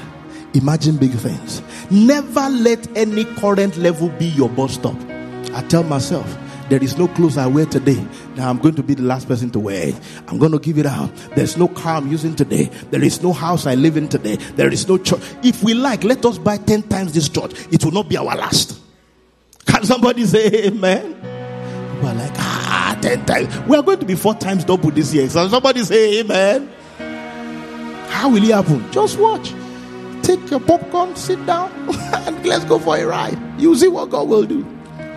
Imagine 0.54 0.96
big 0.96 1.12
things. 1.12 1.62
Never 1.90 2.48
let 2.48 2.96
any 2.96 3.24
current 3.24 3.76
level 3.76 4.08
be 4.10 4.26
your 4.26 4.48
bus 4.48 4.74
stop. 4.74 4.96
I 5.54 5.62
tell 5.68 5.82
myself, 5.82 6.26
there 6.70 6.82
is 6.82 6.96
no 6.96 7.08
clothes 7.08 7.36
I 7.36 7.48
wear 7.48 7.66
today 7.66 8.02
that 8.36 8.48
I'm 8.48 8.58
going 8.58 8.76
to 8.76 8.82
be 8.82 8.94
the 8.94 9.02
last 9.02 9.26
person 9.26 9.50
to 9.50 9.58
wear. 9.58 9.92
I'm 10.28 10.38
going 10.38 10.52
to 10.52 10.58
give 10.60 10.78
it 10.78 10.86
out. 10.86 11.12
There's 11.34 11.56
no 11.56 11.66
car 11.66 11.96
I'm 11.96 12.06
using 12.06 12.36
today. 12.36 12.66
There 12.92 13.02
is 13.02 13.20
no 13.22 13.32
house 13.32 13.66
I 13.66 13.74
live 13.74 13.96
in 13.96 14.08
today. 14.08 14.36
There 14.36 14.72
is 14.72 14.88
no 14.88 14.96
church. 14.96 15.20
If 15.42 15.64
we 15.64 15.74
like, 15.74 16.04
let 16.04 16.24
us 16.24 16.38
buy 16.38 16.58
10 16.58 16.84
times 16.84 17.12
this 17.12 17.28
church. 17.28 17.52
It 17.72 17.84
will 17.84 17.90
not 17.90 18.08
be 18.08 18.16
our 18.16 18.24
last. 18.24 18.80
Can 19.66 19.82
somebody 19.84 20.24
say 20.26 20.46
amen? 20.66 21.14
People 21.14 22.08
are 22.08 22.14
like, 22.14 22.32
ah, 22.36 22.96
10 23.02 23.26
times. 23.26 23.58
We 23.68 23.76
are 23.76 23.82
going 23.82 23.98
to 23.98 24.06
be 24.06 24.14
four 24.14 24.36
times 24.36 24.64
double 24.64 24.92
this 24.92 25.12
year. 25.12 25.28
So 25.28 25.48
somebody 25.48 25.82
say 25.82 26.20
amen. 26.20 26.70
How 28.10 28.30
will 28.30 28.44
it 28.44 28.50
happen? 28.50 28.90
Just 28.92 29.18
watch. 29.18 29.52
Take 30.22 30.48
your 30.50 30.60
popcorn, 30.60 31.16
sit 31.16 31.44
down, 31.46 31.72
and 32.14 32.46
let's 32.46 32.64
go 32.64 32.78
for 32.78 32.96
a 32.96 33.04
ride. 33.04 33.38
You 33.60 33.74
see 33.74 33.88
what 33.88 34.10
God 34.10 34.28
will 34.28 34.44
do. 34.44 34.64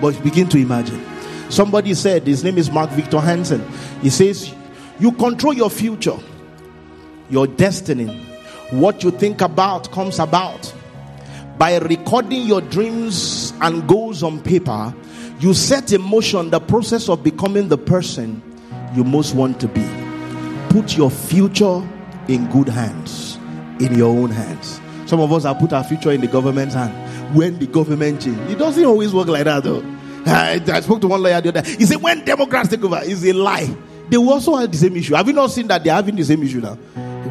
But 0.01 0.22
begin 0.24 0.49
to 0.49 0.58
imagine. 0.58 1.12
Somebody 1.54 1.93
said, 1.93 2.26
his 2.26 2.43
name 2.43 2.58
is 2.58 2.72
Mark 2.72 2.89
Victor 2.89 3.20
Hansen. 3.20 3.64
He 4.01 4.10
says, 4.10 4.51
You 4.99 5.12
control 5.12 5.54
your 5.54 5.70
future, 5.70 6.18
your 7.30 7.45
destiny. 7.45 8.08
What 8.72 9.04
you 9.04 9.12
think 9.12 9.39
about 9.41 9.91
comes 9.91 10.18
about. 10.18 10.74
By 11.60 11.78
recording 11.78 12.47
your 12.47 12.62
dreams 12.62 13.54
and 13.62 13.88
goals 13.88 14.24
on 14.24 14.41
paper, 14.41 14.95
you 15.39 15.54
set 15.54 15.91
in 15.91 16.01
motion 16.01 16.49
the 16.49 16.60
process 16.60 17.08
of 17.08 17.24
becoming 17.24 17.68
the 17.68 17.78
person 17.78 18.41
you 18.95 19.04
most 19.04 19.36
want 19.36 19.60
to 19.60 19.68
be. 19.68 19.88
Put 20.70 20.97
your 20.97 21.12
future 21.12 21.88
in 22.30 22.49
good 22.49 22.68
hands, 22.68 23.38
in 23.80 23.93
your 23.95 24.10
own 24.10 24.32
hands. 24.32 24.82
Some 25.06 25.20
of 25.20 25.32
us 25.32 25.43
have 25.43 25.60
put 25.60 25.72
our 25.72 25.84
future 25.84 26.12
in 26.14 26.22
the 26.22 26.28
government's 26.28 26.74
hand. 26.74 27.36
When 27.38 27.60
the 27.60 27.68
government 27.68 28.24
change, 28.24 28.39
it 28.49 28.58
doesn't 28.58 28.84
always 28.84 29.14
work 29.14 29.28
like 29.28 29.43
that 29.43 29.64
though. 29.64 29.84
I, 30.26 30.61
I 30.67 30.80
spoke 30.82 31.01
to 31.01 31.07
one 31.07 31.21
lawyer 31.21 31.41
the 31.41 31.49
other. 31.49 31.61
He 31.61 31.86
said, 31.86 32.01
when 32.01 32.24
Democrats 32.24 32.69
take 32.69 32.84
over, 32.84 32.99
it's 33.03 33.24
a 33.26 33.34
lie. 33.34 33.76
They 34.09 34.17
will 34.17 34.34
also 34.34 34.55
have 34.55 34.71
the 34.71 34.78
same 34.78 34.95
issue. 34.95 35.15
Have 35.15 35.28
you 35.28 35.34
not 35.34 35.51
seen 35.51 35.67
that 35.67 35.84
they're 35.84 35.93
having 35.93 36.15
the 36.15 36.24
same 36.24 36.43
issue 36.43 36.59
now? 36.59 36.78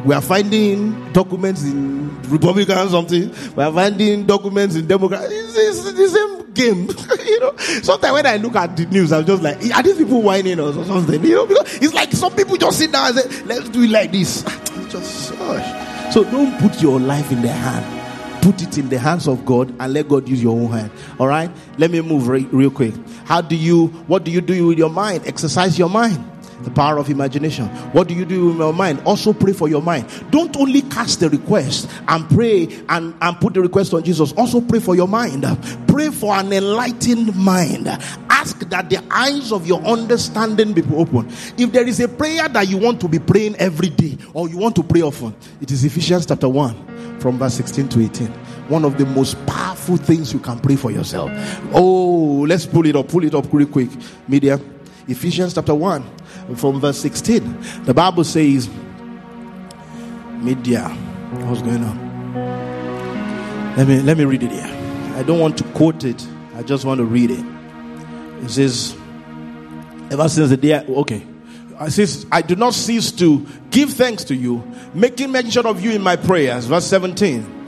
We 0.05 0.13
are 0.13 0.21
finding 0.21 1.13
documents 1.13 1.63
in 1.63 2.21
Republican 2.23 2.89
something. 2.89 3.33
We 3.55 3.63
are 3.63 3.71
finding 3.71 4.25
documents 4.25 4.75
in 4.75 4.87
Democrat. 4.87 5.23
It's, 5.25 5.55
it's 5.55 5.91
the 5.93 6.07
same 6.09 6.51
game. 6.53 6.89
you 7.25 7.39
know, 7.39 7.55
sometimes 7.57 8.13
when 8.13 8.25
I 8.25 8.37
look 8.37 8.55
at 8.55 8.75
the 8.75 8.85
news, 8.87 9.11
I'm 9.11 9.25
just 9.25 9.41
like, 9.41 9.57
are 9.73 9.83
these 9.83 9.97
people 9.97 10.21
whining 10.21 10.59
or 10.59 10.73
something? 10.73 11.23
You 11.23 11.35
know, 11.35 11.45
because 11.45 11.75
it's 11.77 11.93
like 11.93 12.11
some 12.11 12.35
people 12.35 12.57
just 12.57 12.79
sit 12.79 12.91
down 12.91 13.07
and 13.07 13.17
say, 13.17 13.43
let's 13.43 13.69
do 13.69 13.83
it 13.83 13.89
like 13.89 14.11
this. 14.11 14.43
Just, 14.89 15.35
gosh. 15.39 16.13
So 16.13 16.23
don't 16.23 16.59
put 16.59 16.79
your 16.79 16.99
life 16.99 17.31
in 17.31 17.41
their 17.41 17.55
hand 17.55 18.02
put 18.43 18.61
it 18.61 18.77
in 18.77 18.89
the 18.89 18.99
hands 18.99 19.25
of 19.29 19.45
God 19.45 19.73
and 19.79 19.93
let 19.93 20.09
God 20.09 20.27
use 20.27 20.43
your 20.43 20.53
own 20.53 20.69
hand. 20.69 20.91
All 21.17 21.27
right? 21.27 21.49
Let 21.77 21.91
me 21.91 22.01
move 22.01 22.27
re- 22.27 22.45
real 22.51 22.69
quick. 22.69 22.93
How 23.23 23.39
do 23.39 23.55
you, 23.55 23.87
what 24.07 24.25
do 24.25 24.31
you 24.31 24.41
do 24.41 24.67
with 24.67 24.77
your 24.77 24.89
mind? 24.89 25.25
Exercise 25.25 25.79
your 25.79 25.89
mind. 25.89 26.31
The 26.63 26.71
power 26.71 26.97
of 26.97 27.09
imagination. 27.09 27.67
What 27.93 28.09
do 28.09 28.13
you 28.13 28.25
do 28.25 28.47
with 28.47 28.57
your 28.57 28.73
mind? 28.73 29.01
Also 29.05 29.31
pray 29.31 29.53
for 29.53 29.69
your 29.69 29.81
mind. 29.81 30.07
Don't 30.29 30.55
only 30.57 30.81
cast 30.81 31.21
the 31.21 31.29
request 31.29 31.89
and 32.09 32.29
pray 32.29 32.67
and, 32.89 33.15
and 33.21 33.39
put 33.39 33.53
the 33.53 33.61
request 33.61 33.93
on 33.93 34.03
Jesus. 34.03 34.33
Also 34.33 34.59
pray 34.59 34.79
for 34.79 34.95
your 34.95 35.07
mind. 35.07 35.45
Pray 35.87 36.09
for 36.09 36.33
an 36.35 36.51
enlightened 36.51 37.33
mind. 37.35 37.87
Ask 38.29 38.59
that 38.69 38.89
the 38.89 39.01
eyes 39.09 39.53
of 39.53 39.65
your 39.65 39.81
understanding 39.83 40.73
be 40.73 40.83
open. 40.95 41.29
If 41.57 41.71
there 41.71 41.87
is 41.87 42.01
a 42.01 42.09
prayer 42.09 42.49
that 42.49 42.67
you 42.67 42.77
want 42.77 42.99
to 43.01 43.07
be 43.07 43.19
praying 43.19 43.55
every 43.55 43.89
day 43.89 44.17
or 44.33 44.49
you 44.49 44.57
want 44.57 44.75
to 44.75 44.83
pray 44.83 45.01
often, 45.01 45.33
it 45.61 45.71
is 45.71 45.85
Ephesians 45.85 46.25
chapter 46.25 46.49
1 46.49 46.92
from 47.23 47.39
verse 47.39 47.53
16 47.53 47.87
to 47.87 48.01
18. 48.01 48.27
One 48.67 48.83
of 48.83 48.97
the 48.97 49.05
most 49.05 49.43
powerful 49.45 49.95
things 49.95 50.33
you 50.33 50.39
can 50.39 50.59
pray 50.59 50.75
for 50.75 50.91
yourself. 50.91 51.31
Oh, 51.73 52.45
let's 52.47 52.65
pull 52.65 52.85
it 52.85 52.97
up, 52.97 53.07
pull 53.07 53.23
it 53.23 53.33
up 53.33 53.45
real 53.53 53.65
quick. 53.65 53.89
Media. 54.27 54.59
Ephesians 55.07 55.53
chapter 55.53 55.73
1 55.73 56.03
from 56.57 56.81
verse 56.81 56.97
16. 56.99 57.85
The 57.85 57.93
Bible 57.93 58.25
says, 58.25 58.69
Media. 60.41 60.89
What's 61.47 61.61
going 61.61 61.83
on? 61.83 62.03
Let 63.77 63.87
me 63.87 64.01
let 64.01 64.17
me 64.17 64.25
read 64.25 64.43
it 64.43 64.51
here. 64.51 65.15
I 65.15 65.23
don't 65.23 65.39
want 65.39 65.57
to 65.59 65.63
quote 65.71 66.03
it 66.03 66.27
I 66.55 66.61
just 66.61 66.85
want 66.85 66.99
to 66.99 67.05
read 67.05 67.31
it. 67.31 67.45
It 68.43 68.49
says, 68.49 68.95
ever 70.11 70.29
since 70.29 70.49
the 70.49 70.57
day, 70.57 70.75
I, 70.75 70.83
okay. 70.85 71.25
It 71.81 71.91
says, 71.91 72.25
I 72.31 72.41
do 72.41 72.55
not 72.55 72.73
cease 72.73 73.11
to 73.13 73.45
give 73.71 73.91
thanks 73.93 74.23
to 74.25 74.35
you, 74.35 74.63
making 74.93 75.31
mention 75.31 75.65
of 75.65 75.81
you 75.81 75.91
in 75.91 76.01
my 76.01 76.15
prayers. 76.15 76.65
Verse 76.65 76.85
17. 76.85 77.61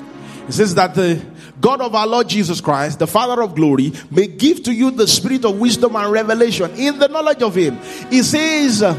It 0.47 0.53
says 0.53 0.76
that 0.76 0.93
the 0.93 1.24
God 1.60 1.82
of 1.82 1.95
our 1.95 2.06
Lord 2.06 2.30
Jesus 2.30 2.62
Christ, 2.62 2.99
the 2.99 3.08
Father 3.08 3.41
of 3.41 3.56
glory, 3.56 3.93
may 4.12 4.28
give 4.28 4.64
to 4.64 4.74
you 4.74 4.91
the 4.91 5.08
spirit 5.08 5.45
of 5.45 5.60
wisdom 5.60 5.95
and 5.95 6.12
revelation 6.12 6.72
in 6.76 6.99
the 6.99 7.08
knowledge 7.08 7.41
of 7.41 7.56
Him. 7.56 7.80
He 8.10 8.22
says 8.22 8.84
uh, 8.84 8.93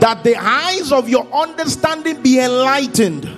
that 0.00 0.24
the 0.24 0.36
eyes 0.36 0.90
of 0.90 1.08
your 1.08 1.26
understanding 1.32 2.22
be 2.22 2.40
enlightened. 2.40 3.28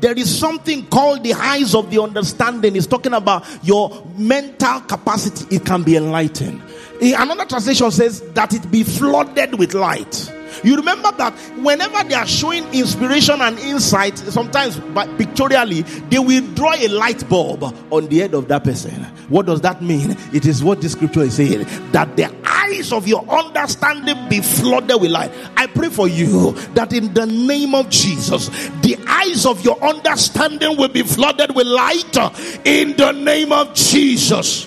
There 0.00 0.16
is 0.16 0.38
something 0.38 0.86
called 0.86 1.24
the 1.24 1.34
eyes 1.34 1.74
of 1.74 1.90
the 1.90 2.00
understanding. 2.00 2.76
It's 2.76 2.86
talking 2.86 3.14
about 3.14 3.44
your 3.64 4.06
mental 4.16 4.80
capacity. 4.82 5.56
It 5.56 5.66
can 5.66 5.82
be 5.82 5.96
enlightened. 5.96 6.62
Another 7.00 7.44
translation 7.44 7.90
says 7.90 8.20
that 8.32 8.52
it 8.54 8.70
be 8.70 8.82
flooded 8.82 9.58
with 9.58 9.74
light. 9.74 10.32
You 10.64 10.76
remember 10.76 11.12
that 11.12 11.34
whenever 11.58 12.02
they 12.08 12.14
are 12.14 12.26
showing 12.26 12.64
inspiration 12.74 13.40
and 13.40 13.58
insight, 13.60 14.18
sometimes 14.18 14.80
pictorially, 15.16 15.82
they 15.82 16.18
will 16.18 16.44
draw 16.54 16.74
a 16.74 16.88
light 16.88 17.28
bulb 17.28 17.62
on 17.92 18.08
the 18.08 18.18
head 18.18 18.34
of 18.34 18.48
that 18.48 18.64
person. 18.64 19.04
What 19.28 19.46
does 19.46 19.60
that 19.60 19.82
mean? 19.82 20.16
It 20.32 20.46
is 20.46 20.64
what 20.64 20.80
the 20.80 20.88
scripture 20.88 21.22
is 21.22 21.34
saying 21.34 21.66
that 21.92 22.16
the 22.16 22.34
eyes 22.44 22.92
of 22.92 23.06
your 23.06 23.24
understanding 23.28 24.28
be 24.28 24.40
flooded 24.40 25.00
with 25.00 25.10
light. 25.10 25.30
I 25.56 25.66
pray 25.66 25.90
for 25.90 26.08
you 26.08 26.52
that 26.74 26.92
in 26.92 27.14
the 27.14 27.26
name 27.26 27.74
of 27.74 27.88
Jesus, 27.90 28.48
the 28.80 28.96
eyes 29.06 29.46
of 29.46 29.64
your 29.64 29.82
understanding 29.82 30.76
will 30.76 30.88
be 30.88 31.02
flooded 31.02 31.54
with 31.54 31.66
light 31.66 32.16
in 32.64 32.96
the 32.96 33.12
name 33.12 33.52
of 33.52 33.74
Jesus. 33.74 34.66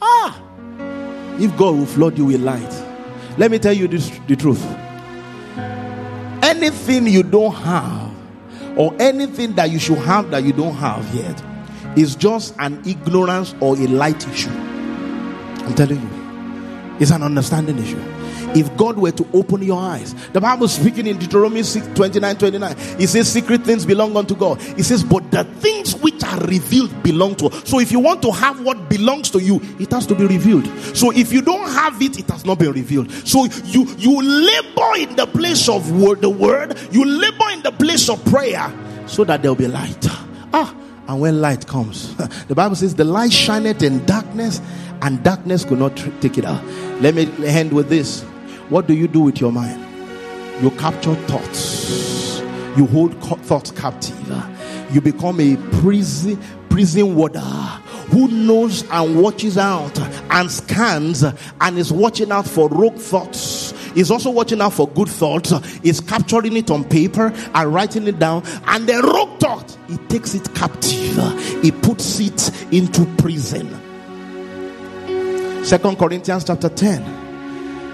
Ah, 0.00 0.43
if 1.40 1.56
God 1.56 1.76
will 1.76 1.86
flood 1.86 2.18
you 2.18 2.26
with 2.26 2.40
light, 2.40 2.72
let 3.38 3.50
me 3.50 3.58
tell 3.58 3.72
you 3.72 3.88
this, 3.88 4.10
the 4.26 4.36
truth 4.36 4.64
anything 6.44 7.06
you 7.06 7.22
don't 7.22 7.54
have, 7.54 8.12
or 8.76 8.94
anything 9.00 9.54
that 9.54 9.70
you 9.70 9.78
should 9.78 9.98
have 9.98 10.30
that 10.30 10.44
you 10.44 10.52
don't 10.52 10.74
have 10.74 11.14
yet, 11.14 11.42
is 11.96 12.14
just 12.14 12.54
an 12.58 12.80
ignorance 12.86 13.54
or 13.60 13.76
a 13.76 13.86
light 13.86 14.26
issue. 14.28 14.50
I'm 14.50 15.74
telling 15.74 16.00
you, 16.00 16.96
it's 17.00 17.10
an 17.10 17.22
understanding 17.22 17.78
issue 17.78 18.02
if 18.54 18.74
God 18.76 18.96
were 18.96 19.10
to 19.10 19.26
open 19.32 19.62
your 19.62 19.80
eyes. 19.80 20.14
The 20.30 20.40
Bible 20.40 20.68
speaking 20.68 21.06
in 21.06 21.18
Deuteronomy 21.18 21.62
6, 21.62 21.88
29 21.94 22.36
29, 22.36 22.76
it 23.00 23.08
says, 23.08 23.32
Secret 23.32 23.62
things 23.62 23.84
belong 23.84 24.16
unto 24.16 24.36
God. 24.36 24.60
It 24.78 24.84
says, 24.84 25.02
But 25.02 25.30
the 25.30 25.44
things 25.44 25.96
which 25.96 26.13
are 26.34 26.46
revealed 26.46 27.02
belong 27.02 27.34
to 27.36 27.46
us. 27.46 27.68
So 27.68 27.78
if 27.80 27.92
you 27.92 28.00
want 28.00 28.22
to 28.22 28.30
have 28.32 28.60
what 28.64 28.88
belongs 28.88 29.30
to 29.30 29.40
you, 29.40 29.60
it 29.78 29.90
has 29.90 30.06
to 30.06 30.14
be 30.14 30.26
revealed. 30.26 30.66
So 30.96 31.10
if 31.10 31.32
you 31.32 31.42
don't 31.42 31.68
have 31.70 32.00
it, 32.02 32.18
it 32.18 32.28
has 32.30 32.44
not 32.44 32.58
been 32.58 32.72
revealed. 32.72 33.10
So 33.26 33.44
you 33.64 33.86
you 33.98 34.20
labor 34.22 34.96
in 34.98 35.16
the 35.16 35.26
place 35.26 35.68
of 35.68 35.90
word, 36.00 36.20
the 36.20 36.30
word, 36.30 36.78
you 36.90 37.04
labor 37.04 37.50
in 37.52 37.62
the 37.62 37.72
place 37.72 38.08
of 38.08 38.24
prayer 38.26 38.72
so 39.06 39.24
that 39.24 39.42
there'll 39.42 39.54
be 39.54 39.68
light. 39.68 40.06
Ah, 40.52 40.74
and 41.08 41.20
when 41.20 41.40
light 41.40 41.66
comes, 41.66 42.14
the 42.46 42.54
Bible 42.54 42.76
says, 42.76 42.94
The 42.94 43.04
light 43.04 43.32
shineth 43.32 43.82
in 43.82 44.04
darkness, 44.06 44.60
and 45.02 45.22
darkness 45.22 45.64
could 45.64 45.78
not 45.78 45.96
take 46.20 46.38
it 46.38 46.44
out. 46.44 46.64
Let 47.00 47.14
me 47.14 47.30
end 47.44 47.72
with 47.72 47.88
this. 47.88 48.22
What 48.70 48.86
do 48.86 48.94
you 48.94 49.08
do 49.08 49.20
with 49.20 49.40
your 49.40 49.52
mind? 49.52 49.80
You 50.62 50.70
capture 50.72 51.14
thoughts. 51.26 52.40
You 52.76 52.86
hold 52.86 53.14
thoughts 53.44 53.70
captive. 53.70 54.14
You 54.94 55.00
become 55.00 55.40
a 55.40 55.56
prison 55.80 56.40
prison 56.70 57.14
warder 57.14 57.38
who 57.40 58.28
knows 58.28 58.82
and 58.90 59.20
watches 59.20 59.58
out 59.58 59.96
and 60.30 60.50
scans 60.50 61.22
and 61.22 61.78
is 61.78 61.92
watching 61.92 62.32
out 62.32 62.46
for 62.46 62.68
rogue 62.68 62.96
thoughts. 62.96 63.72
Is 63.94 64.10
also 64.10 64.30
watching 64.30 64.60
out 64.60 64.72
for 64.72 64.88
good 64.88 65.08
thoughts. 65.08 65.52
Is 65.82 66.00
capturing 66.00 66.56
it 66.56 66.70
on 66.70 66.84
paper 66.84 67.32
and 67.54 67.74
writing 67.74 68.08
it 68.08 68.18
down. 68.18 68.42
And 68.66 68.88
the 68.88 69.00
rogue 69.02 69.38
thought, 69.38 69.76
he 69.88 69.96
takes 70.08 70.34
it 70.34 70.52
captive. 70.54 71.62
He 71.62 71.70
puts 71.70 72.18
it 72.18 72.72
into 72.72 73.04
prison. 73.16 73.68
Second 75.64 75.96
Corinthians 75.96 76.44
chapter 76.44 76.68
10 76.68 77.24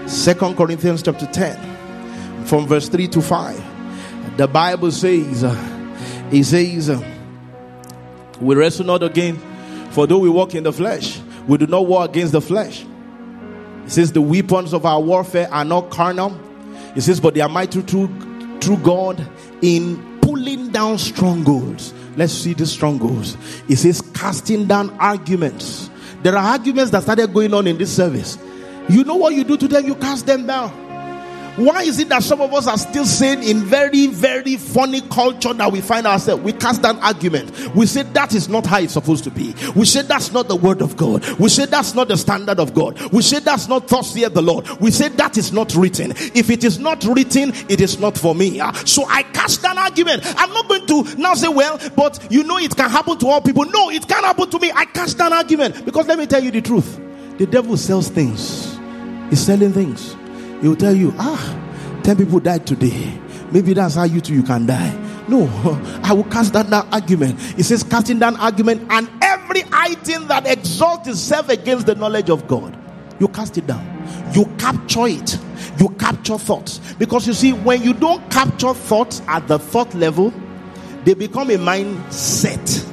Second 0.07 0.57
Corinthians 0.57 1.01
chapter 1.01 1.25
10, 1.25 2.45
from 2.45 2.67
verse 2.67 2.89
3 2.89 3.07
to 3.07 3.21
5. 3.21 4.37
The 4.37 4.47
Bible 4.47 4.91
says, 4.91 5.43
it 6.31 6.43
says, 6.43 6.89
uh, 6.89 7.01
we 8.39 8.55
wrestle 8.55 8.85
not 8.85 9.03
again, 9.03 9.37
for 9.91 10.07
though 10.07 10.19
we 10.19 10.29
walk 10.29 10.55
in 10.55 10.63
the 10.63 10.73
flesh, 10.73 11.19
we 11.47 11.57
do 11.57 11.67
not 11.67 11.85
war 11.85 12.05
against 12.05 12.31
the 12.31 12.41
flesh. 12.41 12.85
It 13.85 13.91
says 13.91 14.11
the 14.11 14.21
weapons 14.21 14.73
of 14.73 14.85
our 14.85 15.01
warfare 15.01 15.51
are 15.51 15.65
not 15.65 15.89
carnal. 15.89 16.39
He 16.93 17.01
says, 17.01 17.19
but 17.19 17.33
they 17.33 17.41
are 17.41 17.49
mighty 17.49 17.81
through, 17.81 18.59
through 18.59 18.77
God 18.77 19.27
in 19.61 20.19
pulling 20.21 20.69
down 20.71 20.97
strongholds. 20.97 21.93
Let's 22.15 22.33
see 22.33 22.53
the 22.53 22.65
strongholds. 22.65 23.37
He 23.67 23.75
says 23.75 24.01
casting 24.13 24.67
down 24.67 24.91
arguments. 24.99 25.89
There 26.23 26.35
are 26.35 26.51
arguments 26.51 26.91
that 26.91 27.03
started 27.03 27.33
going 27.33 27.53
on 27.53 27.67
in 27.67 27.77
this 27.77 27.95
service 27.95 28.37
you 28.91 29.03
know 29.03 29.15
what 29.15 29.33
you 29.33 29.43
do 29.43 29.57
to 29.57 29.67
them? 29.67 29.85
You 29.85 29.95
cast 29.95 30.25
them 30.25 30.47
down. 30.47 30.90
Why 31.57 31.83
is 31.83 31.99
it 31.99 32.07
that 32.09 32.23
some 32.23 32.39
of 32.39 32.53
us 32.53 32.65
are 32.65 32.77
still 32.77 33.05
saying 33.05 33.43
in 33.43 33.59
very, 33.59 34.07
very 34.07 34.55
funny 34.55 35.01
culture 35.01 35.53
that 35.53 35.71
we 35.71 35.81
find 35.81 36.07
ourselves? 36.07 36.41
We 36.43 36.53
cast 36.53 36.81
down 36.81 36.97
argument. 36.99 37.75
We 37.75 37.85
say 37.85 38.03
that 38.03 38.33
is 38.33 38.47
not 38.47 38.65
how 38.65 38.79
it's 38.79 38.93
supposed 38.93 39.25
to 39.25 39.31
be. 39.31 39.53
We 39.75 39.85
say 39.85 40.03
that's 40.03 40.31
not 40.31 40.47
the 40.47 40.55
word 40.55 40.81
of 40.81 40.95
God. 40.95 41.27
We 41.39 41.49
say 41.49 41.65
that's 41.65 41.93
not 41.93 42.07
the 42.07 42.15
standard 42.15 42.59
of 42.59 42.73
God. 42.73 42.99
We 43.11 43.21
say 43.21 43.39
that's 43.39 43.67
not 43.67 43.89
thus 43.89 44.13
here 44.13 44.29
the 44.29 44.41
Lord. 44.41 44.67
We 44.79 44.91
say 44.91 45.09
that 45.09 45.37
is 45.37 45.51
not 45.51 45.75
written. 45.75 46.11
If 46.11 46.49
it 46.49 46.63
is 46.63 46.79
not 46.79 47.03
written, 47.03 47.51
it 47.67 47.81
is 47.81 47.99
not 47.99 48.17
for 48.17 48.33
me. 48.33 48.61
Ah, 48.61 48.71
so 48.85 49.05
I 49.07 49.23
cast 49.23 49.61
down 49.61 49.77
argument. 49.77 50.23
I'm 50.37 50.53
not 50.53 50.69
going 50.69 50.85
to 50.87 51.15
now 51.15 51.33
say, 51.33 51.49
well, 51.49 51.79
but 51.97 52.31
you 52.31 52.43
know 52.43 52.59
it 52.59 52.75
can 52.75 52.89
happen 52.89 53.17
to 53.19 53.27
all 53.27 53.41
people. 53.41 53.65
No, 53.65 53.89
it 53.89 54.07
can't 54.07 54.25
happen 54.25 54.49
to 54.49 54.59
me. 54.59 54.71
I 54.73 54.85
cast 54.85 55.17
down 55.17 55.33
argument. 55.33 55.83
Because 55.83 56.07
let 56.07 56.17
me 56.17 56.27
tell 56.27 56.41
you 56.43 56.51
the 56.51 56.61
truth. 56.61 56.99
The 57.37 57.45
devil 57.45 57.75
sells 57.75 58.07
things 58.07 58.77
He's 59.29 59.45
selling 59.45 59.71
things. 59.71 60.15
He 60.61 60.67
will 60.67 60.75
tell 60.75 60.95
you, 60.95 61.13
ah, 61.17 62.01
10 62.03 62.17
people 62.17 62.39
died 62.39 62.65
today. 62.65 63.19
Maybe 63.51 63.73
that's 63.73 63.95
how 63.95 64.03
you 64.03 64.21
too 64.21 64.33
you 64.33 64.43
can 64.43 64.65
die. 64.65 64.97
No, 65.27 65.47
I 66.03 66.13
will 66.13 66.23
cast 66.25 66.53
down 66.53 66.69
that 66.69 66.87
argument. 66.91 67.39
It 67.59 67.63
says, 67.63 67.83
casting 67.83 68.19
down 68.19 68.35
argument 68.37 68.87
and 68.89 69.09
every 69.21 69.63
item 69.71 70.27
that 70.27 70.45
exalts 70.47 71.07
itself 71.07 71.49
against 71.49 71.85
the 71.85 71.95
knowledge 71.95 72.29
of 72.29 72.47
God. 72.47 72.77
You 73.19 73.27
cast 73.27 73.57
it 73.57 73.67
down. 73.67 73.85
You 74.33 74.45
capture 74.57 75.07
it. 75.07 75.37
You 75.79 75.89
capture 75.89 76.37
thoughts. 76.37 76.79
Because 76.97 77.27
you 77.27 77.33
see, 77.33 77.53
when 77.53 77.83
you 77.83 77.93
don't 77.93 78.29
capture 78.31 78.73
thoughts 78.73 79.21
at 79.27 79.47
the 79.47 79.59
thought 79.59 79.93
level, 79.93 80.33
they 81.03 81.13
become 81.13 81.49
a 81.49 81.57
mindset. 81.57 82.87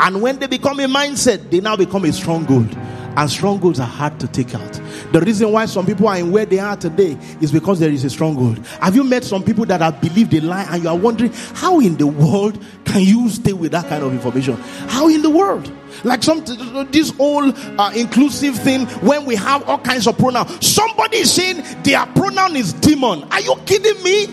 And 0.00 0.22
when 0.22 0.38
they 0.38 0.46
become 0.46 0.80
a 0.80 0.86
mindset, 0.86 1.50
they 1.50 1.60
now 1.60 1.76
become 1.76 2.04
a 2.04 2.12
stronghold. 2.12 2.74
And 3.16 3.30
strongholds 3.30 3.80
are 3.80 3.86
hard 3.86 4.18
to 4.20 4.28
take 4.28 4.54
out. 4.54 4.80
The 5.12 5.20
reason 5.20 5.50
why 5.50 5.66
some 5.66 5.86
people 5.86 6.06
are 6.08 6.16
in 6.18 6.30
where 6.30 6.46
they 6.46 6.58
are 6.58 6.76
today 6.76 7.18
is 7.40 7.50
because 7.50 7.80
there 7.80 7.90
is 7.90 8.04
a 8.04 8.10
stronghold. 8.10 8.64
Have 8.80 8.94
you 8.94 9.02
met 9.02 9.24
some 9.24 9.42
people 9.42 9.66
that 9.66 9.80
have 9.80 10.00
believed 10.00 10.32
a 10.34 10.40
lie 10.40 10.66
and 10.70 10.82
you 10.82 10.88
are 10.88 10.96
wondering 10.96 11.32
how 11.54 11.80
in 11.80 11.96
the 11.96 12.06
world 12.06 12.62
can 12.84 13.02
you 13.02 13.28
stay 13.28 13.52
with 13.52 13.72
that 13.72 13.88
kind 13.88 14.04
of 14.04 14.12
information? 14.12 14.56
How 14.88 15.08
in 15.08 15.22
the 15.22 15.30
world? 15.30 15.72
Like 16.04 16.22
some 16.22 16.44
this 16.92 17.10
whole 17.16 17.52
uh, 17.80 17.92
inclusive 17.94 18.56
thing 18.56 18.86
when 19.00 19.26
we 19.26 19.34
have 19.34 19.68
all 19.68 19.78
kinds 19.78 20.06
of 20.06 20.16
pronouns. 20.16 20.64
Somebody 20.66 21.18
is 21.18 21.32
saying 21.32 21.64
their 21.82 22.06
pronoun 22.06 22.56
is 22.56 22.72
demon. 22.74 23.24
Are 23.30 23.40
you 23.40 23.56
kidding 23.66 24.02
me? 24.02 24.26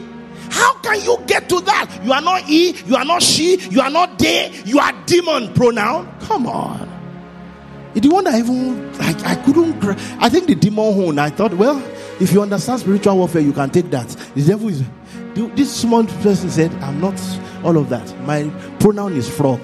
How 0.49 0.75
can 0.79 1.01
you 1.01 1.17
get 1.27 1.49
to 1.49 1.59
that? 1.61 2.01
You 2.03 2.13
are 2.13 2.21
not 2.21 2.43
he, 2.43 2.71
you 2.83 2.95
are 2.95 3.05
not 3.05 3.21
she, 3.21 3.59
you 3.69 3.81
are 3.81 3.89
not 3.89 4.17
they, 4.17 4.61
you 4.65 4.79
are 4.79 4.93
demon 5.05 5.53
pronoun. 5.53 6.07
Come 6.21 6.47
on. 6.47 6.96
The 7.99 8.09
one 8.09 8.25
that 8.25 8.35
even 8.35 8.93
I, 8.99 9.35
couldn't. 9.43 9.83
I 10.21 10.29
think 10.29 10.45
the 10.45 10.53
demon 10.55 10.93
horn. 10.93 11.17
I 11.17 11.31
thought, 11.31 11.53
well, 11.55 11.81
if 12.21 12.31
you 12.31 12.41
understand 12.43 12.79
spiritual 12.81 13.17
warfare, 13.17 13.41
you 13.41 13.53
can 13.53 13.71
take 13.71 13.89
that. 13.89 14.07
The 14.35 14.43
devil 14.45 14.69
is. 14.69 14.83
This 15.33 15.75
small 15.75 16.03
person 16.03 16.49
said, 16.49 16.71
"I'm 16.75 17.01
not 17.01 17.19
all 17.63 17.77
of 17.77 17.89
that. 17.89 18.19
My 18.21 18.49
pronoun 18.79 19.15
is 19.15 19.27
frog. 19.29 19.61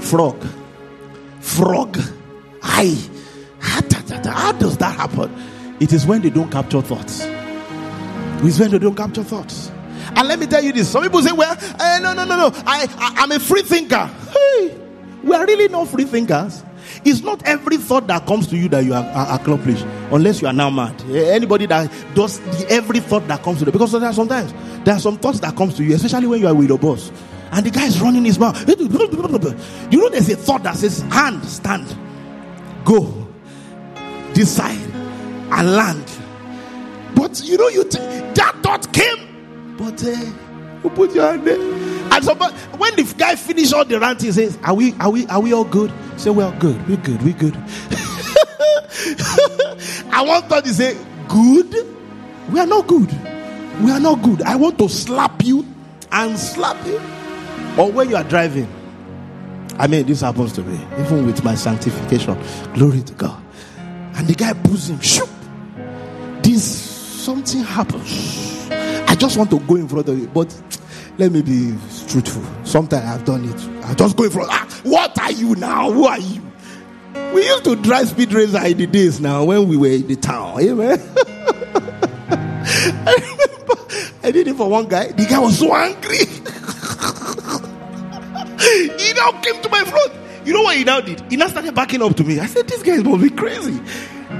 Frog. 0.00 0.44
Frog. 1.40 1.98
I. 2.62 2.96
How 3.60 3.80
does 4.52 4.76
that 4.78 4.96
happen? 4.96 5.32
It 5.80 5.92
is 5.92 6.06
when 6.06 6.22
they 6.22 6.30
don't 6.30 6.50
capture 6.50 6.82
thoughts. 6.82 7.22
It's 8.44 8.58
when 8.58 8.70
they 8.72 8.78
don't 8.78 8.96
capture 8.96 9.22
thoughts. 9.22 9.70
And 10.14 10.26
let 10.26 10.38
me 10.40 10.46
tell 10.46 10.62
you 10.62 10.72
this: 10.72 10.88
some 10.88 11.04
people 11.04 11.22
say, 11.22 11.32
"Well, 11.32 11.56
eh, 11.80 12.00
no, 12.00 12.14
no, 12.14 12.24
no, 12.24 12.36
no. 12.36 12.50
I, 12.66 12.88
I, 12.98 13.22
I'm 13.22 13.32
a 13.32 13.38
free 13.38 13.62
thinker." 13.62 14.10
Hey, 14.32 14.76
we 15.22 15.34
are 15.34 15.46
really 15.46 15.68
not 15.68 15.86
free 15.88 16.04
thinkers. 16.04 16.64
It's 17.06 17.22
not 17.22 17.42
every 17.46 17.76
thought 17.76 18.06
that 18.08 18.26
comes 18.26 18.46
to 18.48 18.56
you 18.56 18.68
that 18.70 18.84
you 18.84 18.92
are, 18.92 19.34
accomplished, 19.34 19.86
unless 20.10 20.42
you 20.42 20.48
are 20.48 20.52
now 20.52 20.70
mad. 20.70 21.00
Eh, 21.10 21.34
anybody 21.34 21.66
that 21.66 21.90
does 22.14 22.40
the, 22.40 22.66
every 22.68 23.00
thought 23.00 23.26
that 23.28 23.42
comes 23.42 23.60
to 23.60 23.64
them, 23.64 23.72
because 23.72 23.92
there 23.92 24.02
are 24.04 24.12
sometimes 24.12 24.52
there 24.84 24.94
are 24.94 25.00
some 25.00 25.16
thoughts 25.16 25.40
that 25.40 25.56
comes 25.56 25.74
to 25.76 25.84
you, 25.84 25.94
especially 25.94 26.26
when 26.26 26.40
you 26.40 26.48
are 26.48 26.54
with 26.54 26.68
your 26.68 26.78
boss, 26.78 27.10
and 27.52 27.64
the 27.64 27.70
guy 27.70 27.86
is 27.86 28.00
running 28.00 28.24
his 28.24 28.38
mouth. 28.38 28.58
You 28.68 29.98
know, 29.98 30.08
there's 30.08 30.28
a 30.28 30.36
thought 30.36 30.64
that 30.64 30.76
says, 30.76 31.00
"Hand, 31.02 31.44
stand." 31.44 31.96
go, 32.86 33.26
decide, 34.32 34.78
and 35.50 35.72
land. 35.72 36.10
But 37.14 37.42
you 37.44 37.58
know, 37.58 37.68
you 37.68 37.84
t- 37.84 37.98
that 37.98 38.54
thought 38.62 38.90
came, 38.92 39.76
but 39.76 40.02
uh, 40.02 40.32
you 40.82 40.90
put 40.90 41.14
your 41.14 41.26
hand 41.26 41.46
there. 41.46 41.95
And 42.16 42.24
so, 42.24 42.34
but 42.34 42.50
when 42.78 42.96
the 42.96 43.02
guy 43.18 43.36
finished 43.36 43.74
all 43.74 43.84
the 43.84 44.00
rant, 44.00 44.22
he 44.22 44.32
says, 44.32 44.56
"Are 44.64 44.72
we, 44.72 44.94
are 44.94 45.10
we, 45.10 45.26
are 45.26 45.38
we 45.38 45.52
all 45.52 45.64
good?" 45.64 45.92
Say, 46.16 46.30
"Well, 46.30 46.50
good. 46.58 46.88
We're 46.88 46.96
good. 46.96 47.22
We're 47.22 47.34
good." 47.34 47.54
I 50.10 50.22
want 50.26 50.48
to 50.48 50.72
say, 50.72 50.96
"Good." 51.28 51.74
We 52.50 52.58
are 52.58 52.66
not 52.66 52.86
good. 52.86 53.12
We 53.82 53.90
are 53.90 54.00
not 54.00 54.22
good. 54.22 54.40
I 54.40 54.56
want 54.56 54.78
to 54.78 54.88
slap 54.88 55.44
you 55.44 55.66
and 56.10 56.38
slap 56.38 56.86
you. 56.86 56.98
Or 57.76 57.92
when 57.92 58.08
you 58.08 58.16
are 58.16 58.24
driving. 58.24 58.66
I 59.78 59.86
mean, 59.86 60.06
this 60.06 60.22
happens 60.22 60.54
to 60.54 60.62
me, 60.62 60.80
even 60.98 61.26
with 61.26 61.44
my 61.44 61.54
sanctification. 61.54 62.38
Glory 62.72 63.02
to 63.02 63.12
God. 63.12 63.42
And 64.14 64.26
the 64.26 64.34
guy 64.34 64.54
pulls 64.54 64.88
him. 64.88 65.00
Shoop. 65.00 65.28
This 66.40 66.64
something 66.64 67.62
happens. 67.62 68.70
I 68.70 69.14
just 69.16 69.36
want 69.36 69.50
to 69.50 69.60
go 69.60 69.74
in 69.74 69.86
front 69.86 70.08
of 70.08 70.18
you, 70.18 70.28
but 70.28 70.48
let 71.18 71.32
me 71.32 71.42
be 71.42 71.74
truthful. 72.08 72.42
Sometimes 72.64 73.04
I've 73.04 73.24
done 73.24 73.44
it. 73.48 73.84
I 73.84 73.94
just 73.94 74.16
go 74.16 74.28
front. 74.28 74.48
Ah, 74.50 74.66
what 74.82 75.18
are 75.20 75.32
you 75.32 75.54
now? 75.56 75.90
Who 75.90 76.06
are 76.06 76.18
you? 76.18 76.42
We 77.34 77.46
used 77.46 77.64
to 77.64 77.76
drive 77.76 78.08
speed 78.08 78.32
racer 78.32 78.64
in 78.66 78.78
the 78.78 78.86
days 78.86 79.20
now 79.20 79.44
when 79.44 79.68
we 79.68 79.76
were 79.76 79.88
in 79.88 80.06
the 80.06 80.16
town. 80.16 80.60
Amen. 80.60 81.00
I 82.68 83.14
remember 83.14 83.86
I 84.22 84.30
did 84.30 84.48
it 84.48 84.56
for 84.56 84.68
one 84.68 84.86
guy. 84.88 85.12
The 85.12 85.24
guy 85.24 85.38
was 85.38 85.58
so 85.58 85.74
angry. 85.74 86.18
he 88.98 89.12
now 89.14 89.32
came 89.40 89.62
to 89.62 89.68
my 89.70 89.84
front. 89.84 90.12
You 90.44 90.52
know 90.52 90.62
what 90.62 90.76
he 90.76 90.84
now 90.84 91.00
did? 91.00 91.20
He 91.30 91.36
now 91.36 91.48
started 91.48 91.74
backing 91.74 92.02
up 92.02 92.14
to 92.16 92.24
me. 92.24 92.38
I 92.38 92.46
said, 92.46 92.68
This 92.68 92.82
guy 92.82 92.92
is 92.92 93.02
going 93.02 93.20
to 93.20 93.30
be 93.30 93.34
crazy. 93.34 93.80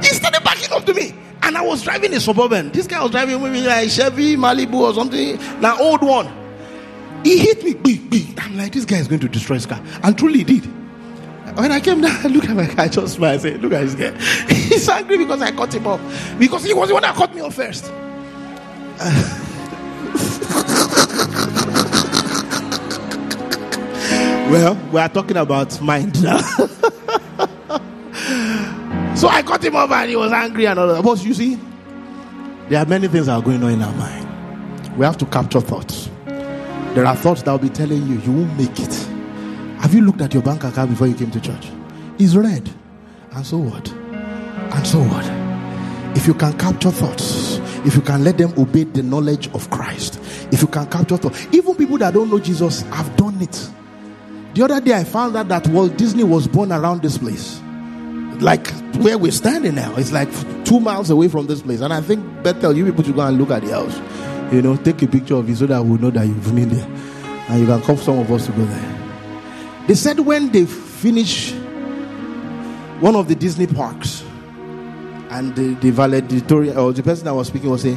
He 0.02 0.08
started 0.08 0.44
backing 0.44 0.72
up 0.72 0.84
to 0.86 0.94
me. 0.94 1.14
And 1.42 1.56
I 1.56 1.62
was 1.62 1.82
driving 1.82 2.12
a 2.14 2.20
suburban. 2.20 2.72
This 2.72 2.86
guy 2.86 3.02
was 3.02 3.12
driving 3.12 3.42
maybe 3.42 3.62
like 3.62 3.88
Chevy, 3.88 4.36
Malibu, 4.36 4.74
or 4.74 4.94
something. 4.94 5.38
Now, 5.60 5.78
old 5.80 6.02
one. 6.02 6.45
He 7.24 7.38
hit 7.38 7.64
me. 7.64 7.74
Big, 7.74 8.08
big. 8.10 8.38
I'm 8.40 8.56
like, 8.56 8.72
this 8.72 8.84
guy 8.84 8.96
is 8.96 9.08
going 9.08 9.20
to 9.20 9.28
destroy 9.28 9.54
his 9.54 9.66
car. 9.66 9.82
And 10.02 10.16
truly 10.16 10.38
he 10.38 10.44
did. 10.44 10.64
When 11.56 11.72
I 11.72 11.80
came 11.80 12.02
down, 12.02 12.14
I 12.24 12.28
looked 12.28 12.48
at 12.48 12.56
my 12.56 12.66
car, 12.66 12.84
I 12.84 12.88
just 12.88 13.14
smiled. 13.14 13.40
I 13.40 13.42
said, 13.42 13.62
Look 13.62 13.72
at 13.72 13.86
this 13.86 13.94
guy. 13.94 14.54
He's 14.54 14.88
angry 14.88 15.18
because 15.18 15.40
I 15.40 15.52
cut 15.52 15.72
him 15.74 15.86
off. 15.86 16.00
Because 16.38 16.64
he 16.64 16.74
was 16.74 16.88
the 16.88 16.94
one 16.94 17.02
that 17.02 17.14
cut 17.14 17.34
me 17.34 17.40
off 17.40 17.54
first. 17.54 17.90
well, 24.50 24.74
we 24.92 25.00
are 25.00 25.08
talking 25.08 25.36
about 25.38 25.80
mind 25.80 26.22
now. 26.22 26.38
so 29.14 29.28
I 29.28 29.42
cut 29.44 29.64
him 29.64 29.76
off 29.76 29.90
and 29.90 30.10
he 30.10 30.16
was 30.16 30.32
angry 30.32 30.66
and 30.66 30.78
all 30.78 30.88
that. 30.88 31.02
But 31.02 31.24
you 31.24 31.32
see, 31.34 31.58
there 32.68 32.82
are 32.82 32.86
many 32.86 33.08
things 33.08 33.26
that 33.26 33.32
are 33.32 33.42
going 33.42 33.62
on 33.62 33.70
in 33.72 33.82
our 33.82 33.94
mind. 33.94 34.96
We 34.96 35.04
have 35.04 35.16
to 35.18 35.26
capture 35.26 35.60
thoughts. 35.60 36.10
There 36.96 37.04
are 37.04 37.14
thoughts 37.14 37.42
that 37.42 37.52
will 37.52 37.58
be 37.58 37.68
telling 37.68 38.06
you 38.06 38.18
you 38.20 38.32
won't 38.32 38.56
make 38.56 38.80
it. 38.80 38.94
Have 39.82 39.92
you 39.92 40.00
looked 40.00 40.22
at 40.22 40.32
your 40.32 40.42
bank 40.42 40.64
account 40.64 40.88
before 40.88 41.06
you 41.06 41.14
came 41.14 41.30
to 41.30 41.38
church? 41.38 41.68
It's 42.18 42.34
red. 42.34 42.70
And 43.32 43.44
so 43.44 43.58
what? 43.58 43.92
And 43.92 44.86
so 44.86 45.00
what? 45.00 45.26
If 46.16 46.26
you 46.26 46.32
can 46.32 46.56
capture 46.56 46.90
thoughts, 46.90 47.58
if 47.84 47.94
you 47.96 48.00
can 48.00 48.24
let 48.24 48.38
them 48.38 48.54
obey 48.56 48.84
the 48.84 49.02
knowledge 49.02 49.48
of 49.48 49.68
Christ, 49.68 50.18
if 50.50 50.62
you 50.62 50.68
can 50.68 50.86
capture 50.86 51.18
thoughts, 51.18 51.46
even 51.52 51.74
people 51.74 51.98
that 51.98 52.14
don't 52.14 52.30
know 52.30 52.38
Jesus 52.38 52.80
have 52.84 53.14
done 53.18 53.42
it. 53.42 53.70
The 54.54 54.62
other 54.62 54.80
day 54.80 54.94
I 54.94 55.04
found 55.04 55.36
out 55.36 55.48
that 55.48 55.66
Walt 55.66 55.98
Disney 55.98 56.24
was 56.24 56.48
born 56.48 56.72
around 56.72 57.02
this 57.02 57.18
place. 57.18 57.60
Like 58.40 58.70
where 59.02 59.18
we're 59.18 59.32
standing 59.32 59.74
now. 59.74 59.94
It's 59.96 60.12
like 60.12 60.30
two 60.64 60.80
miles 60.80 61.10
away 61.10 61.28
from 61.28 61.46
this 61.46 61.60
place. 61.60 61.82
And 61.82 61.92
I 61.92 62.00
think 62.00 62.42
Bethel, 62.42 62.74
you 62.74 62.86
people 62.86 63.04
should 63.04 63.16
go 63.16 63.20
and 63.20 63.36
look 63.36 63.50
at 63.50 63.64
the 63.64 63.72
house. 63.72 64.00
You 64.52 64.62
know, 64.62 64.76
take 64.76 65.02
a 65.02 65.06
picture 65.08 65.34
of 65.34 65.48
it 65.50 65.56
so 65.56 65.66
that 65.66 65.84
we 65.84 65.98
know 65.98 66.10
that 66.10 66.26
you've 66.26 66.54
been 66.54 66.68
there. 66.68 66.86
And 67.48 67.60
you 67.60 67.66
can 67.66 67.82
come 67.82 67.96
some 67.96 68.18
of 68.18 68.30
us 68.30 68.46
to 68.46 68.52
go 68.52 68.64
there. 68.64 69.84
They 69.86 69.94
said 69.94 70.20
when 70.20 70.50
they 70.50 70.66
finish 70.66 71.52
one 73.00 73.14
of 73.14 73.28
the 73.28 73.34
Disney 73.34 73.66
parks, 73.66 74.24
and 75.30 75.54
the, 75.54 75.74
the 75.74 75.90
valedictorian 75.90 76.76
or 76.76 76.92
the 76.92 77.02
person 77.02 77.24
that 77.26 77.34
was 77.34 77.48
speaking 77.48 77.70
was 77.70 77.82
saying, 77.82 77.96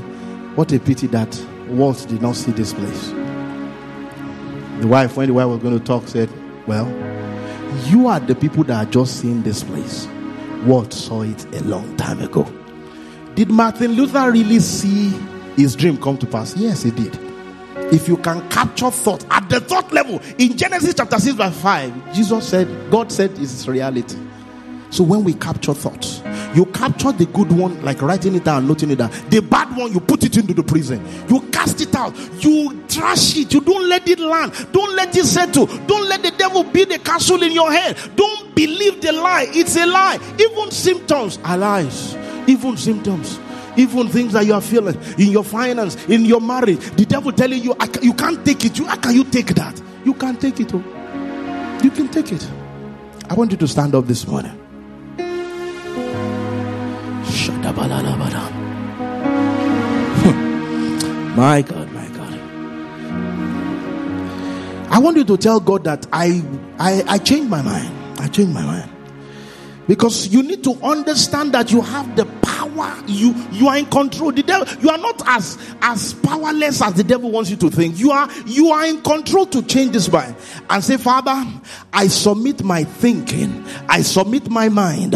What 0.56 0.72
a 0.74 0.80
pity 0.80 1.08
that 1.08 1.40
Walt 1.68 2.06
did 2.10 2.22
not 2.22 2.36
see 2.36 2.52
this 2.52 2.74
place. 2.74 3.10
The 4.82 4.88
wife, 4.88 5.16
when 5.16 5.28
the 5.28 5.34
wife 5.34 5.48
was 5.48 5.60
going 5.60 5.78
to 5.78 5.84
talk, 5.84 6.08
said, 6.08 6.30
Well, 6.68 6.88
you 7.88 8.08
are 8.08 8.20
the 8.20 8.36
people 8.36 8.64
that 8.66 8.88
are 8.88 8.90
just 8.90 9.22
seeing 9.22 9.44
this 9.44 9.64
place. 9.64 10.08
Walt 10.66 10.92
saw 10.94 11.22
it 11.22 11.46
a 11.56 11.64
long 11.64 11.96
time 11.98 12.20
ago. 12.22 12.44
Did 13.36 13.50
Martin 13.50 13.94
Luther 13.94 14.32
really 14.32 14.60
see 14.60 15.12
his 15.56 15.76
dream 15.76 15.98
come 15.98 16.18
to 16.18 16.26
pass? 16.26 16.56
Yes, 16.56 16.84
he 16.84 16.92
did. 16.92 17.18
If 17.92 18.08
you 18.08 18.18
can 18.18 18.48
capture 18.50 18.92
thought 18.92 19.26
at 19.32 19.50
the 19.50 19.60
thought 19.60 19.92
level, 19.92 20.22
in 20.38 20.56
Genesis 20.58 20.94
chapter 20.94 21.18
6, 21.20 21.36
verse 21.36 21.62
5, 21.62 22.14
Jesus 22.14 22.48
said, 22.48 22.92
God 22.92 23.12
said 23.12 23.32
it's 23.40 23.68
reality. 23.68 24.18
So 24.92 25.04
when 25.04 25.24
we 25.24 25.34
capture 25.34 25.74
thoughts, 25.74 26.22
you 26.56 26.66
capture 26.68 27.12
the 27.12 27.28
good 27.28 27.52
one, 27.52 27.80
like 27.84 28.02
writing 28.02 28.36
it 28.36 28.44
down, 28.44 28.68
noting 28.68 28.90
it 28.92 28.98
down. 28.98 29.12
The 29.30 29.40
bad 29.40 29.76
one, 29.78 29.94
you 29.94 30.00
put 30.00 30.24
it 30.24 30.36
into 30.36 30.54
the 30.54 30.64
prison. 30.64 31.06
You 31.30 31.42
cast 31.52 31.80
it 31.82 31.94
out. 31.94 32.16
You 32.44 32.84
trash 32.88 33.38
it. 33.38 33.54
You 33.54 33.62
don't 33.62 33.88
let 33.88 34.08
it 34.08 34.20
land. 34.20 34.54
Don't 34.72 34.96
let 34.96 35.16
it 35.16 35.26
settle. 35.26 35.68
Don't 35.86 36.10
let 36.10 36.24
the 36.24 36.32
devil 36.32 36.64
be 36.64 36.86
the 36.86 36.98
castle 37.00 37.44
in 37.44 37.52
your 37.52 37.72
head. 37.72 37.98
Don't 38.16 38.56
believe 38.56 39.02
the 39.02 39.12
lie. 39.12 39.48
It's 39.50 39.76
a 39.76 39.86
lie. 39.86 40.20
Even 40.40 40.72
symptoms 40.72 41.38
are 41.44 41.58
lies. 41.58 42.16
Even 42.48 42.76
symptoms. 42.76 43.40
Even 43.80 44.10
things 44.10 44.34
that 44.34 44.46
you 44.46 44.54
are 44.54 44.60
feeling 44.60 45.00
in 45.18 45.32
your 45.32 45.46
finance, 45.46 45.96
in 46.08 46.26
your 46.26 46.42
marriage, 46.42 46.82
the 46.98 47.06
devil 47.06 47.32
telling 47.32 47.64
you 47.64 47.74
you 48.02 48.14
can't 48.14 48.46
take 48.46 48.66
it. 48.66 48.78
You, 48.78 48.86
how 48.86 48.98
can 48.98 49.16
you 49.16 49.24
take 49.24 49.56
that? 49.56 49.82
You 50.04 50.14
can't 50.14 50.42
take 50.42 50.60
it. 50.60 50.74
Oh. 50.74 50.84
You 51.82 51.90
can 51.90 52.10
take 52.10 52.34
it. 52.34 52.46
I 53.30 53.36
want 53.36 53.52
you 53.52 53.58
to 53.58 53.68
stand 53.70 53.96
up 53.96 54.06
this 54.06 54.28
morning. 54.28 54.52
my 61.38 61.62
God, 61.62 61.90
my 61.94 62.08
God. 62.10 62.40
I 64.92 65.00
want 65.00 65.16
you 65.16 65.24
to 65.24 65.38
tell 65.38 65.62
God 65.62 65.86
that 65.86 66.06
I 66.12 66.44
I, 66.78 67.02
I 67.08 67.18
changed 67.18 67.50
my 67.50 67.62
mind. 67.62 68.20
I 68.20 68.28
changed 68.28 68.54
my 68.54 68.66
mind. 68.66 68.92
Because 69.88 70.28
you 70.28 70.44
need 70.44 70.66
to 70.66 70.74
understand 70.84 71.54
that 71.54 71.72
you 71.72 71.80
have 71.82 72.18
the 72.18 72.26
power. 72.80 73.04
You 73.08 73.36
you 73.52 73.68
are 73.68 73.78
in 73.78 73.86
control. 73.86 74.32
The 74.32 74.44
devil, 74.44 74.68
you 74.82 74.90
are 74.90 74.98
not 74.98 75.22
as 75.28 75.58
as 75.82 76.14
powerless 76.14 76.82
as 76.82 76.94
the 76.94 77.04
devil 77.04 77.32
wants 77.32 77.50
you 77.50 77.58
to 77.58 77.70
think. 77.70 77.98
You 77.98 78.12
are 78.12 78.30
you 78.46 78.70
are 78.70 78.86
in 78.86 79.02
control 79.02 79.46
to 79.48 79.64
change 79.64 79.92
this 79.92 80.12
mind 80.12 80.36
and 80.70 80.84
say, 80.84 80.98
Father, 80.98 81.44
I 81.94 82.08
submit 82.08 82.64
my 82.64 82.84
thinking. 82.84 83.66
I 83.88 84.02
submit 84.02 84.50
my 84.50 84.70
mind 84.70 85.16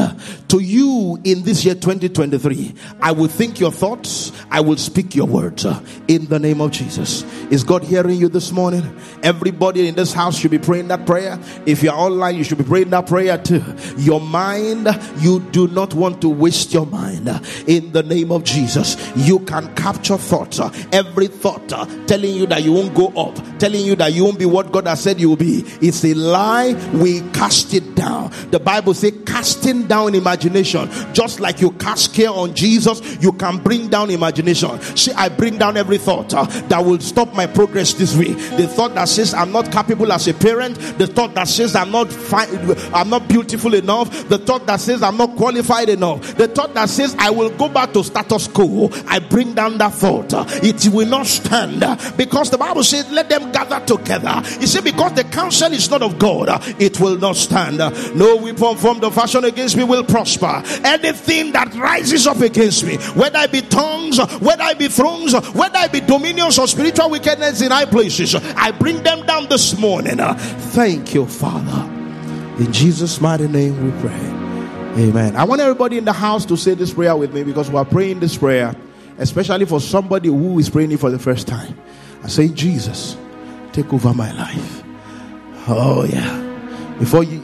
to 0.49 0.59
you 0.59 1.19
in 1.23 1.43
this 1.43 1.65
year 1.65 1.75
2023. 1.75 2.73
I 3.01 3.11
will 3.11 3.27
think 3.27 3.59
your 3.59 3.71
thoughts. 3.71 4.31
I 4.51 4.61
will 4.61 4.77
speak 4.77 5.15
your 5.15 5.27
words 5.27 5.65
in 6.07 6.25
the 6.27 6.39
name 6.39 6.61
of 6.61 6.71
Jesus. 6.71 7.23
Is 7.51 7.63
God 7.63 7.83
hearing 7.83 8.19
you 8.19 8.29
this 8.29 8.51
morning? 8.51 8.83
Everybody 9.23 9.87
in 9.87 9.95
this 9.95 10.13
house 10.13 10.37
should 10.37 10.51
be 10.51 10.59
praying 10.59 10.89
that 10.89 11.05
prayer. 11.05 11.39
If 11.65 11.81
you're 11.81 11.93
online, 11.93 12.35
you 12.35 12.43
should 12.43 12.59
be 12.59 12.63
praying 12.63 12.91
that 12.91 13.07
prayer 13.07 13.37
too. 13.37 13.63
Your 13.97 14.21
mind 14.21 14.87
you 15.19 15.39
do 15.51 15.67
not 15.67 15.93
want 15.93 16.21
to 16.21 16.29
waste 16.29 16.73
your 16.73 16.85
mind. 16.85 17.27
In 17.67 17.91
the 17.91 18.03
name 18.03 18.31
of 18.31 18.43
Jesus, 18.43 18.97
you 19.15 19.39
can 19.39 19.73
capture 19.75 20.17
thoughts. 20.17 20.59
Every 20.91 21.27
thought 21.27 21.67
telling 22.07 22.35
you 22.35 22.45
that 22.47 22.63
you 22.63 22.73
won't 22.73 22.93
go 22.93 23.07
up, 23.09 23.35
telling 23.59 23.85
you 23.85 23.95
that 23.95 24.13
you 24.13 24.23
won't 24.23 24.39
be 24.39 24.45
what 24.45 24.71
God 24.71 24.87
has 24.87 25.01
said 25.01 25.19
you 25.19 25.29
will 25.29 25.35
be. 25.35 25.63
It's 25.81 26.03
a 26.05 26.13
lie. 26.13 26.73
We 26.93 27.21
cast 27.31 27.73
it 27.73 27.95
down. 27.95 28.31
The 28.51 28.59
Bible 28.59 28.93
says, 28.93 29.13
casting 29.25 29.87
down 29.87 30.15
imagination. 30.15 30.89
Just 31.13 31.39
like 31.39 31.61
you 31.61 31.71
cast 31.71 32.13
care 32.13 32.29
on 32.29 32.53
Jesus, 32.53 33.21
you 33.21 33.31
can 33.33 33.57
bring 33.57 33.89
down 33.89 34.09
imagination. 34.09 34.79
See, 34.95 35.11
I 35.13 35.29
bring 35.29 35.57
down 35.57 35.77
every 35.77 35.97
thought 35.97 36.33
uh, 36.33 36.43
that 36.67 36.83
will 36.85 36.99
stop 36.99 37.33
my 37.33 37.47
progress 37.47 37.93
this 37.93 38.15
week. 38.15 38.37
The 38.57 38.67
thought 38.67 38.95
that 38.95 39.09
says 39.09 39.33
I'm 39.33 39.51
not 39.51 39.71
capable 39.71 40.11
as 40.11 40.27
a 40.27 40.33
parent, 40.33 40.75
the 40.97 41.07
thought 41.07 41.33
that 41.35 41.47
says 41.47 41.75
I'm 41.75 41.91
not 41.91 42.13
I'm 42.93 43.09
not 43.09 43.27
beautiful 43.27 43.73
enough, 43.73 44.29
the 44.29 44.37
thought 44.37 44.65
that 44.67 44.79
says 44.79 45.03
I'm 45.03 45.17
not 45.17 45.35
qualified 45.35 45.89
enough, 45.89 46.35
the 46.35 46.47
thought 46.47 46.73
that 46.73 46.89
says 46.89 47.15
I 47.19 47.29
will 47.29 47.42
go 47.51 47.69
back 47.69 47.93
to 47.93 48.03
status 48.03 48.47
quo, 48.47 48.89
I 49.07 49.19
bring 49.19 49.53
down 49.53 49.77
that 49.77 49.93
thought. 49.93 50.33
It 50.63 50.87
will 50.93 51.07
not 51.07 51.27
stand 51.27 51.79
because 52.17 52.49
the 52.49 52.57
Bible 52.57 52.83
says, 52.83 53.09
Let 53.11 53.29
them 53.29 53.51
gather 53.51 53.83
together. 53.85 54.41
You 54.59 54.67
see, 54.67 54.81
because 54.81 55.13
the 55.13 55.23
counsel 55.25 55.71
is 55.73 55.89
not 55.89 56.01
of 56.01 56.19
God, 56.19 56.49
it 56.81 56.99
will 56.99 57.17
not 57.17 57.35
stand. 57.35 57.77
No 58.15 58.37
weapon 58.37 58.77
from 58.77 58.99
the 58.99 59.11
fashion 59.11 59.43
against 59.45 59.77
me 59.77 59.83
will 59.83 60.03
prosper. 60.03 60.61
Anything 60.83 61.51
that 61.53 61.73
rises 61.75 62.27
up 62.27 62.39
against 62.41 62.83
me, 62.85 62.97
whether 63.15 63.39
it 63.39 63.51
be 63.51 63.61
tongues, 63.61 64.19
whether 64.39 64.63
it 64.65 64.79
be 64.79 64.87
thrones, 64.87 65.33
whether 65.49 65.79
it 65.79 65.91
be 65.91 65.99
dominions 65.99 66.59
or 66.59 66.67
spiritual 66.67 67.09
wickedness 67.09 67.61
in 67.61 67.71
high 67.71 67.85
places, 67.85 68.35
I 68.35 68.71
bring 68.71 69.03
them 69.03 69.25
down 69.25 69.47
this 69.49 69.77
morning. 69.77 70.17
Thank 70.17 71.13
you, 71.13 71.25
Father. 71.25 71.89
In 72.59 72.71
Jesus' 72.71 73.19
mighty 73.19 73.47
name 73.47 73.83
we 73.83 74.01
pray. 74.01 74.42
Amen. 74.95 75.35
I 75.35 75.43
want 75.43 75.59
everybody 75.59 75.97
in 75.97 76.05
the 76.05 76.13
house 76.13 76.45
to 76.45 76.55
say 76.55 76.75
this 76.75 76.93
prayer 76.93 77.15
with 77.15 77.33
me 77.33 77.43
because 77.43 77.67
we 77.67 77.77
are 77.77 77.85
praying 77.85 78.19
this 78.19 78.37
prayer, 78.37 78.75
especially 79.17 79.65
for 79.65 79.81
somebody 79.81 80.29
who 80.29 80.59
is 80.59 80.69
praying 80.69 80.91
it 80.91 80.99
for 80.99 81.09
the 81.09 81.17
first 81.17 81.47
time. 81.47 81.75
I 82.23 82.27
say, 82.27 82.47
Jesus, 82.47 83.17
take 83.71 83.91
over 83.91 84.13
my 84.13 84.31
life. 84.33 84.83
Oh, 85.67 86.05
yeah. 86.07 86.95
Before 86.99 87.23
you, 87.23 87.43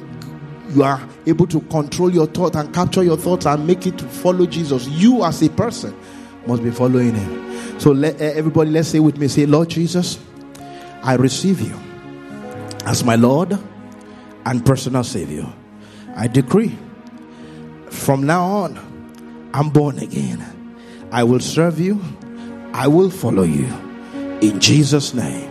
you 0.69 0.83
are 0.83 1.01
able 1.25 1.47
to 1.47 1.59
control 1.61 2.13
your 2.13 2.27
thought 2.27 2.55
and 2.55 2.71
capture 2.71 3.03
your 3.03 3.17
thoughts 3.17 3.47
and 3.47 3.65
make 3.65 3.87
it 3.87 3.97
to 3.97 4.05
follow 4.05 4.45
Jesus, 4.45 4.87
you 4.87 5.23
as 5.23 5.41
a 5.41 5.49
person 5.49 5.97
must 6.45 6.61
be 6.61 6.69
following 6.69 7.15
him. 7.15 7.79
So 7.79 7.91
let 7.93 8.21
eh, 8.21 8.33
everybody 8.35 8.69
let's 8.69 8.89
say 8.89 8.99
with 8.99 9.17
me, 9.17 9.27
say, 9.27 9.47
Lord 9.47 9.69
Jesus, 9.69 10.23
I 11.01 11.15
receive 11.15 11.61
you 11.61 11.75
as 12.85 13.03
my 13.03 13.15
Lord 13.15 13.57
and 14.45 14.63
personal 14.63 15.03
Savior. 15.03 15.51
I 16.15 16.27
decree 16.27 16.77
from 17.89 18.25
now 18.25 18.43
on, 18.43 19.49
I'm 19.53 19.69
born 19.69 19.99
again. 19.99 20.45
I 21.11 21.23
will 21.23 21.39
serve 21.39 21.79
you. 21.79 22.01
I 22.73 22.87
will 22.87 23.09
follow 23.09 23.43
you. 23.43 23.67
In 24.41 24.59
Jesus' 24.59 25.13
name. 25.13 25.48